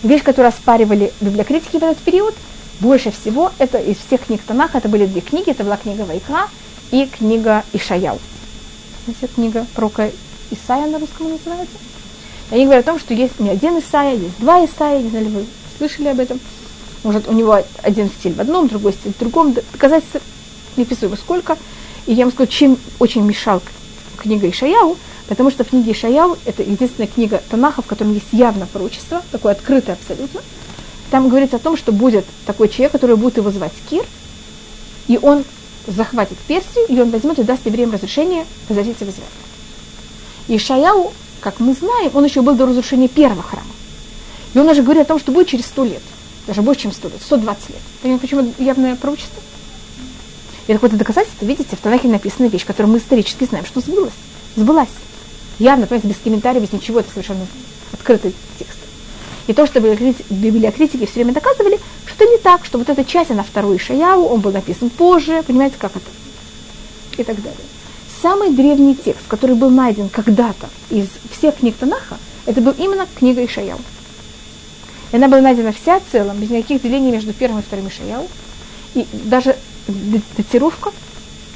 вещь, 0.03 0.23
которую 0.23 0.49
оспаривали 0.49 1.11
библиокритики 1.21 1.77
в 1.77 1.83
этот 1.83 1.97
период, 1.99 2.35
больше 2.79 3.11
всего 3.11 3.51
это 3.57 3.77
из 3.77 3.97
всех 3.97 4.25
книг 4.25 4.41
Танаха, 4.45 4.79
это 4.79 4.89
были 4.89 5.05
две 5.05 5.21
книги, 5.21 5.49
это 5.51 5.63
была 5.63 5.77
книга 5.77 6.01
Вайкра 6.01 6.49
и 6.91 7.05
книга 7.05 7.63
Ишаял. 7.73 8.19
Знаете, 9.05 9.27
книга 9.33 9.65
Прока 9.75 10.11
Исаия 10.51 10.87
на 10.87 10.99
русском 10.99 11.29
называется. 11.29 11.77
Они 12.51 12.65
говорят 12.65 12.85
о 12.85 12.91
том, 12.91 12.99
что 12.99 13.13
есть 13.13 13.39
не 13.39 13.49
один 13.49 13.79
Исаия, 13.79 14.15
есть 14.15 14.39
два 14.39 14.63
Исаия, 14.65 15.01
не 15.01 15.09
знали, 15.09 15.25
вы 15.25 15.45
слышали 15.77 16.09
об 16.09 16.19
этом. 16.19 16.39
Может, 17.05 17.27
у 17.27 17.33
него 17.33 17.63
один 17.83 18.09
стиль 18.09 18.33
в 18.33 18.41
одном, 18.41 18.67
другой 18.67 18.93
стиль 18.93 19.13
в 19.13 19.19
другом. 19.19 19.53
Доказательств 19.53 20.17
неписуемо 20.75 21.15
сколько. 21.15 21.55
И 22.07 22.13
я 22.13 22.25
вам 22.25 22.33
скажу, 22.33 22.49
чем 22.49 22.77
очень 22.97 23.21
мешал 23.21 23.61
книга 24.17 24.49
Ишаяу, 24.49 24.97
потому 25.27 25.51
что 25.51 25.63
в 25.63 25.69
книге 25.69 25.91
Ишаяу 25.91 26.35
это 26.45 26.63
единственная 26.63 27.07
книга 27.07 27.43
Танаха, 27.51 27.83
в 27.83 27.85
котором 27.85 28.15
есть 28.15 28.25
явно 28.31 28.65
пророчество, 28.65 29.21
такое 29.31 29.51
открытое 29.51 29.93
абсолютно. 29.93 30.41
Там 31.11 31.29
говорится 31.29 31.57
о 31.57 31.59
том, 31.59 31.77
что 31.77 31.91
будет 31.91 32.25
такой 32.47 32.69
человек, 32.69 32.93
который 32.93 33.17
будет 33.17 33.37
его 33.37 33.51
звать 33.51 33.73
Кир, 33.87 34.03
и 35.07 35.19
он 35.21 35.43
захватит 35.85 36.39
Персию, 36.47 36.87
и 36.89 36.99
он 36.99 37.11
возьмет 37.11 37.37
и 37.37 37.43
даст 37.43 37.67
евреям 37.67 37.91
разрешение 37.91 38.47
возвратиться 38.67 39.05
в 39.05 39.09
Израиль. 39.09 39.29
И 40.47 40.57
Шаяу, 40.57 41.13
как 41.39 41.59
мы 41.59 41.75
знаем, 41.75 42.09
он 42.15 42.25
еще 42.25 42.41
был 42.41 42.55
до 42.55 42.65
разрушения 42.65 43.07
первого 43.07 43.43
храма. 43.43 43.69
И 44.55 44.57
он 44.57 44.67
уже 44.67 44.81
говорит 44.81 45.03
о 45.03 45.05
том, 45.05 45.19
что 45.19 45.31
будет 45.31 45.49
через 45.49 45.65
сто 45.67 45.85
лет, 45.85 46.01
даже 46.47 46.61
больше, 46.61 46.83
чем 46.83 46.91
сто 46.91 47.07
лет, 47.07 47.21
120 47.21 47.69
лет. 47.69 47.79
Понимаете, 48.01 48.21
почему 48.21 48.53
явное 48.59 48.95
пророчество? 48.95 49.41
И 50.67 50.73
какое-то 50.73 50.97
доказательство, 50.97 51.45
видите, 51.45 51.75
в 51.75 51.79
Танахе 51.79 52.07
написана 52.07 52.47
вещь, 52.47 52.65
которую 52.65 52.93
мы 52.93 52.97
исторически 52.99 53.45
знаем, 53.45 53.65
что 53.65 53.81
сбылась. 53.81 54.13
Сбылась. 54.55 54.89
Явно, 55.59 55.85
понимаете, 55.85 56.07
без 56.07 56.17
комментариев, 56.23 56.63
без 56.63 56.73
ничего, 56.73 56.99
это 56.99 57.11
совершенно 57.11 57.45
открытый 57.93 58.33
текст. 58.57 58.77
И 59.47 59.53
то, 59.53 59.67
что 59.67 59.79
библиокритики 59.79 61.05
все 61.05 61.15
время 61.15 61.33
доказывали, 61.33 61.79
что 62.07 62.25
не 62.25 62.37
так, 62.39 62.65
что 62.65 62.79
вот 62.79 62.89
эта 62.89 63.05
часть, 63.05 63.29
она 63.31 63.43
второй 63.43 63.77
Шаяу, 63.77 64.25
он 64.25 64.39
был 64.39 64.51
написан 64.51 64.89
позже, 64.89 65.43
понимаете, 65.45 65.75
как 65.77 65.95
это? 65.95 66.05
И 67.17 67.23
так 67.23 67.35
далее. 67.41 67.59
Самый 68.21 68.49
древний 68.49 68.95
текст, 68.95 69.27
который 69.27 69.55
был 69.55 69.69
найден 69.69 70.09
когда-то 70.09 70.69
из 70.89 71.07
всех 71.31 71.57
книг 71.57 71.75
Танаха, 71.79 72.17
это 72.47 72.59
был 72.59 72.73
именно 72.77 73.05
книга 73.15 73.45
Ишаяу. 73.45 73.79
И 75.11 75.15
она 75.15 75.27
была 75.27 75.41
найдена 75.41 75.71
вся 75.71 76.01
целом, 76.11 76.37
без 76.37 76.49
никаких 76.49 76.81
делений 76.81 77.11
между 77.11 77.33
первым 77.33 77.59
и 77.59 77.63
вторым 77.63 77.87
Ишаяу. 77.87 78.27
И 78.93 79.05
даже 79.11 79.55
датировка 80.37 80.91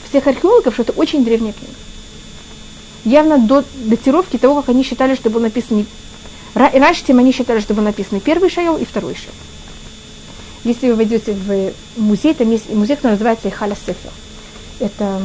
всех 0.08 0.28
археологов, 0.28 0.74
что 0.74 0.84
это 0.84 0.92
очень 0.94 1.24
древняя 1.24 1.54
книга. 1.54 1.74
Явно 3.06 3.38
до 3.38 3.64
датировки 3.86 4.38
того, 4.38 4.56
как 4.56 4.70
они 4.70 4.84
считали, 4.84 5.16
что 5.16 5.30
был 5.30 5.40
написан 5.40 5.86
Раньше, 6.54 7.06
тем 7.06 7.20
они 7.20 7.32
считали, 7.32 7.60
что 7.60 7.74
был 7.74 7.84
написан 7.84 8.20
первый 8.20 8.50
шаял 8.50 8.78
и 8.78 8.86
второй 8.86 9.16
шаял. 9.16 9.34
Если 10.64 10.90
вы 10.90 10.96
войдете 10.96 11.34
в 11.34 11.72
музей, 11.96 12.34
там 12.34 12.52
есть 12.52 12.70
музей, 12.70 12.96
который 12.96 13.14
называется 13.14 13.48
Ихаля 13.48 13.76
Сефер. 13.76 14.12
Это, 14.80 15.22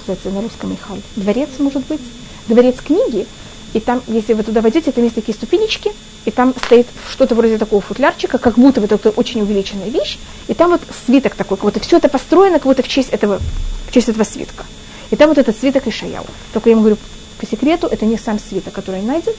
называется 0.00 0.30
на 0.30 0.42
русском 0.42 0.74
Ихаль, 0.74 1.00
дворец, 1.14 1.50
может 1.58 1.86
быть, 1.86 2.00
дворец 2.48 2.76
книги. 2.84 3.26
И 3.72 3.80
там, 3.80 4.02
если 4.06 4.34
вы 4.34 4.42
туда 4.42 4.60
войдете, 4.60 4.92
там 4.92 5.02
есть 5.02 5.16
такие 5.16 5.34
ступенечки, 5.34 5.92
и 6.24 6.30
там 6.30 6.54
стоит 6.64 6.86
что-то 7.10 7.34
вроде 7.34 7.56
такого 7.58 7.80
футлярчика, 7.80 8.38
как 8.38 8.58
будто 8.58 8.80
бы 8.80 8.86
это 8.86 9.10
очень 9.10 9.40
увеличенная 9.40 9.88
вещь, 9.88 10.18
и 10.48 10.54
там 10.54 10.72
вот 10.72 10.82
свиток 11.06 11.34
такой, 11.34 11.56
как 11.56 11.64
будто 11.64 11.80
все 11.80 11.96
это 11.96 12.08
построено, 12.08 12.58
как 12.58 12.66
будто 12.66 12.82
в 12.82 12.88
честь 12.88 13.08
этого, 13.10 13.40
в 13.88 13.92
честь 13.92 14.08
этого 14.08 14.24
свитка. 14.24 14.66
И 15.10 15.16
там 15.16 15.28
вот 15.28 15.38
этот 15.38 15.58
свиток 15.58 15.86
Ишаяу. 15.86 16.26
Только 16.52 16.68
я 16.68 16.72
ему 16.72 16.82
говорю, 16.82 16.98
по 17.38 17.46
секрету, 17.46 17.86
это 17.86 18.04
не 18.04 18.18
сам 18.18 18.38
свиток, 18.38 18.74
который 18.74 19.02
найден, 19.02 19.32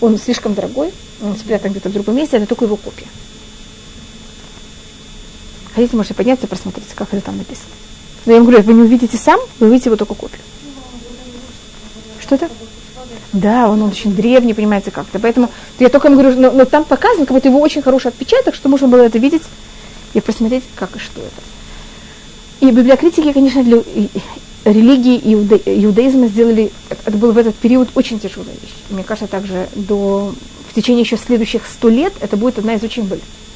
он 0.00 0.18
слишком 0.18 0.54
дорогой, 0.54 0.92
он 1.22 1.36
спрятан 1.36 1.72
где-то 1.72 1.88
в 1.88 1.92
другом 1.92 2.16
месте, 2.16 2.36
это 2.36 2.46
только 2.46 2.66
его 2.66 2.76
копия. 2.76 3.06
Хотите, 5.74 5.96
можете 5.96 6.14
подняться 6.14 6.46
и 6.46 6.48
просмотреть, 6.48 6.88
как 6.94 7.12
это 7.12 7.26
там 7.26 7.36
написано. 7.36 7.68
Но 8.24 8.32
я 8.32 8.38
ему 8.38 8.46
говорю, 8.48 8.62
вы 8.62 8.72
не 8.72 8.82
увидите 8.82 9.16
сам, 9.18 9.38
вы 9.58 9.68
увидите 9.68 9.90
его 9.90 9.96
только 9.96 10.14
копию. 10.14 10.40
Что 12.20 12.36
это? 12.36 12.48
Да, 13.36 13.68
он, 13.68 13.82
он 13.82 13.90
очень 13.90 14.14
древний, 14.14 14.54
понимаете, 14.54 14.90
как-то. 14.90 15.18
Поэтому 15.18 15.50
я 15.78 15.90
только 15.90 16.08
ему 16.08 16.18
говорю, 16.18 16.40
но, 16.40 16.50
но 16.52 16.64
там 16.64 16.84
показано, 16.84 17.26
как 17.26 17.34
будто 17.34 17.48
его 17.48 17.60
очень 17.60 17.82
хороший 17.82 18.08
отпечаток, 18.08 18.54
что 18.54 18.68
можно 18.70 18.88
было 18.88 19.02
это 19.02 19.18
видеть 19.18 19.42
и 20.14 20.20
просмотреть, 20.20 20.64
как 20.74 20.96
и 20.96 20.98
что 20.98 21.20
это. 21.20 21.42
И 22.60 22.70
библиокритики, 22.70 23.32
конечно, 23.32 23.62
для 23.62 23.82
религии 24.64 25.20
иуда, 25.34 25.56
иудаизма 25.56 26.28
сделали, 26.28 26.72
это 27.04 27.16
было 27.18 27.32
в 27.32 27.38
этот 27.38 27.54
период 27.56 27.90
очень 27.94 28.18
тяжелая 28.18 28.54
вещь. 28.54 28.74
Мне 28.88 29.04
кажется, 29.04 29.28
также 29.28 29.68
до, 29.74 30.34
в 30.70 30.74
течение 30.74 31.02
еще 31.02 31.18
следующих 31.18 31.62
сто 31.70 31.90
лет 31.90 32.14
это 32.20 32.38
будет 32.38 32.58
одна 32.58 32.74
из 32.74 32.82
очень 32.82 33.08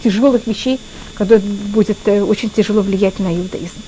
тяжелых 0.04 0.46
вещей, 0.46 0.78
которая 1.14 1.42
будет 1.42 1.96
э, 2.04 2.22
очень 2.22 2.50
тяжело 2.50 2.82
влиять 2.82 3.18
на 3.18 3.34
иудаизм. 3.34 3.80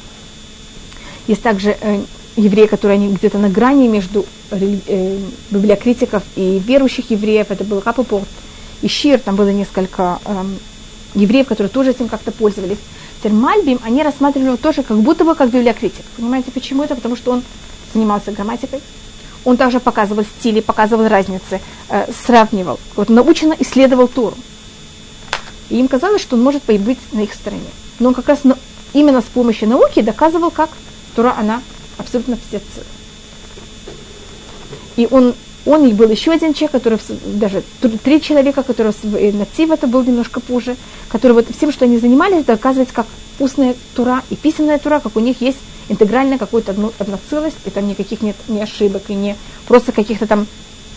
Есть 1.27 1.43
также 1.43 1.77
э, 1.79 2.01
евреи, 2.37 2.67
которые 2.67 2.97
они 2.97 3.13
где-то 3.13 3.39
на 3.39 3.49
грани 3.49 3.89
между 3.89 4.25
э, 4.51 5.19
библиокритиков 5.51 6.23
и 6.37 6.59
верующих 6.59 7.11
евреев. 7.11 7.51
Это 7.51 7.65
был 7.65 7.83
Рапопорт 7.85 8.29
и 8.81 8.89
Шир, 8.89 9.19
там 9.21 9.37
было 9.37 9.49
несколько 9.49 10.19
э, 10.25 10.45
евреев, 11.15 11.47
которые 11.47 11.71
тоже 11.71 11.91
этим 11.91 12.09
как-то 12.09 12.33
пользовались. 12.33 12.79
Термальбим, 13.23 13.79
они 13.85 14.03
рассматривали 14.03 14.49
его 14.49 14.57
тоже 14.57 14.83
как 14.83 14.99
будто 14.99 15.25
бы 15.25 15.35
как 15.35 15.51
библиокритик. 15.51 16.05
Понимаете, 16.17 16.51
почему 16.51 16.83
это? 16.83 16.97
Потому 16.97 17.17
что 17.17 17.31
он 17.31 17.43
занимался 17.95 18.33
грамматикой, 18.33 18.81
он 19.45 19.57
также 19.57 19.81
показывал 19.81 20.25
стили, 20.25 20.61
показывал 20.61 21.09
разницы, 21.09 21.61
э, 21.89 22.11
сравнивал, 22.27 22.81
вот 22.97 23.09
научно 23.09 23.55
исследовал 23.59 24.09
Туру. 24.09 24.37
И 25.71 25.79
им 25.79 25.89
казалось, 25.89 26.21
что 26.21 26.37
он 26.37 26.43
может 26.43 26.63
быть 26.65 26.99
на 27.13 27.21
их 27.21 27.33
стороне. 27.33 27.71
Но 27.99 28.09
он 28.09 28.15
как 28.15 28.29
раз 28.29 28.45
на, 28.45 28.59
именно 28.93 29.21
с 29.21 29.25
помощью 29.25 29.69
науки 29.69 30.03
доказывал, 30.03 30.51
как 30.51 30.71
Тура, 31.15 31.35
она 31.39 31.63
абсолютно 32.03 32.37
всецелая. 32.37 32.87
И 34.97 35.09
он 35.11 35.35
он 35.65 35.87
и 35.87 35.93
был 35.93 36.11
еще 36.11 36.33
один 36.33 36.55
человек, 36.55 36.73
который, 36.73 36.99
даже 37.25 37.63
три 38.03 38.21
человека, 38.21 38.65
которые 38.65 38.93
э, 39.15 39.33
Нацив 39.33 39.71
это 39.71 39.87
был 39.87 40.03
немножко 40.03 40.41
позже, 40.41 40.77
которые 41.09 41.35
вот 41.37 41.55
всем, 41.55 41.71
что 41.71 41.85
они 41.85 41.99
занимались, 41.99 42.45
доказывать, 42.45 42.91
как 42.91 43.07
устная 43.39 43.77
тура 43.95 44.23
и 44.31 44.35
письменная 44.35 44.81
тура, 44.81 44.99
как 44.99 45.15
у 45.15 45.21
них 45.21 45.41
есть 45.41 45.59
интегрально 45.89 46.39
какую-то 46.39 46.73
одну, 46.73 46.93
одна 46.99 47.19
целость, 47.31 47.59
и 47.65 47.71
там 47.71 47.87
никаких 47.87 48.23
нет 48.23 48.37
ни 48.49 48.59
ошибок, 48.59 49.05
и 49.09 49.15
не 49.15 49.37
просто 49.69 49.93
каких-то 49.93 50.27
там 50.27 50.47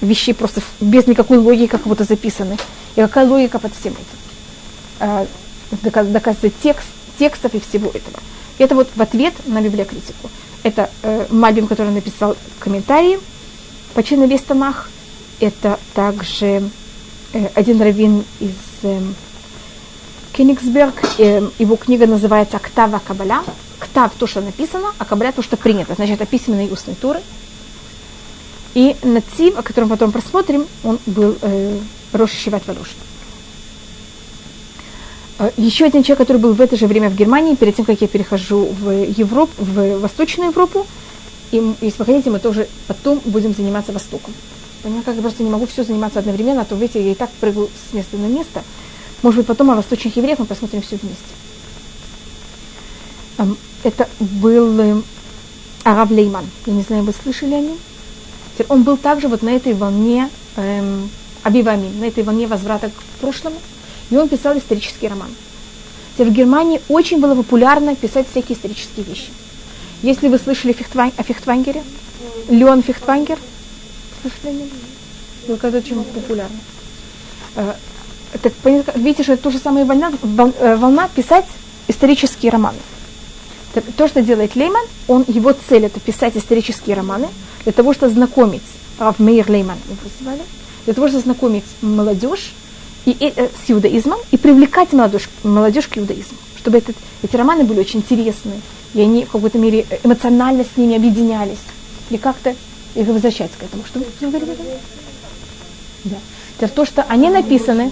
вещей 0.01 0.33
просто 0.33 0.61
без 0.81 1.05
никакой 1.05 1.37
логики 1.37 1.69
как 1.69 1.83
будто 1.83 2.03
записаны. 2.03 2.57
И 2.95 3.01
какая 3.01 3.27
логика 3.27 3.59
под 3.59 3.71
всем 3.75 3.93
этим? 3.93 4.03
А, 4.99 5.27
доказывает 5.83 6.53
текст, 6.61 6.87
текстов 7.19 7.53
и 7.53 7.59
всего 7.59 7.89
этого. 7.89 8.19
Это 8.57 8.73
вот 8.73 8.89
в 8.95 9.01
ответ 9.01 9.33
на 9.45 9.61
библиокритику. 9.61 10.29
Это 10.65 10.89
э, 11.03 11.27
Мальбим, 11.29 11.67
который 11.67 11.91
написал 11.91 12.35
комментарии, 12.59 13.19
Почти 13.93 14.17
на 14.17 14.25
весь 14.25 14.41
Танах. 14.41 14.89
Это 15.39 15.79
также 15.93 16.69
э, 17.33 17.47
один 17.53 17.79
раввин 17.79 18.25
из 18.39 18.55
э, 18.81 18.99
Кенигсберг. 20.33 20.95
Э, 21.19 21.47
его 21.59 21.75
книга 21.75 22.07
называется 22.07 22.57
«Ктава 22.57 22.99
Кабаля». 22.99 23.43
Ктав– 23.77 24.11
то, 24.17 24.25
что 24.25 24.41
написано, 24.41 24.91
а 24.97 25.05
Кабаля– 25.05 25.31
то, 25.33 25.43
что 25.43 25.55
принято. 25.55 25.93
Значит, 25.93 26.15
это 26.19 26.25
письменные 26.25 26.67
и 26.67 26.71
устные 26.71 26.95
туры. 26.95 27.21
И 28.73 28.95
Нацив, 29.03 29.55
о 29.59 29.61
котором 29.61 29.87
потом 29.87 30.11
просмотрим, 30.11 30.65
он 30.83 30.97
был 31.05 31.37
э, 31.43 31.77
Роша 32.11 32.35
Шиват. 32.35 32.63
Э, 35.37 35.51
еще 35.57 35.85
один 35.85 36.03
человек, 36.03 36.19
который 36.19 36.37
был 36.37 36.53
в 36.53 36.61
это 36.61 36.77
же 36.77 36.87
время 36.87 37.09
в 37.09 37.15
Германии, 37.15 37.55
перед 37.55 37.75
тем, 37.75 37.85
как 37.85 37.99
я 38.01 38.07
перехожу 38.07 38.65
в 38.65 38.91
Европу, 38.91 39.53
в 39.57 39.99
Восточную 39.99 40.51
Европу, 40.51 40.85
и 41.51 41.73
если 41.81 41.99
вы 41.99 42.05
хотите, 42.05 42.29
мы 42.29 42.39
тоже 42.39 42.67
потом 42.87 43.21
будем 43.25 43.53
заниматься 43.53 43.91
Востоком. 43.91 44.33
Я 44.83 45.01
как 45.03 45.19
просто 45.19 45.43
не 45.43 45.49
могу 45.49 45.65
все 45.65 45.83
заниматься 45.83 46.19
одновременно, 46.19 46.61
а 46.61 46.65
то, 46.65 46.75
видите, 46.75 47.03
я 47.03 47.11
и 47.11 47.15
так 47.15 47.31
прыгаю 47.39 47.69
с 47.89 47.93
места 47.93 48.17
на 48.17 48.27
место. 48.27 48.63
Может 49.23 49.39
быть, 49.39 49.47
потом 49.47 49.71
о 49.71 49.75
восточных 49.75 50.15
евреях 50.15 50.39
мы 50.39 50.45
посмотрим 50.45 50.81
все 50.81 50.97
вместе. 50.97 51.23
Это 53.83 54.07
был 54.19 54.79
э, 54.79 55.01
Араб 55.83 56.11
Лейман. 56.11 56.45
Я 56.65 56.73
не 56.73 56.83
знаю, 56.83 57.03
вы 57.03 57.13
слышали 57.13 57.53
о 57.53 57.61
нем? 57.61 57.77
Он 58.69 58.83
был 58.83 58.97
также 58.97 59.27
вот 59.27 59.41
на 59.41 59.49
этой 59.49 59.73
волне 59.73 60.29
эм, 60.55 61.09
Абивами, 61.43 61.89
на 61.99 62.05
этой 62.05 62.23
волне 62.23 62.47
возврата 62.47 62.89
к 62.89 63.19
прошлому. 63.19 63.57
И 64.11 64.17
он 64.17 64.29
писал 64.29 64.57
исторический 64.57 65.07
роман. 65.07 65.29
В 66.17 66.29
Германии 66.31 66.81
очень 66.87 67.19
было 67.19 67.35
популярно 67.35 67.95
писать 67.95 68.27
всякие 68.29 68.55
исторические 68.57 69.05
вещи. 69.05 69.29
Если 70.01 70.27
вы 70.29 70.37
слышали 70.37 70.73
Фехтван- 70.73 71.13
о 71.17 71.23
Фехтвангере, 71.23 71.83
Леон 72.49 72.83
Фехтвангер, 72.83 73.37
слышали 74.21 74.49
о 74.49 74.51
нем? 74.59 74.69
Был 75.47 75.57
когда 75.57 75.79
очень 75.79 76.03
популярный. 76.03 76.59
Э, 77.55 77.73
Так, 78.41 78.51
видите, 78.95 79.23
что 79.23 79.33
это 79.33 79.43
та 79.43 79.49
же 79.51 79.59
самая 79.59 79.85
волна, 79.85 80.11
вол- 80.21 80.53
э, 80.59 80.75
волна 80.75 81.07
писать 81.15 81.45
исторические 81.87 82.51
романы. 82.51 82.77
То, 83.97 84.07
что 84.07 84.21
делает 84.21 84.55
Лейман, 84.55 84.85
он, 85.07 85.23
его 85.27 85.53
цель 85.69 85.85
это 85.85 85.99
писать 85.99 86.35
исторические 86.35 86.95
романы, 86.95 87.27
для 87.63 87.71
того, 87.71 87.93
чтобы 87.93 88.13
знакомить, 88.13 88.61
Рав 88.99 89.19
Мейер 89.19 89.49
Лейман 89.49 89.77
его 89.87 90.09
звали, 90.21 90.41
для 90.85 90.93
того, 90.93 91.07
чтобы 91.07 91.23
знакомить 91.23 91.63
молодежь 91.81 92.53
и, 93.05 93.11
э, 93.19 93.31
э, 93.35 93.47
с 93.47 93.71
иудаизмом 93.71 94.19
и 94.31 94.37
привлекать 94.37 94.93
молодежь, 94.93 95.29
молодежь 95.43 95.87
к 95.87 95.97
иудаизму. 95.97 96.37
Чтобы 96.57 96.79
этот, 96.79 96.95
эти 97.23 97.35
романы 97.35 97.63
были 97.63 97.79
очень 97.79 97.99
интересные, 97.99 98.59
и 98.93 99.01
они 99.01 99.25
в 99.25 99.31
какой-то 99.31 99.57
мере 99.57 99.85
э, 99.89 99.97
эмоционально 100.03 100.63
с 100.63 100.77
ними 100.77 100.95
объединялись. 100.95 101.59
И 102.09 102.17
как-то 102.17 102.55
их 102.95 103.07
возвращать 103.07 103.51
к 103.57 103.63
этому. 103.63 103.83
Что 103.85 103.99
вы 103.99 104.37
этом? 104.37 104.55
Да. 106.05 106.17
Теперь 106.57 106.69
то, 106.69 106.85
что 106.85 107.05
они 107.07 107.29
написаны... 107.29 107.91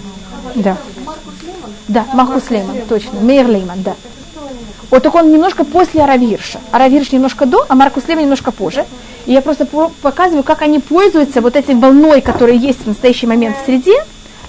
Да. 0.55 0.77
Да, 1.87 2.05
Махус 2.13 2.49
Лейман, 2.49 2.77
точно. 2.87 3.19
Мейер 3.19 3.47
Лейман, 3.47 3.83
да. 3.83 3.95
Вот 4.89 5.03
только 5.03 5.17
он 5.17 5.31
немножко 5.31 5.63
после 5.63 6.03
Аравирша. 6.03 6.59
Аравирш 6.71 7.11
немножко 7.11 7.45
до, 7.45 7.65
а 7.67 7.75
Маркус 7.75 8.03
Лейман 8.07 8.23
немножко 8.23 8.51
позже. 8.51 8.85
И 9.25 9.33
я 9.33 9.41
просто 9.41 9.65
по- 9.65 9.91
показываю, 10.01 10.43
как 10.43 10.61
они 10.61 10.79
пользуются 10.79 11.41
вот 11.41 11.55
этой 11.55 11.75
волной, 11.75 12.21
которая 12.21 12.55
есть 12.55 12.83
в 12.83 12.87
настоящий 12.87 13.25
момент 13.25 13.57
в 13.57 13.65
среде, 13.65 13.95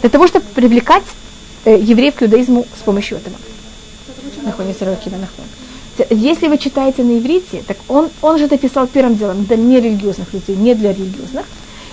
для 0.04 0.10
того, 0.10 0.26
чтобы 0.26 0.44
привлекать 0.54 1.02
э, 1.64 1.78
евреев 1.80 2.16
к 2.16 2.22
иудаизму 2.24 2.66
с 2.78 2.82
помощью 2.82 3.16
этого. 3.16 3.36
Нахон, 4.42 4.66
Сирокина, 4.78 5.16
Нахон. 5.16 5.46
Если 6.10 6.46
вы 6.48 6.58
читаете 6.58 7.02
на 7.02 7.16
иврите, 7.18 7.64
так 7.66 7.78
он, 7.88 8.10
он 8.20 8.36
же 8.36 8.44
это 8.44 8.58
писал 8.58 8.86
первым 8.86 9.16
делом 9.16 9.46
для 9.46 9.56
нерелигиозных 9.56 10.34
людей, 10.34 10.56
не 10.56 10.74
для 10.74 10.92
религиозных. 10.92 11.46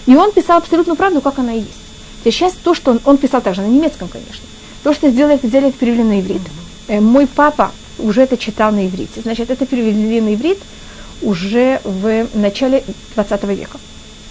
И 0.08 0.16
он 0.18 0.34
писал 0.34 0.58
абсолютную 0.58 0.98
правду, 0.98 1.22
как 1.22 1.40
она 1.40 1.54
и 1.54 1.60
есть. 1.60 1.72
Сейчас 2.26 2.52
то, 2.62 2.74
что 2.74 2.92
он, 2.92 3.00
он 3.06 3.16
писал 3.16 3.40
также 3.40 3.62
на 3.62 3.68
немецком, 3.68 4.10
конечно. 4.10 4.44
То, 4.84 4.94
что 4.94 5.10
сделали, 5.10 5.36
это 5.36 5.72
перевели 5.72 6.04
на 6.04 6.20
иврит. 6.20 6.42
Э, 6.90 7.00
Мой 7.00 7.28
папа 7.28 7.72
уже 7.98 8.24
это 8.24 8.36
читал 8.36 8.74
на 8.74 8.88
иврите. 8.88 9.22
Значит, 9.22 9.50
это 9.50 9.66
перевели 9.66 10.20
на 10.20 10.34
иврит 10.34 10.60
уже 11.22 11.80
в 11.86 12.28
начале 12.34 12.84
20 13.16 13.44
века. 13.44 13.80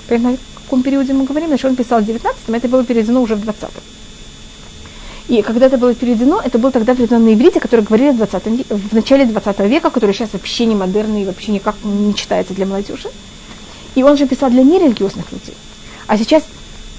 Понятно, 0.07 0.37
каком 0.71 0.85
периоде 0.85 1.13
мы 1.15 1.25
говорим? 1.25 1.49
Значит, 1.49 1.65
он 1.65 1.75
писал 1.75 2.01
в 2.01 2.09
19-м, 2.09 2.55
это 2.55 2.69
было 2.69 2.85
переведено 2.85 3.21
уже 3.21 3.35
в 3.35 3.41
20-м. 3.41 3.83
И 5.27 5.43
когда 5.43 5.67
это 5.67 5.79
было 5.79 5.95
переведено, 5.95 6.41
это 6.45 6.59
было 6.59 6.71
тогда 6.71 6.95
переведено 6.95 7.19
на 7.19 7.35
иврите, 7.35 7.59
который 7.59 7.85
говорили 7.85 8.11
в, 8.11 8.19
20 8.19 8.47
ве- 8.47 8.89
в 8.91 8.93
начале 8.93 9.27
20 9.27 9.59
века, 9.61 9.91
который 9.91 10.15
сейчас 10.15 10.29
вообще 10.33 10.67
не 10.67 10.77
модерный 10.77 11.25
вообще 11.25 11.51
никак 11.51 11.75
не 11.83 12.15
читается 12.15 12.55
для 12.55 12.67
молодежи. 12.67 13.09
И 13.97 14.05
он 14.05 14.17
же 14.17 14.29
писал 14.29 14.49
для 14.51 14.63
нерелигиозных 14.63 15.33
людей. 15.33 15.55
А 16.07 16.17
сейчас, 16.17 16.45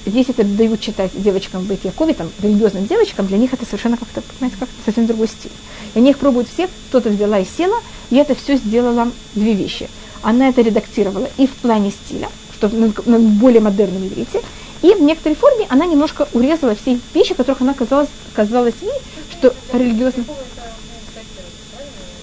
если 0.06 0.34
это 0.34 0.44
дают 0.44 0.82
читать 0.82 1.12
девочкам 1.16 1.62
в 1.62 1.68
Бейт 1.68 1.86
Якове, 1.86 2.14
там, 2.14 2.30
религиозным 2.44 2.88
девочкам, 2.88 3.28
для 3.28 3.38
них 3.38 3.54
это 3.54 3.66
совершенно 3.66 3.96
как-то, 3.96 4.20
понимаете, 4.22 4.58
как 4.60 4.68
совсем 4.86 5.06
другой 5.08 5.30
стиль. 5.30 5.52
И 5.96 6.00
они 6.00 6.10
их 6.10 6.18
пробуют 6.18 6.50
все, 6.54 6.68
кто-то 6.90 7.10
взяла 7.10 7.40
и 7.40 7.46
села, 7.46 7.78
и 8.10 8.18
это 8.18 8.36
все 8.36 8.58
сделала 8.58 9.10
две 9.34 9.54
вещи. 9.54 9.90
Она 10.22 10.50
это 10.50 10.62
редактировала 10.62 11.30
и 11.38 11.48
в 11.48 11.52
плане 11.52 11.92
стиля, 11.92 12.30
что 12.62 12.78
на, 13.05 13.20
более 13.20 13.62
модерном 13.62 14.05
иврите, 14.05 14.41
и 14.82 14.93
в 14.93 15.01
некоторой 15.01 15.36
форме 15.36 15.66
она 15.70 15.86
немножко 15.86 16.28
урезала 16.34 16.76
все 16.76 16.99
вещи, 17.14 17.34
которых 17.34 17.62
она 17.62 17.74
казалась, 17.74 18.09
казалось 18.34 18.76
ей, 18.82 18.91
что 19.32 19.53
религиозно... 19.74 20.24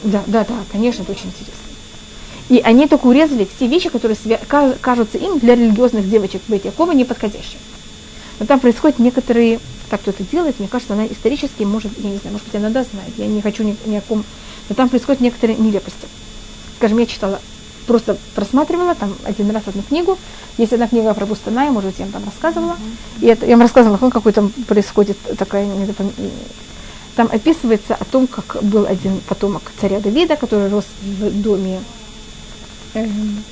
Да, 0.04 0.22
да, 0.26 0.44
да, 0.44 0.54
конечно, 0.70 1.02
это 1.02 1.12
очень 1.12 1.26
интересно. 1.26 1.54
И 2.48 2.60
они 2.60 2.86
только 2.86 3.06
урезали 3.06 3.48
все 3.56 3.66
вещи, 3.66 3.88
которые 3.90 4.16
кажутся 4.80 5.18
им 5.18 5.38
для 5.38 5.54
религиозных 5.54 6.08
девочек 6.08 6.40
Бейт 6.48 6.64
Якова 6.64 6.92
неподходящими. 6.92 7.60
Но 8.38 8.46
там 8.46 8.60
происходят 8.60 9.00
некоторые, 9.00 9.58
так 9.90 10.00
кто 10.00 10.12
это 10.12 10.22
делает, 10.22 10.60
мне 10.60 10.68
кажется, 10.68 10.94
она 10.94 11.06
исторически, 11.06 11.64
может, 11.64 11.92
я 11.98 12.10
не 12.10 12.18
знаю, 12.18 12.34
может 12.34 12.46
быть, 12.46 12.54
она 12.54 12.70
да 12.70 12.84
знает, 12.84 13.12
я 13.16 13.26
не 13.26 13.42
хочу 13.42 13.64
ни, 13.64 13.76
ни 13.86 13.96
о 13.96 14.00
ком, 14.00 14.24
но 14.68 14.74
там 14.76 14.88
происходят 14.88 15.20
некоторые 15.20 15.58
нелепости. 15.58 16.06
Скажем, 16.76 16.98
я 16.98 17.06
читала, 17.06 17.40
просто 17.88 18.16
просматривала 18.34 18.94
там 18.94 19.14
один 19.24 19.50
раз 19.50 19.62
одну 19.66 19.82
книгу, 19.82 20.16
есть 20.58 20.72
одна 20.72 20.86
книга 20.86 21.12
про 21.14 21.26
Бустаная, 21.26 21.70
может 21.70 21.90
быть, 21.90 21.98
я 21.98 22.04
вам 22.04 22.12
там 22.12 22.24
рассказывала, 22.24 22.76
и 23.20 23.26
это, 23.26 23.46
я 23.46 23.52
вам 23.56 23.62
рассказывала, 23.62 23.98
ну, 24.00 24.10
какой 24.10 24.32
там 24.32 24.50
происходит 24.68 25.16
такая 25.36 25.64
недопон- 25.66 26.12
там 27.16 27.28
описывается 27.32 27.94
о 27.96 28.04
том, 28.04 28.26
как 28.28 28.62
был 28.62 28.86
один 28.86 29.20
потомок 29.28 29.62
царя 29.80 29.98
Давида, 29.98 30.36
который 30.36 30.68
рос 30.68 30.84
в 31.02 31.42
доме 31.42 31.80
эм, 32.94 33.42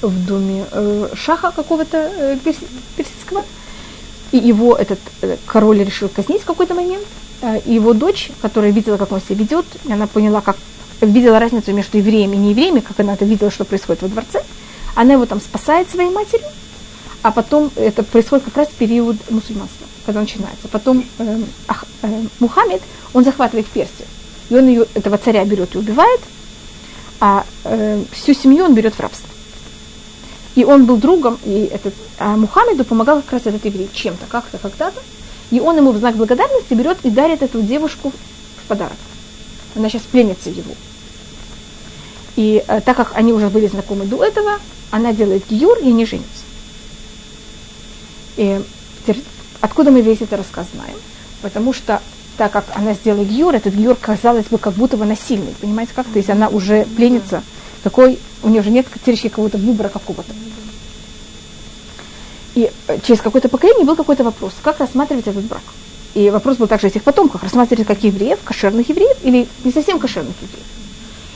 в 0.00 0.26
доме 0.26 0.64
э, 0.72 1.08
шаха 1.14 1.52
какого-то 1.52 1.96
э, 1.96 2.38
перси- 2.44 2.66
персидского. 2.96 3.44
И 4.32 4.38
его 4.38 4.74
этот 4.74 4.98
э, 5.20 5.36
король 5.46 5.84
решил 5.84 6.08
казнить 6.08 6.42
в 6.42 6.44
какой-то 6.44 6.74
момент. 6.74 7.06
Э, 7.42 7.60
и 7.64 7.74
его 7.74 7.92
дочь, 7.92 8.30
которая 8.40 8.72
видела, 8.72 8.96
как 8.96 9.12
он 9.12 9.20
себя 9.20 9.36
ведет, 9.36 9.66
и 9.84 9.92
она 9.92 10.06
поняла, 10.06 10.40
как 10.40 10.56
видела 11.06 11.38
разницу 11.38 11.72
между 11.72 11.98
евреями 11.98 12.36
и 12.36 12.38
неевреями, 12.38 12.80
как 12.80 12.98
она 13.00 13.14
это 13.14 13.24
видела, 13.24 13.50
что 13.50 13.64
происходит 13.64 14.02
во 14.02 14.08
дворце, 14.08 14.42
она 14.94 15.14
его 15.14 15.26
там 15.26 15.40
спасает 15.40 15.90
своей 15.90 16.10
матерью, 16.10 16.46
а 17.22 17.30
потом 17.30 17.70
это 17.76 18.02
происходит 18.02 18.44
как 18.44 18.56
раз 18.56 18.68
в 18.68 18.72
период 18.72 19.16
мусульманства, 19.30 19.86
когда 20.06 20.20
начинается. 20.20 20.68
Потом 20.68 21.04
эм, 21.18 21.46
Ах- 21.68 21.86
эм, 22.02 22.30
Мухаммед, 22.40 22.82
он 23.14 23.24
захватывает 23.24 23.66
Персию, 23.66 24.06
и 24.50 24.56
он 24.56 24.66
ее, 24.66 24.86
этого 24.94 25.18
царя 25.18 25.44
берет 25.44 25.74
и 25.74 25.78
убивает, 25.78 26.20
а 27.20 27.44
э, 27.64 28.02
всю 28.12 28.34
семью 28.34 28.64
он 28.64 28.74
берет 28.74 28.94
в 28.94 29.00
рабство. 29.00 29.28
И 30.54 30.64
он 30.64 30.84
был 30.84 30.96
другом, 30.96 31.38
и 31.44 31.70
этот, 31.72 31.94
а 32.18 32.36
Мухаммеду 32.36 32.84
помогал 32.84 33.22
как 33.22 33.32
раз 33.32 33.42
этот 33.46 33.64
еврей 33.64 33.88
чем-то, 33.92 34.26
как-то, 34.28 34.58
когда-то. 34.58 35.00
И 35.50 35.60
он 35.60 35.76
ему 35.76 35.92
в 35.92 35.98
знак 35.98 36.16
благодарности 36.16 36.74
берет 36.74 36.98
и 37.04 37.10
дарит 37.10 37.42
эту 37.42 37.62
девушку 37.62 38.12
в 38.62 38.68
подарок. 38.68 38.96
Она 39.74 39.88
сейчас 39.88 40.02
пленится 40.02 40.50
его. 40.50 40.74
И 42.36 42.64
э, 42.66 42.80
так 42.80 42.96
как 42.96 43.12
они 43.14 43.32
уже 43.32 43.48
были 43.48 43.66
знакомы 43.66 44.04
до 44.06 44.24
этого, 44.24 44.58
она 44.90 45.12
делает 45.12 45.44
гиюр, 45.48 45.78
и 45.78 45.88
они 45.88 46.06
женятся. 46.06 46.44
И 48.36 48.60
откуда 49.60 49.90
мы 49.90 50.00
весь 50.00 50.20
этот 50.20 50.38
рассказ 50.38 50.66
знаем? 50.72 50.96
Потому 51.42 51.72
что 51.72 52.00
так 52.36 52.52
как 52.52 52.64
она 52.74 52.94
сделала 52.94 53.24
гиюр, 53.24 53.54
этот 53.54 53.74
гиюр, 53.74 53.96
казалось 53.96 54.46
бы, 54.46 54.58
как 54.58 54.74
будто 54.74 54.96
бы 54.96 55.04
насильный. 55.04 55.54
Понимаете, 55.60 55.92
как? 55.94 56.06
То 56.06 56.18
есть 56.18 56.30
она 56.30 56.48
уже 56.48 56.86
пленится, 56.96 57.42
такой, 57.82 58.18
у 58.42 58.48
нее 58.48 58.60
уже 58.60 58.70
нет 58.70 58.86
теоретически 58.86 59.28
какого-то 59.28 59.58
выбора 59.58 59.88
какого-то. 59.88 60.32
И 62.54 62.70
э, 62.86 62.98
через 63.02 63.20
какое-то 63.20 63.48
поколение 63.48 63.84
был 63.84 63.96
какой-то 63.96 64.24
вопрос, 64.24 64.52
как 64.62 64.78
рассматривать 64.78 65.26
этот 65.26 65.44
брак. 65.44 65.62
И 66.14 66.30
вопрос 66.30 66.58
был 66.58 66.66
также 66.66 66.86
о 66.86 66.90
этих 66.90 67.02
потомках, 67.02 67.42
рассматривать 67.42 67.86
как 67.86 68.02
евреев, 68.04 68.38
кошерных 68.44 68.88
евреев 68.88 69.16
или 69.22 69.48
не 69.64 69.72
совсем 69.72 69.98
кошерных 69.98 70.34
евреев. 70.42 70.81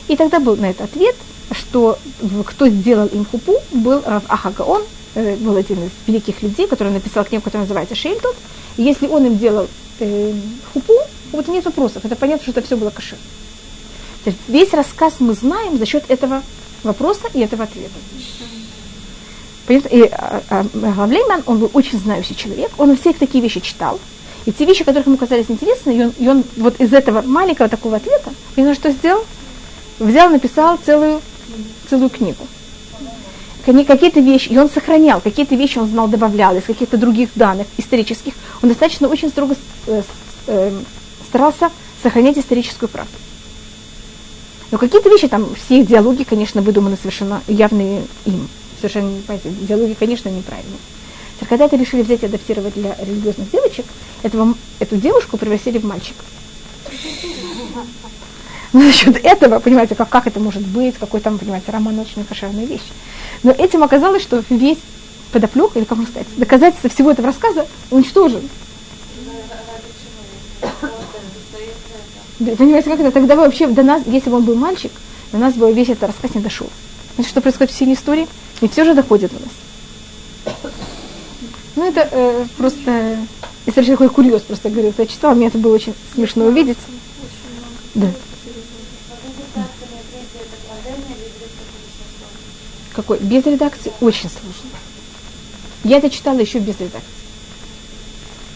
И 0.09 0.17
тогда 0.17 0.41
был 0.41 0.57
на 0.57 0.71
это 0.71 0.85
ответ, 0.85 1.17
что 1.53 1.99
в- 2.21 2.43
кто 2.43 2.69
сделал 2.69 3.07
им 3.07 3.25
хупу, 3.25 3.55
был 3.73 4.03
Рав 4.05 4.25
Ахагаон, 4.29 4.83
э, 5.15 5.37
был 5.37 5.57
один 5.57 5.85
из 5.85 5.91
великих 6.07 6.43
людей, 6.43 6.67
который 6.67 6.93
написал 6.93 7.25
книгу, 7.25 7.43
которая 7.45 7.65
называется 7.65 7.95
Шейльтот. 7.95 8.37
И 8.77 8.83
если 8.83 9.07
он 9.09 9.27
им 9.27 9.39
делал 9.39 9.67
э, 9.99 10.33
хупу, 10.73 10.93
вот 11.33 11.49
нет 11.49 11.65
вопросов, 11.65 12.05
это 12.05 12.17
понятно, 12.17 12.43
что 12.43 12.53
это 12.53 12.63
все 12.63 12.77
было 12.77 12.91
кошерно. 12.91 13.25
То 14.25 14.31
есть 14.31 14.41
Весь 14.49 14.73
рассказ 14.73 15.15
мы 15.21 15.35
знаем 15.35 15.79
за 15.79 15.87
счет 15.87 16.05
этого 16.09 16.43
вопроса 16.83 17.29
и 17.33 17.41
этого 17.41 17.65
ответа. 17.65 17.95
Понятно? 19.67 19.89
И 19.89 20.03
а, 20.03 20.43
а, 20.51 21.07
Лейман, 21.07 21.43
он 21.47 21.59
был 21.59 21.71
очень 21.73 21.99
знающий 21.99 22.37
человек, 22.37 22.71
он 22.79 22.97
всех 22.97 23.19
такие 23.19 23.43
вещи 23.43 23.61
читал. 23.61 23.99
И 24.45 24.53
те 24.53 24.65
вещи, 24.65 24.85
которые 24.85 25.05
ему 25.07 25.17
казались 25.17 25.47
интересны, 25.49 25.91
и 25.91 26.03
он, 26.03 26.13
и 26.19 26.29
он 26.29 26.45
вот 26.57 26.81
из 26.81 26.93
этого 26.93 27.23
маленького 27.23 27.69
такого 27.69 27.97
ответа, 27.97 28.33
понимаешь, 28.55 28.77
что 28.77 28.93
сделал? 28.93 29.25
Взял, 29.99 30.29
написал 30.31 30.79
целую, 30.85 31.21
целую 31.89 32.11
книгу. 32.11 32.47
Какие-то 33.65 34.21
вещи, 34.21 34.49
и 34.49 34.59
он 34.59 34.71
сохранял, 34.71 35.21
какие-то 35.21 35.57
вещи 35.57 35.79
он 35.79 35.89
знал, 35.89 36.07
добавлял 36.07 36.57
из 36.57 36.63
каких-то 36.65 36.97
других 36.99 37.31
данных 37.35 37.67
исторических. 37.79 38.35
Он 38.63 38.69
достаточно 38.69 39.09
очень 39.09 39.29
строго 39.29 39.57
э, 39.87 40.03
с- 40.03 40.05
э, 40.47 40.79
старался 41.29 41.71
сохранять 42.03 42.39
историческую 42.39 42.89
правду. 42.89 43.11
Но 44.71 44.79
какие-то 44.79 45.09
вещи, 45.09 45.27
там, 45.27 45.49
все 45.57 45.81
их 45.81 45.89
диалоги, 45.89 46.23
конечно, 46.23 46.63
выдуманы 46.63 46.97
совершенно 46.97 47.43
явные 47.49 48.05
им. 48.25 48.49
Совершенно, 48.81 49.11
понимаете, 49.23 49.51
диалоги, 49.63 49.97
конечно, 49.99 50.29
неправильные. 50.29 50.79
Когда 51.49 51.65
это 51.67 51.77
решили 51.77 52.03
взять 52.03 52.23
и 52.23 52.27
адаптировать 52.27 52.75
для 52.75 52.95
религиозных 53.01 53.51
девочек, 53.51 53.87
этого, 54.23 54.55
эту 54.79 54.97
девушку 54.97 55.37
превратили 55.39 55.79
в 55.79 55.85
мальчика. 55.85 56.23
Насчет 58.73 59.25
этого, 59.25 59.59
понимаете, 59.59 59.95
как, 59.95 60.09
как 60.09 60.27
это 60.27 60.41
может 60.41 60.63
быть, 60.63 60.97
какой 60.99 61.21
там, 61.21 61.39
понимаете, 61.39 61.71
роман 61.71 61.99
очень 61.99 62.25
кошерная 62.25 62.65
вещь. 62.65 62.83
Но 63.43 63.53
этим 63.53 63.83
оказалось, 63.83 64.23
что 64.23 64.43
весь 64.51 64.79
подоплек, 65.33 65.77
или 65.77 65.85
как 65.85 65.99
можно 65.99 66.13
сказать, 66.13 66.29
доказательство 66.37 66.91
всего 66.91 67.11
этого 67.11 67.29
рассказа 67.29 67.67
уничтожен. 67.91 68.43
Понимаете, 72.39 72.91
как 72.91 73.01
это? 73.01 73.11
Тогда 73.11 73.37
вообще 73.37 73.67
до 73.67 73.83
нас, 73.83 74.03
если 74.07 74.31
бы 74.31 74.37
он 74.37 74.45
был 74.45 74.57
мальчик, 74.57 74.93
до 75.33 75.39
нас 75.39 75.55
бы 75.55 75.73
весь 75.73 75.89
этот 75.89 76.05
рассказ 76.11 76.35
не 76.35 76.43
дошел. 76.43 76.69
Значит, 77.15 77.31
что 77.31 77.41
происходит 77.41 77.73
в 77.73 77.79
синей 77.79 77.95
истории? 77.95 78.29
И 78.61 78.69
все 78.69 78.85
же 78.85 78.95
доходит 78.95 79.33
до 79.33 79.41
нас. 79.41 80.55
Ну, 81.77 81.85
это 81.87 82.09
э, 82.11 82.47
просто 82.57 83.19
исторический 83.67 83.93
такой 83.93 84.09
курьез, 84.09 84.43
просто 84.43 84.71
говорю, 84.71 84.93
я 84.97 85.07
читала, 85.07 85.35
мне 85.35 85.49
это 85.49 85.59
было 85.59 85.75
очень 85.75 85.95
смешно 86.15 86.47
увидеть. 86.47 86.79
Да. 87.95 88.09
Какой? 92.97 93.19
Без 93.19 93.45
редакции 93.45 93.93
очень 94.01 94.31
сложно. 94.31 94.71
Я 95.85 95.99
это 95.99 96.09
читала 96.09 96.39
еще 96.39 96.59
без 96.59 96.81
редакции. 96.81 97.03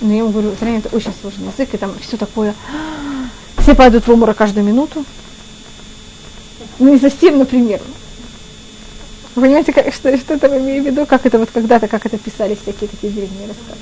Но 0.00 0.12
я 0.12 0.20
ему 0.20 0.30
говорю, 0.30 0.54
Израиль 0.54 0.78
это 0.78 0.96
очень 0.96 1.12
сложный 1.20 1.48
язык, 1.48 1.74
и 1.74 1.76
там 1.76 1.94
все 2.00 2.16
такое. 2.16 2.54
Все 3.58 3.74
падают 3.74 4.06
в 4.06 4.10
умора 4.10 4.32
каждую 4.32 4.64
минуту. 4.64 5.04
Ну, 6.78 6.90
не 6.90 6.98
совсем, 6.98 7.38
например. 7.38 7.82
Вы 9.34 9.42
понимаете, 9.42 9.74
как, 9.74 9.92
что, 9.92 10.16
что 10.16 10.34
это 10.34 10.46
имею 10.58 10.82
в 10.82 10.86
виду? 10.86 11.04
Как 11.04 11.26
это 11.26 11.38
вот 11.38 11.50
когда-то, 11.52 11.86
как 11.86 12.06
это 12.06 12.16
писали 12.16 12.54
всякие 12.60 12.88
такие 12.88 13.12
древние 13.12 13.46
рассказы. 13.46 13.78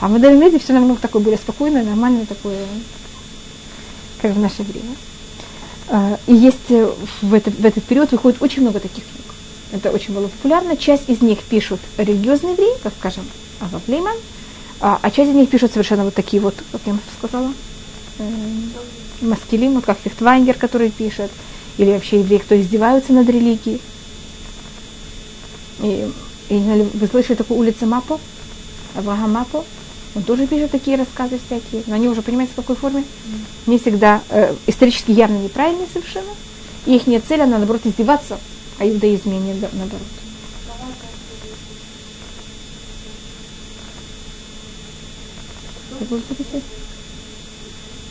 А 0.00 0.08
в 0.08 0.12
модернизме 0.12 0.58
все 0.58 0.72
намного 0.72 0.98
такое 0.98 1.20
более 1.20 1.38
спокойное, 1.38 1.84
нормальное 1.84 2.24
такое, 2.24 2.56
как 4.22 4.32
в 4.32 4.38
наше 4.38 4.62
время. 4.62 4.96
А, 5.88 6.18
и 6.26 6.34
есть 6.34 6.70
э, 6.70 6.90
в 7.20 7.34
этот, 7.34 7.54
в 7.54 7.64
этот 7.64 7.84
период 7.84 8.10
выходит 8.12 8.40
очень 8.40 8.62
много 8.62 8.80
таких 8.80 9.04
книг. 9.04 9.24
Это 9.72 9.90
очень 9.90 10.14
было 10.14 10.28
популярно. 10.28 10.76
Часть 10.76 11.08
из 11.08 11.20
них 11.20 11.42
пишут 11.42 11.80
религиозные 11.98 12.52
евреи, 12.52 12.74
как, 12.82 12.92
скажем, 12.98 13.24
Ава 13.60 13.80
Плейман, 13.80 14.16
а, 14.80 14.98
а 15.02 15.10
часть 15.10 15.30
из 15.30 15.36
них 15.36 15.50
пишут 15.50 15.72
совершенно 15.72 16.04
вот 16.04 16.14
такие 16.14 16.40
вот, 16.40 16.54
как 16.72 16.80
я 16.86 16.96
сказала, 17.18 17.52
э, 18.18 18.30
маскилим, 19.20 19.74
вот 19.74 19.84
как 19.84 19.98
Фихтвайнгер, 19.98 20.54
который 20.54 20.90
пишет, 20.90 21.30
или 21.76 21.90
вообще 21.90 22.20
евреи, 22.20 22.38
кто 22.38 22.58
издеваются 22.58 23.12
над 23.12 23.28
религией. 23.28 23.80
И, 25.80 26.10
и 26.48 26.58
вы 26.94 27.06
слышали 27.08 27.36
такую 27.36 27.60
улицу 27.60 27.86
Мапо, 27.86 28.20
Авраам 28.94 29.32
Мапо, 29.32 29.64
он 30.14 30.22
тоже 30.22 30.46
пишет 30.46 30.70
такие 30.70 30.96
рассказы 30.96 31.40
всякие, 31.44 31.82
но 31.86 31.94
они 31.94 32.08
уже, 32.08 32.22
понимаете, 32.22 32.52
в 32.52 32.56
какой 32.56 32.76
форме? 32.76 33.04
Не 33.66 33.78
всегда 33.78 34.22
э, 34.30 34.54
исторически 34.66 35.10
явно 35.10 35.38
неправильные 35.38 35.88
совершенно. 35.92 36.30
И 36.86 36.96
их 36.96 37.02
цель, 37.26 37.40
она, 37.40 37.58
наоборот, 37.58 37.82
издеваться 37.84 38.38
а 38.78 38.86
иудаизме 38.86 39.38
не 39.38 39.54
наоборот. 39.54 40.02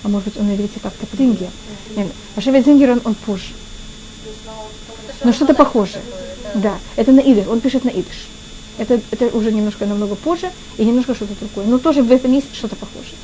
А 0.04 0.10
может 0.10 0.26
быть, 0.26 0.38
он 0.38 0.48
на 0.48 0.56
иврите 0.56 0.80
как-то 0.82 1.06
деньги? 1.18 1.50
Нет, 1.96 2.08
Ашева 2.36 2.62
Зингер, 2.62 2.92
он, 2.92 3.02
он 3.04 3.16
позже. 3.16 3.54
Но 5.24 5.32
что-то 5.32 5.54
похожее. 5.54 6.04
Да, 6.56 6.78
это 6.96 7.12
на 7.12 7.20
идыш, 7.20 7.48
он 7.48 7.62
пишет 7.62 7.84
на 7.84 7.90
идыш. 7.90 8.28
Это, 8.78 9.00
это 9.12 9.36
уже 9.36 9.52
немножко 9.52 9.86
намного 9.86 10.16
позже 10.16 10.50
и 10.78 10.86
немножко 10.86 11.14
что-то 11.14 11.34
другое. 11.40 11.66
Но 11.66 11.78
тоже 11.78 12.02
в 12.02 12.12
этом 12.12 12.32
есть 12.34 12.56
что-то 12.56 12.76
похожее. 12.76 13.18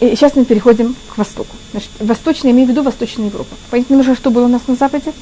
И 0.00 0.16
сейчас 0.16 0.34
мы 0.34 0.44
переходим 0.44 0.96
к 1.08 1.16
востоку. 1.16 1.54
Значит, 1.70 1.90
восточная, 2.00 2.50
имею 2.50 2.66
в 2.66 2.70
виду 2.70 2.82
Восточная 2.82 3.26
Европа. 3.26 3.54
Понятно 3.70 3.94
немножко, 3.94 4.16
что 4.16 4.30
было 4.30 4.44
у 4.46 4.48
нас 4.48 4.62
на 4.66 4.74
Западе? 4.74 5.12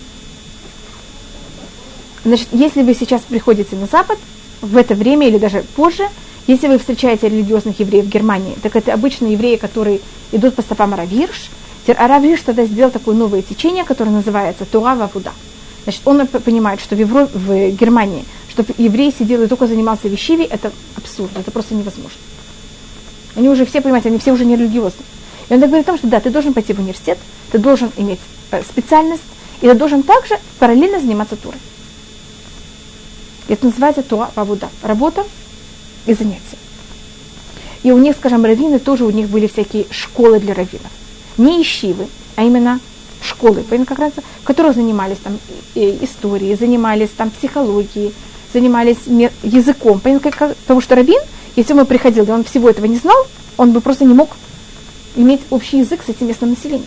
Значит, 2.24 2.48
если 2.52 2.82
вы 2.82 2.94
сейчас 2.94 3.22
приходите 3.22 3.76
на 3.76 3.86
Запад, 3.86 4.18
в 4.60 4.76
это 4.76 4.94
время 4.94 5.28
или 5.28 5.38
даже 5.38 5.64
позже, 5.76 6.08
если 6.46 6.66
вы 6.66 6.78
встречаете 6.78 7.28
религиозных 7.28 7.78
евреев 7.78 8.06
в 8.06 8.08
Германии, 8.08 8.56
так 8.62 8.74
это 8.74 8.92
обычно 8.92 9.26
евреи, 9.26 9.56
которые 9.56 10.00
идут 10.32 10.54
по 10.54 10.62
стопам 10.62 10.94
Аравирш. 10.94 11.50
Аравирш 11.86 12.42
тогда 12.42 12.64
сделал 12.64 12.90
такое 12.90 13.14
новое 13.14 13.42
течение, 13.42 13.84
которое 13.84 14.10
называется 14.10 14.64
Туа 14.64 14.94
Вавуда. 14.94 15.32
Значит, 15.88 16.02
он 16.04 16.26
понимает, 16.26 16.82
что 16.82 16.94
в, 16.94 16.98
Евро... 16.98 17.30
в 17.32 17.70
Германии, 17.70 18.26
чтобы 18.50 18.74
еврей 18.76 19.10
сидел 19.10 19.42
и 19.42 19.46
только 19.46 19.66
занимался 19.66 20.06
вещиви, 20.06 20.44
это 20.44 20.70
абсурд, 20.94 21.30
это 21.34 21.50
просто 21.50 21.74
невозможно. 21.74 22.18
Они 23.34 23.48
уже 23.48 23.64
все, 23.64 23.80
понимаете, 23.80 24.10
они 24.10 24.18
все 24.18 24.32
уже 24.32 24.44
не 24.44 24.54
религиозны. 24.54 25.00
И 25.48 25.54
он 25.54 25.60
говорит 25.60 25.88
о 25.88 25.92
том, 25.92 25.96
что 25.96 26.06
да, 26.08 26.20
ты 26.20 26.28
должен 26.28 26.52
пойти 26.52 26.74
в 26.74 26.78
университет, 26.78 27.16
ты 27.50 27.56
должен 27.56 27.90
иметь 27.96 28.20
э, 28.50 28.60
специальность, 28.64 29.22
и 29.62 29.66
ты 29.66 29.72
должен 29.72 30.02
также 30.02 30.38
параллельно 30.58 31.00
заниматься 31.00 31.36
турой. 31.36 31.56
Это 33.48 33.64
называется 33.64 34.02
туа 34.02 34.30
вавуда. 34.34 34.68
Работа 34.82 35.24
и 36.04 36.12
занятия. 36.12 36.58
И 37.82 37.92
у 37.92 37.96
них, 37.96 38.14
скажем, 38.14 38.44
раввины 38.44 38.78
тоже 38.78 39.06
у 39.06 39.10
них 39.10 39.30
были 39.30 39.46
всякие 39.46 39.86
школы 39.90 40.38
для 40.38 40.52
раввинов. 40.52 40.92
Не 41.38 41.62
ищивы, 41.62 42.08
а 42.36 42.44
именно 42.44 42.78
школы, 43.22 43.64
как 43.86 43.98
раз, 43.98 44.12
в 44.42 44.44
которых 44.44 44.74
занимались 44.74 45.18
там 45.18 45.38
историей, 45.74 46.54
занимались 46.56 47.10
там 47.16 47.30
психологией, 47.30 48.14
занимались 48.52 48.98
языком. 49.42 50.00
Потому 50.00 50.80
что 50.80 50.94
раввин, 50.94 51.20
если 51.56 51.72
он 51.72 51.86
приходил, 51.86 52.24
и 52.24 52.30
он 52.30 52.44
всего 52.44 52.70
этого 52.70 52.86
не 52.86 52.96
знал, 52.96 53.16
он 53.56 53.72
бы 53.72 53.80
просто 53.80 54.04
не 54.04 54.14
мог 54.14 54.30
иметь 55.16 55.40
общий 55.50 55.78
язык 55.78 56.02
с 56.04 56.08
этим 56.08 56.28
местным 56.28 56.50
населением. 56.50 56.86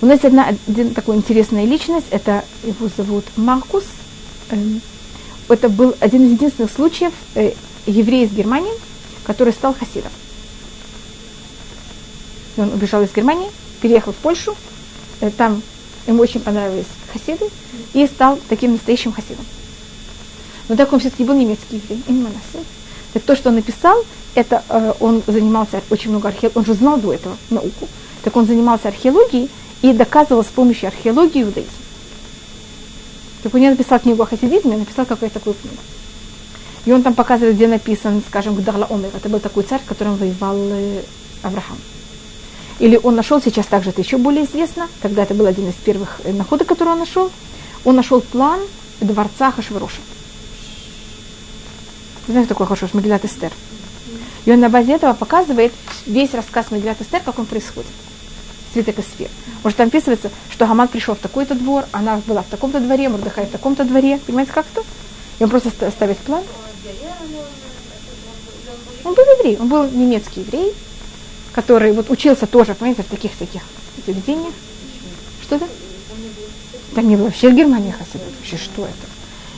У 0.00 0.06
нас 0.06 0.22
одна 0.22 0.48
один 0.66 0.92
такой 0.92 1.16
интересная 1.16 1.64
личность, 1.64 2.06
это 2.10 2.44
его 2.62 2.90
зовут 2.94 3.24
Маркус. 3.36 3.84
Эм, 4.50 4.82
это 5.48 5.70
был 5.70 5.94
один 6.00 6.26
из 6.26 6.32
единственных 6.32 6.70
случаев 6.70 7.12
э, 7.34 7.52
еврея 7.86 8.26
из 8.26 8.32
Германии, 8.32 8.72
который 9.24 9.54
стал 9.54 9.74
хасидом. 9.74 10.12
Он 12.58 12.72
убежал 12.72 13.02
из 13.02 13.12
Германии, 13.12 13.50
переехал 13.84 14.12
в 14.12 14.16
Польшу, 14.16 14.56
э, 15.20 15.30
там 15.30 15.62
ему 16.06 16.22
очень 16.22 16.40
понравились 16.40 16.86
хасиды, 17.12 17.44
и 17.92 18.06
стал 18.06 18.38
таким 18.48 18.72
настоящим 18.72 19.12
хасидом. 19.12 19.44
Но 20.70 20.76
так 20.76 20.90
он 20.90 21.00
все-таки 21.00 21.22
был 21.22 21.34
немецкий 21.34 21.76
еврей, 21.76 22.02
именно 22.08 22.28
Манассе. 22.30 22.66
Так 23.12 23.22
то, 23.24 23.36
что 23.36 23.50
он 23.50 23.56
написал, 23.56 24.02
это 24.34 24.64
э, 24.70 24.94
он 25.00 25.22
занимался 25.26 25.82
очень 25.90 26.08
много 26.08 26.28
археологией, 26.28 26.58
он 26.58 26.64
же 26.64 26.72
знал 26.72 26.96
до 26.96 27.12
этого 27.12 27.36
науку. 27.50 27.86
Так 28.22 28.34
он 28.36 28.46
занимался 28.46 28.88
археологией 28.88 29.50
и 29.82 29.92
доказывал 29.92 30.44
с 30.44 30.48
помощью 30.48 30.86
археологии 30.88 31.42
иудаизм. 31.42 31.68
Так 33.42 33.52
он 33.52 33.60
не 33.60 33.68
написал 33.68 34.00
книгу 34.00 34.22
о 34.22 34.26
хасидизме, 34.26 34.76
а 34.76 34.78
написал 34.78 35.04
какую-то 35.04 35.34
такую 35.34 35.56
книгу. 35.60 35.76
И 36.86 36.92
он 36.92 37.02
там 37.02 37.12
показывает, 37.12 37.56
где 37.56 37.68
написан, 37.68 38.22
скажем, 38.26 38.54
Гдарла 38.54 38.86
Омер. 38.86 39.10
Это 39.14 39.28
был 39.28 39.40
такой 39.40 39.64
царь, 39.64 39.82
которым 39.86 40.16
воевал 40.16 40.56
э, 40.56 41.02
Авраам. 41.42 41.76
Или 42.78 42.98
он 43.02 43.14
нашел, 43.14 43.40
сейчас 43.40 43.66
также 43.66 43.90
это 43.90 44.00
еще 44.00 44.18
более 44.18 44.44
известно, 44.44 44.88
тогда 45.00 45.22
это 45.22 45.34
был 45.34 45.46
один 45.46 45.68
из 45.68 45.74
первых 45.74 46.20
э, 46.24 46.32
находок, 46.32 46.68
который 46.68 46.90
он 46.90 46.98
нашел. 46.98 47.30
Он 47.84 47.94
нашел 47.94 48.20
план 48.20 48.60
дворца 49.00 49.52
Хашвироша. 49.52 50.00
Знаете, 52.26 52.48
такой 52.48 52.66
Хашвирош, 52.66 52.94
Магилат 52.94 53.24
Эстер. 53.24 53.52
И 54.44 54.50
он 54.50 54.60
на 54.60 54.68
базе 54.68 54.94
этого 54.94 55.14
показывает 55.14 55.72
весь 56.06 56.34
рассказ 56.34 56.70
Магилат 56.70 57.00
Эстер, 57.00 57.20
как 57.24 57.38
он 57.38 57.46
происходит. 57.46 57.90
Свиток 58.72 58.98
из 58.98 59.04
сфер. 59.04 59.28
Может, 59.62 59.76
там 59.76 59.86
описывается, 59.86 60.30
что 60.50 60.66
Хаман 60.66 60.88
пришел 60.88 61.14
в 61.14 61.18
такой-то 61.18 61.54
двор, 61.54 61.84
она 61.92 62.20
была 62.26 62.42
в 62.42 62.46
таком-то 62.46 62.80
дворе, 62.80 63.08
Мурдыхай 63.08 63.46
в 63.46 63.50
таком-то 63.50 63.84
дворе. 63.84 64.18
Понимаете, 64.26 64.52
как 64.52 64.66
то? 64.66 64.82
И 65.38 65.44
он 65.44 65.50
просто 65.50 65.70
ставит 65.90 66.18
план. 66.18 66.42
Он 69.04 69.14
был 69.14 69.22
еврей, 69.38 69.58
он 69.60 69.68
был 69.68 69.88
немецкий 69.90 70.40
еврей, 70.40 70.74
который 71.54 71.92
вот 71.92 72.10
учился 72.10 72.46
тоже, 72.46 72.74
понимаете, 72.74 73.02
в 73.02 73.06
таких 73.06 73.32
таких 73.36 73.62
заведениях. 74.04 74.52
Что 75.42 75.56
это? 75.56 75.68
Там 76.94 77.08
не 77.08 77.16
вообще 77.16 77.50
в 77.50 77.54
Германии 77.54 77.92
хасидов. 77.92 78.28
Вообще, 78.38 78.56
что 78.56 78.82
это? 78.82 78.92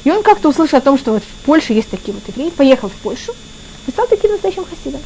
И 0.05 0.11
он 0.11 0.23
как-то 0.23 0.51
услышал 0.51 0.79
о 0.79 0.83
том, 0.83 0.99
что 0.99 1.13
вот 1.13 1.23
в 1.23 1.45
Польше 1.45 1.73
есть 1.73 1.89
такие 1.89 2.13
вот 2.15 2.23
евреи, 2.29 2.51
поехал 2.51 2.89
в 2.89 2.95
Польшу 2.95 3.35
и 3.87 3.91
стал 3.91 4.07
таким 4.07 4.31
настоящим 4.33 4.65
хасидом. 4.65 5.01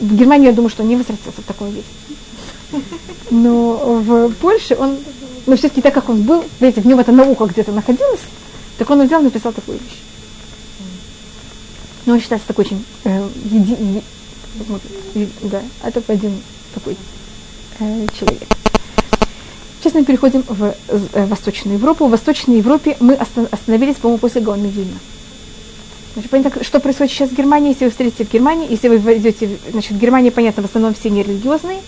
В 0.00 0.16
Германии, 0.16 0.46
я 0.46 0.52
думаю, 0.52 0.70
что 0.70 0.82
он 0.82 0.88
не 0.88 0.96
возвратился 0.96 1.40
в 1.40 1.44
таком 1.44 1.70
виде. 1.70 1.84
Но 3.30 4.00
в 4.00 4.32
Польше 4.34 4.76
он, 4.76 4.96
но 5.46 5.56
все-таки 5.56 5.82
так 5.82 5.94
как 5.94 6.08
он 6.08 6.22
был, 6.22 6.44
видите, 6.60 6.80
в 6.80 6.86
нем 6.86 6.98
эта 6.98 7.12
наука 7.12 7.44
где-то 7.46 7.72
находилась, 7.72 8.20
так 8.78 8.88
он 8.90 9.06
взял 9.06 9.20
и 9.20 9.24
написал 9.24 9.52
такую 9.52 9.78
вещь. 9.78 9.98
Но 12.06 12.14
он 12.14 12.20
считается 12.20 12.48
такой 12.48 12.64
очень 12.64 12.84
э, 13.04 13.28
еди, 13.44 14.02
да, 15.42 15.62
это 15.82 16.02
один 16.08 16.40
такой 16.74 16.96
э, 17.78 18.06
человек. 18.18 18.42
сейчас 19.78 19.94
мы 19.94 20.04
переходим 20.04 20.44
в 20.46 20.74
э, 20.88 21.26
Восточную 21.26 21.78
Европу. 21.78 22.06
В 22.06 22.10
Восточной 22.10 22.58
Европе 22.58 22.96
мы 23.00 23.14
оста- 23.14 23.48
остановились, 23.50 23.96
по-моему, 23.96 24.18
после 24.18 24.40
Гаона 24.40 24.66
Вильна. 24.66 24.98
Значит, 26.14 26.30
понятно, 26.30 26.64
что 26.64 26.80
происходит 26.80 27.12
сейчас 27.12 27.30
в 27.30 27.36
Германии, 27.36 27.70
если 27.70 27.84
вы 27.84 27.90
встретите 27.90 28.24
в 28.24 28.32
Германии, 28.32 28.66
если 28.70 28.88
вы 28.88 28.98
войдете, 28.98 29.58
значит, 29.70 29.92
в 29.92 29.98
Германии, 29.98 30.30
понятно, 30.30 30.62
в 30.62 30.66
основном 30.66 30.94
все 30.94 31.10
нерелигиозные. 31.10 31.80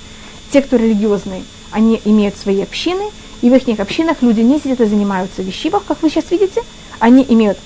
Те, 0.53 0.63
кто 0.63 0.77
религиозные, 0.77 1.43
они 1.71 2.01
имеют 2.05 2.37
свои 2.37 2.63
общины, 2.63 3.05
и 3.43 3.51
в 3.51 3.55
их 3.55 3.81
общинах 3.81 4.19
люди 4.21 4.41
не 4.41 4.59
сидят 4.59 4.81
и 4.81 4.85
занимаются 4.85 5.43
вещивах, 5.43 5.85
как 5.85 6.03
вы 6.03 6.11
сейчас 6.11 6.31
видите. 6.31 6.63
Они 6.99 7.25
имеют 7.29 7.59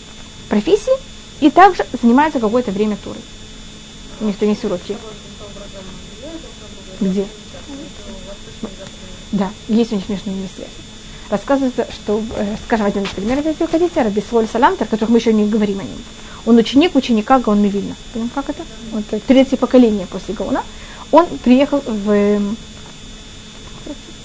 профессии 0.49 0.93
и 1.41 1.51
также 1.51 1.85
занимаются 2.01 2.39
какое-то 2.39 2.71
время 2.71 2.97
турой. 3.03 3.21
У 4.25 4.27
них 4.27 4.39
то 4.39 4.47
есть. 4.47 4.62
Где? 6.99 7.27
Да, 9.33 9.51
есть 9.68 9.93
у 9.93 9.97
них 9.97 10.09
между 10.09 10.31
ними. 10.31 10.49
Рассказывается, 11.29 11.87
что, 11.93 12.22
э, 12.37 12.57
скажем, 12.64 12.87
один 12.87 13.03
из 13.03 13.11
примеров, 13.11 13.45
вы 13.45 13.68
хотите, 13.68 14.01
Раби 14.01 14.22
Салантер, 14.31 14.87
о 14.87 14.91
которых 14.91 15.11
мы 15.11 15.18
еще 15.18 15.33
не 15.35 15.47
говорим 15.47 15.81
о 15.81 15.83
нем. 15.83 15.99
Он 16.47 16.57
ученик 16.57 16.95
ученика 16.95 17.39
Гаона 17.39 17.66
Вильна. 17.66 17.97
Понимаете, 18.12 18.35
как 18.35 18.49
это? 18.49 18.62
Вот 18.93 19.05
э, 19.11 19.20
третье 19.27 19.59
поколение 19.59 20.07
после 20.07 20.35
Гаона. 20.35 20.62
Он 21.11 21.27
приехал 21.43 21.83
в, 21.87 22.11
э, 22.11 22.41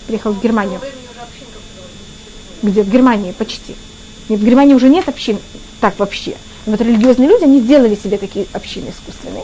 приехал 0.08 0.32
в 0.32 0.41
Германию. 0.41 0.80
Где? 2.62 2.84
В 2.84 2.89
Германии 2.89 3.34
почти. 3.34 3.76
Нет, 4.30 4.39
в 4.39 4.45
Германии 4.45 4.76
уже 4.76 4.88
нет 4.88 5.10
общин 5.10 5.39
так 5.82 6.00
вообще. 6.00 6.36
Вот 6.66 6.80
религиозные 6.80 7.28
люди, 7.28 7.43
они 7.43 7.60
сделали 7.60 7.95
себе 7.95 8.18
такие 8.18 8.45
общины 8.54 8.89
искусственные. 8.89 9.43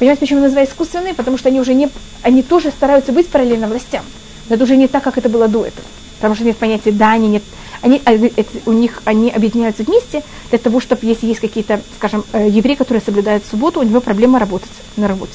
Понимаете, 0.00 0.20
почему 0.20 0.40
называют 0.40 0.70
искусственные? 0.70 1.12
Потому 1.12 1.36
что 1.36 1.50
они 1.50 1.60
уже 1.60 1.74
не, 1.74 1.90
они 2.22 2.42
тоже 2.42 2.70
стараются 2.70 3.12
быть 3.12 3.28
параллельно 3.28 3.68
властям. 3.68 4.02
Но 4.48 4.54
это 4.54 4.64
уже 4.64 4.78
не 4.78 4.88
так, 4.88 5.04
как 5.04 5.18
это 5.18 5.28
было 5.28 5.46
до 5.46 5.66
этого. 5.66 5.86
Потому 6.16 6.34
что 6.34 6.44
нет 6.44 6.56
понятия 6.56 6.90
да, 6.90 7.12
они 7.12 7.28
нет. 7.28 7.42
Они, 7.82 8.00
а, 8.06 8.12
это, 8.12 8.48
у 8.64 8.72
них, 8.72 9.02
они 9.04 9.30
объединяются 9.30 9.82
вместе 9.82 10.22
для 10.48 10.58
того, 10.58 10.80
чтобы, 10.80 11.04
если 11.04 11.26
есть 11.26 11.40
какие-то, 11.40 11.82
скажем, 11.98 12.24
э, 12.32 12.48
евреи, 12.48 12.76
которые 12.76 13.02
соблюдают 13.02 13.44
субботу, 13.44 13.80
у 13.80 13.82
него 13.82 14.00
проблема 14.00 14.38
работать 14.38 14.70
на 14.96 15.06
работе. 15.06 15.34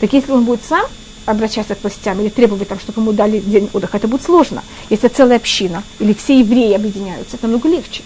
Так 0.00 0.12
если 0.12 0.30
он 0.30 0.44
будет 0.44 0.60
сам 0.62 0.84
обращаться 1.24 1.74
к 1.74 1.82
властям 1.82 2.20
или 2.20 2.28
требовать, 2.28 2.68
там, 2.68 2.78
чтобы 2.78 3.00
ему 3.00 3.12
дали 3.12 3.40
день 3.40 3.70
отдыха, 3.72 3.96
это 3.96 4.08
будет 4.08 4.22
сложно. 4.22 4.62
Если 4.90 5.08
целая 5.08 5.38
община 5.38 5.82
или 6.00 6.12
все 6.12 6.38
евреи 6.38 6.74
объединяются, 6.74 7.36
это 7.36 7.46
намного 7.46 7.66
легче. 7.70 8.02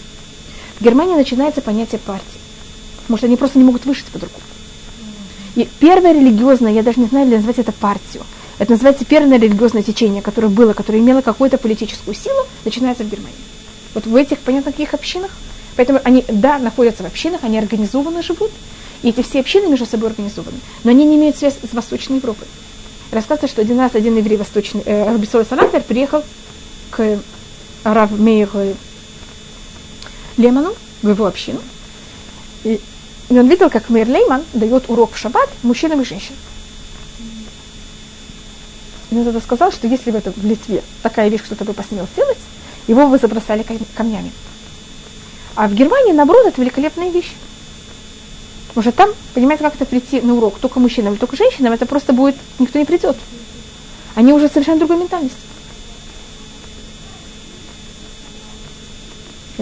В 0.78 0.84
Германии 0.84 1.16
начинается 1.16 1.61
понятие 1.61 1.99
партии. 1.99 2.24
Потому 3.03 3.18
что 3.18 3.26
они 3.26 3.36
просто 3.36 3.59
не 3.59 3.64
могут 3.64 3.86
выжить 3.86 4.07
по-другому. 4.07 4.45
И 5.57 5.69
первое 5.79 6.13
религиозное, 6.13 6.73
я 6.73 6.83
даже 6.83 7.01
не 7.01 7.07
знаю, 7.07 7.29
ли 7.29 7.37
назвать 7.37 7.59
это 7.59 7.73
партию. 7.73 8.25
Это 8.59 8.73
называется 8.73 9.05
первое 9.05 9.39
религиозное 9.39 9.83
течение, 9.83 10.23
которое 10.23 10.49
было, 10.49 10.75
которое 10.75 10.99
имело 10.99 11.23
какую-то 11.23 11.59
политическую 11.59 12.15
силу, 12.15 12.47
начинается 12.65 13.05
в 13.05 13.11
Германии. 13.11 13.37
Вот 13.95 14.07
в 14.07 14.15
этих, 14.15 14.39
понятно, 14.39 14.71
каких 14.71 14.95
общинах. 14.95 15.31
Поэтому 15.77 16.01
они, 16.05 16.25
да, 16.29 16.59
находятся 16.59 17.03
в 17.03 17.07
общинах, 17.07 17.41
они 17.43 17.59
организованно 17.59 18.23
живут, 18.23 18.51
и 19.03 19.09
эти 19.09 19.23
все 19.23 19.41
общины 19.41 19.67
между 19.67 19.87
собой 19.87 20.11
организованы. 20.11 20.59
Но 20.85 20.91
они 20.91 21.07
не 21.07 21.17
имеют 21.17 21.39
связь 21.39 21.55
с 21.55 21.73
Восточной 21.73 22.17
Европой. 22.17 22.47
Рассказывается, 23.11 23.49
что 23.49 23.63
один 23.63 23.79
раз 23.81 23.95
один 23.95 24.17
еврей 24.17 24.37
восточный, 24.37 24.83
э, 24.85 25.11
Рабисой 25.11 25.45
Салантер 25.45 25.83
приехал 25.83 26.23
к 26.91 27.19
Рав 27.83 28.11
Мейру 28.11 28.77
Леману, 30.37 30.75
в 31.03 31.09
его 31.09 31.27
общину. 31.27 31.61
И, 32.65 32.81
и 33.31 33.39
он 33.39 33.47
видел, 33.47 33.70
как 33.70 33.89
Мейр 33.89 34.09
Лейман 34.09 34.45
дает 34.53 34.91
урок 34.91 35.12
в 35.12 35.16
шаббат 35.16 35.49
мужчинам 35.62 36.01
и 36.01 36.05
женщинам. 36.05 36.39
И 39.11 39.16
он 39.16 39.24
тогда 39.24 39.41
сказал, 39.41 39.70
что 39.70 39.87
если 39.87 40.11
бы 40.11 40.18
это 40.18 40.33
в 40.33 40.45
Литве 40.45 40.83
такая 41.03 41.28
вещь 41.28 41.43
кто-то 41.43 41.64
бы 41.64 41.72
посмел 41.72 42.07
сделать, 42.12 42.39
его 42.89 43.07
бы 43.07 43.18
забросали 43.18 43.62
кам- 43.62 43.78
камнями. 43.95 44.33
А 45.55 45.68
в 45.68 45.74
Германии, 45.74 46.12
наоборот, 46.12 46.47
это 46.47 46.61
великолепная 46.61 47.11
вещь. 47.11 47.33
Что 48.72 48.93
там, 48.93 49.11
понимаете, 49.35 49.62
как 49.62 49.74
это 49.76 49.85
прийти 49.85 50.20
на 50.20 50.35
урок 50.35 50.59
только 50.59 50.81
мужчинам 50.81 51.16
только 51.16 51.37
женщинам, 51.37 51.72
это 51.72 51.87
просто 51.87 52.12
будет, 52.12 52.37
никто 52.59 52.78
не 52.78 52.85
придет. 52.85 53.16
Они 54.16 54.33
уже 54.33 54.49
совершенно 54.49 54.78
другой 54.78 54.99
ментальности. 54.99 55.39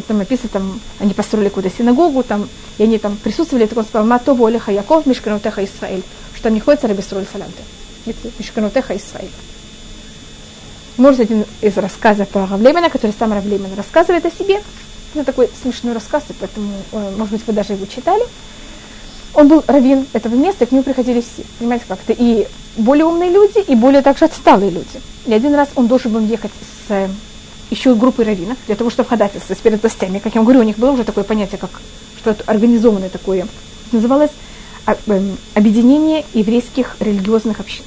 Там 0.03 0.19
написано, 0.19 0.49
там, 0.53 0.81
они 0.99 1.15
построили 1.15 1.49
какую-то 1.49 1.75
синагогу, 1.77 2.23
там, 2.23 2.49
и 2.79 2.83
они 2.83 2.99
там 2.99 3.17
присутствовали, 3.17 3.67
так 3.67 3.79
он 3.79 3.85
сказал, 3.85 4.07
Мато 4.07 4.35
Волеха 4.35 4.73
Яков, 4.73 5.07
Мишканутеха 5.07 5.65
Исраэль, 5.65 6.03
что 6.35 6.45
там 6.45 6.55
не 6.55 6.61
ходится 6.61 6.89
Рабисроль 6.89 7.27
Саланте. 7.31 7.63
Мишканутеха 8.39 8.97
Исраэль. 8.97 9.31
Может, 10.97 11.21
один 11.21 11.45
из 11.61 11.77
рассказов 11.77 12.29
про 12.29 12.47
Равлеймана, 12.47 12.91
который 12.91 13.15
сам 13.19 13.33
Равлейман 13.33 13.75
рассказывает 13.77 14.27
о 14.27 14.31
себе. 14.31 14.61
Это 15.15 15.25
такой 15.25 15.49
смешной 15.63 15.95
рассказ, 15.95 16.25
и 16.29 16.33
поэтому, 16.33 16.73
э, 16.93 17.15
может 17.17 17.33
быть, 17.33 17.47
вы 17.47 17.53
даже 17.53 17.75
его 17.75 17.87
читали. 17.87 18.23
Он 19.35 19.49
был 19.49 19.63
раввин 19.67 20.07
этого 20.13 20.35
места, 20.35 20.67
к 20.67 20.73
нему 20.73 20.83
приходили 20.83 21.21
все. 21.21 21.45
Понимаете, 21.59 21.85
как 21.87 21.99
то 22.01 22.13
И 22.13 22.49
более 22.77 23.05
умные 23.05 23.31
люди, 23.31 23.59
и 23.61 23.75
более 23.75 24.03
также 24.03 24.25
отсталые 24.25 24.71
люди. 24.71 25.01
И 25.27 25.33
один 25.33 25.55
раз 25.55 25.69
он 25.77 25.87
должен 25.87 26.13
был 26.13 26.21
ехать 26.21 26.51
с 26.89 27.09
еще 27.71 27.95
группой 27.95 28.25
раввинов, 28.25 28.57
для 28.67 28.77
того, 28.77 28.91
чтобы 28.91 29.09
ходатайствовать 29.09 29.61
перед 29.61 29.81
властями. 29.83 30.19
Как 30.19 30.35
я 30.35 30.41
вам 30.41 30.47
говорю, 30.47 30.61
у 30.61 30.65
них 30.65 30.79
было 30.79 30.93
уже 30.93 31.05
такое 31.05 31.25
понятие, 31.25 31.59
как 31.59 31.71
что-то 32.19 32.43
организованное 32.47 33.09
такое. 33.09 33.47
Называлось 33.93 34.31
а, 34.87 34.97
эм, 35.07 35.37
объединение 35.55 36.25
еврейских 36.35 36.97
религиозных 37.01 37.61
общин. 37.61 37.85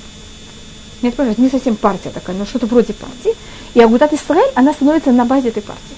Нет, 1.01 1.15
пожалуйста, 1.15 1.41
не 1.41 1.49
совсем 1.49 1.75
партия 1.75 2.09
такая, 2.09 2.35
но 2.35 2.45
что-то 2.45 2.67
вроде 2.67 2.93
партии. 2.93 3.35
И 3.73 3.81
Агутат 3.81 4.13
Исраэль, 4.13 4.51
она 4.55 4.73
становится 4.73 5.11
на 5.11 5.25
базе 5.25 5.49
этой 5.49 5.63
партии, 5.63 5.95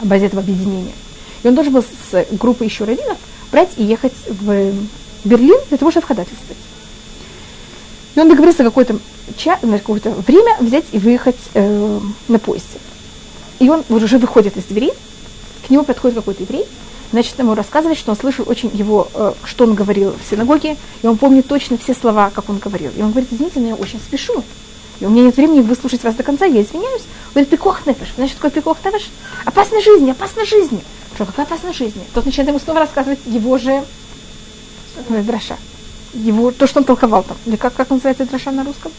на 0.00 0.06
базе 0.06 0.26
этого 0.26 0.42
объединения. 0.42 0.94
И 1.42 1.48
он 1.48 1.54
должен 1.54 1.72
был 1.72 1.82
с 1.82 2.26
группой 2.32 2.66
еще 2.66 2.84
раввинов 2.84 3.18
брать 3.52 3.70
и 3.76 3.84
ехать 3.84 4.14
в 4.26 4.72
Берлин 5.24 5.58
для 5.68 5.78
того, 5.78 5.90
чтобы 5.90 6.06
ходатайствовать. 6.06 6.56
И 8.18 8.20
он 8.20 8.28
договорился 8.28 8.64
какое-то, 8.64 8.98
какое-то 9.62 10.10
время 10.10 10.56
взять 10.58 10.86
и 10.90 10.98
выехать 10.98 11.38
э, 11.54 12.00
на 12.26 12.40
поезде. 12.40 12.80
И 13.60 13.70
он 13.70 13.84
уже 13.90 14.18
выходит 14.18 14.56
из 14.56 14.64
двери, 14.64 14.90
к 15.64 15.70
нему 15.70 15.84
подходит 15.84 16.16
какой-то 16.16 16.42
еврей, 16.42 16.64
значит, 17.12 17.38
ему 17.38 17.54
рассказывает, 17.54 17.96
что 17.96 18.10
он 18.10 18.16
слышал 18.16 18.44
очень 18.48 18.72
его, 18.74 19.06
э, 19.14 19.34
что 19.44 19.66
он 19.66 19.74
говорил 19.74 20.16
в 20.20 20.28
синагоге, 20.28 20.76
и 21.02 21.06
он 21.06 21.16
помнит 21.16 21.46
точно 21.46 21.78
все 21.78 21.94
слова, 21.94 22.32
как 22.34 22.48
он 22.48 22.58
говорил. 22.58 22.90
И 22.96 23.02
он 23.02 23.12
говорит, 23.12 23.28
извините, 23.32 23.60
но 23.60 23.68
я 23.68 23.74
очень 23.76 24.00
спешу. 24.00 24.42
И 24.98 25.06
у 25.06 25.10
меня 25.10 25.22
нет 25.22 25.36
времени 25.36 25.60
выслушать 25.60 26.02
вас 26.02 26.16
до 26.16 26.24
конца, 26.24 26.44
я 26.44 26.60
извиняюсь. 26.60 27.02
Он 27.02 27.34
говорит, 27.34 27.50
пикох 27.50 27.86
нефеш. 27.86 28.08
Значит, 28.16 28.34
такой 28.34 28.50
пикох 28.50 28.78
нефеш? 28.84 29.10
Опасной 29.44 29.80
жизни, 29.80 30.10
опасной 30.10 30.44
жизни. 30.44 30.82
Что, 31.14 31.24
какая 31.24 31.46
опасная 31.46 31.72
жизни? 31.72 32.02
Тот 32.14 32.26
начинает 32.26 32.48
ему 32.48 32.58
снова 32.58 32.80
рассказывать 32.80 33.20
его 33.26 33.58
же 33.58 33.84
э, 35.08 35.22
драша. 35.22 35.56
Его, 36.14 36.50
то, 36.50 36.66
что 36.66 36.80
он 36.80 36.84
толковал 36.84 37.22
там. 37.22 37.36
Или 37.46 37.56
как, 37.56 37.74
как 37.74 37.90
называется 37.90 38.24
драша 38.24 38.50
на 38.50 38.64
русском? 38.64 38.92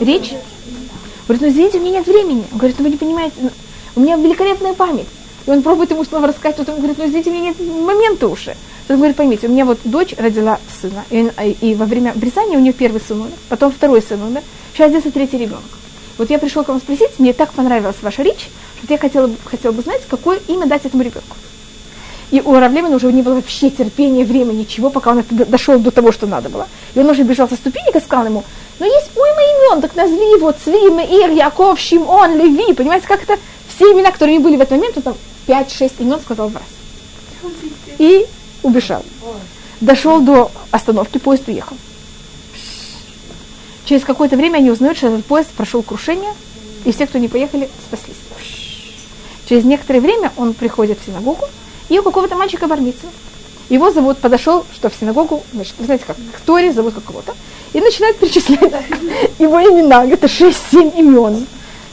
Речь? 0.00 0.32
Говорит, 1.26 1.42
ну 1.42 1.48
извините, 1.48 1.78
у 1.78 1.80
меня 1.80 1.98
нет 1.98 2.06
времени. 2.06 2.44
Он 2.52 2.58
говорит, 2.58 2.76
ну 2.78 2.84
вы 2.84 2.90
не 2.90 2.96
понимаете, 2.96 3.34
ну, 3.40 3.50
у 3.96 4.00
меня 4.00 4.16
великолепная 4.16 4.74
память. 4.74 5.06
И 5.46 5.50
он 5.50 5.62
пробует 5.62 5.90
ему 5.90 6.04
снова 6.04 6.28
рассказать, 6.28 6.56
тот 6.56 6.68
ему 6.68 6.78
говорит, 6.78 6.98
ну 6.98 7.06
извините, 7.06 7.30
у 7.30 7.32
меня 7.32 7.46
нет 7.46 7.60
момента 7.60 8.28
уже. 8.28 8.56
Тот 8.86 8.96
говорит, 8.96 9.16
поймите, 9.16 9.48
у 9.48 9.50
меня 9.50 9.64
вот 9.64 9.78
дочь 9.84 10.14
родила 10.16 10.58
сына, 10.80 11.04
и, 11.10 11.30
и 11.60 11.74
во 11.74 11.86
время 11.86 12.10
обрезания 12.10 12.58
у 12.58 12.60
нее 12.60 12.72
первый 12.72 13.00
сын 13.00 13.20
умер, 13.20 13.32
потом 13.48 13.72
второй 13.72 14.02
сын 14.02 14.22
умер, 14.22 14.42
сейчас 14.74 14.90
здесь 14.90 15.06
и 15.06 15.10
третий 15.10 15.38
ребенок. 15.38 15.62
Вот 16.18 16.30
я 16.30 16.38
пришел 16.38 16.62
к 16.64 16.68
вам 16.68 16.78
спросить, 16.78 17.18
мне 17.18 17.32
так 17.32 17.52
понравилась 17.52 17.96
ваша 18.02 18.22
речь, 18.22 18.48
что 18.82 18.92
я 18.92 18.98
хотела, 18.98 19.30
хотела 19.44 19.72
бы 19.72 19.82
знать, 19.82 20.02
какое 20.08 20.40
имя 20.48 20.66
дать 20.66 20.84
этому 20.84 21.02
ребенку. 21.02 21.36
И 22.32 22.40
у 22.40 22.54
Равлемина 22.54 22.96
уже 22.96 23.12
не 23.12 23.20
было 23.20 23.34
вообще 23.34 23.68
терпения, 23.68 24.24
времени, 24.24 24.60
ничего, 24.60 24.88
пока 24.88 25.10
он 25.10 25.22
дошел 25.28 25.78
до 25.78 25.90
того, 25.90 26.12
что 26.12 26.26
надо 26.26 26.48
было. 26.48 26.66
И 26.94 26.98
он 26.98 27.10
уже 27.10 27.24
бежал 27.24 27.46
со 27.46 27.56
ступенек 27.56 27.94
и 27.94 28.00
сказал 28.00 28.24
ему, 28.24 28.42
ну 28.80 28.86
есть 28.86 29.10
уйма 29.14 29.42
имен, 29.42 29.82
так 29.82 29.94
назови 29.94 30.32
его 30.36 30.50
Цви, 30.50 30.90
Меир, 30.90 31.30
Яков, 31.30 31.78
Шимон, 31.78 32.38
Леви. 32.38 32.72
Понимаете, 32.72 33.06
как 33.06 33.22
это 33.22 33.38
все 33.68 33.92
имена, 33.92 34.10
которые 34.10 34.40
были 34.40 34.56
в 34.56 34.62
этот 34.62 34.78
момент, 34.78 34.96
он 34.96 35.02
там 35.02 35.14
5-6 35.46 35.92
имен 35.98 36.20
сказал 36.20 36.48
в 36.48 36.54
раз. 36.56 36.64
И 37.98 38.24
убежал. 38.62 39.04
Дошел 39.82 40.22
до 40.22 40.50
остановки, 40.70 41.18
поезд 41.18 41.48
уехал. 41.48 41.76
Через 43.84 44.04
какое-то 44.04 44.36
время 44.36 44.56
они 44.56 44.70
узнают, 44.70 44.96
что 44.96 45.08
этот 45.08 45.26
поезд 45.26 45.50
прошел 45.50 45.82
крушение, 45.82 46.32
и 46.86 46.92
все, 46.92 47.06
кто 47.06 47.18
не 47.18 47.28
поехали, 47.28 47.68
спаслись. 47.86 48.16
Через 49.46 49.64
некоторое 49.64 50.00
время 50.00 50.32
он 50.38 50.54
приходит 50.54 50.98
в 50.98 51.04
синагогу, 51.04 51.46
и 51.92 51.98
у 51.98 52.02
какого-то 52.02 52.36
мальчика 52.36 52.66
бармица. 52.66 53.06
Его 53.68 53.90
зовут, 53.90 54.16
подошел, 54.16 54.64
что 54.72 54.88
в 54.88 54.94
синагогу, 54.98 55.42
значит, 55.52 55.74
вы 55.78 55.84
знаете, 55.84 56.04
как 56.06 56.16
в 56.16 56.40
Торе 56.46 56.72
зовут 56.72 56.94
какого-то, 56.94 57.34
и 57.74 57.80
начинает 57.82 58.16
перечислять 58.16 58.72
его 59.38 59.60
имена, 59.60 60.06
это 60.06 60.26
6-7 60.26 60.98
имен. 60.98 61.46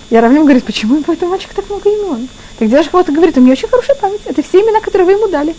И 0.10 0.16
Равлим 0.16 0.44
говорит, 0.44 0.64
почему 0.64 1.04
у 1.06 1.12
этого 1.12 1.30
мальчика 1.30 1.54
так 1.54 1.70
много 1.70 1.90
имен? 1.90 2.30
Так 2.58 2.70
девушка 2.70 2.92
кого-то 2.92 3.12
говорит, 3.12 3.38
у 3.38 3.42
меня 3.42 3.52
очень 3.52 3.68
хорошая 3.68 3.98
память, 3.98 4.22
это 4.24 4.42
все 4.42 4.62
имена, 4.62 4.80
которые 4.80 5.06
вы 5.06 5.12
ему 5.12 5.28
дали. 5.28 5.54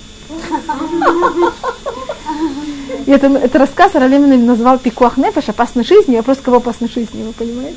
И 3.05 3.11
это, 3.11 3.27
это 3.27 3.59
рассказ 3.59 3.95
Равлим 3.95 4.47
назвал 4.47 4.79
Пикуах 4.79 5.19
Нефеш, 5.19 5.51
опасной 5.51 5.85
жизни, 5.85 6.17
вопрос, 6.17 6.39
кого 6.43 6.57
опасной 6.57 6.89
жизни, 6.89 7.23
вы 7.25 7.33
понимаете? 7.33 7.77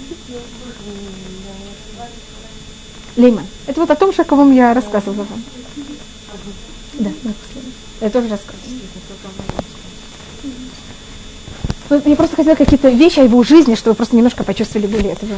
Лейман. 3.18 3.45
Это 3.68 3.82
вот 3.82 3.91
о 3.91 3.95
том 3.95 4.14
же, 4.14 4.22
о 4.22 4.26
ком 4.26 4.51
я 4.53 4.74
рассказывала 4.74 5.26
вам. 5.30 5.43
Да, 6.93 7.09
да, 7.23 7.31
последний. 7.41 7.73
Я 8.01 8.09
тоже 8.09 8.27
рассказывала. 8.29 8.73
Ну, 11.89 12.01
Я 12.05 12.15
просто 12.15 12.36
хотела 12.36 12.55
какие-то 12.55 12.89
вещи 12.89 13.19
о 13.19 13.23
его 13.23 13.43
жизни, 13.43 13.75
чтобы 13.75 13.91
вы 13.91 13.97
просто 13.97 14.15
немножко 14.15 14.43
почувствовали 14.43 14.88
были 14.88 15.09
этого 15.09 15.36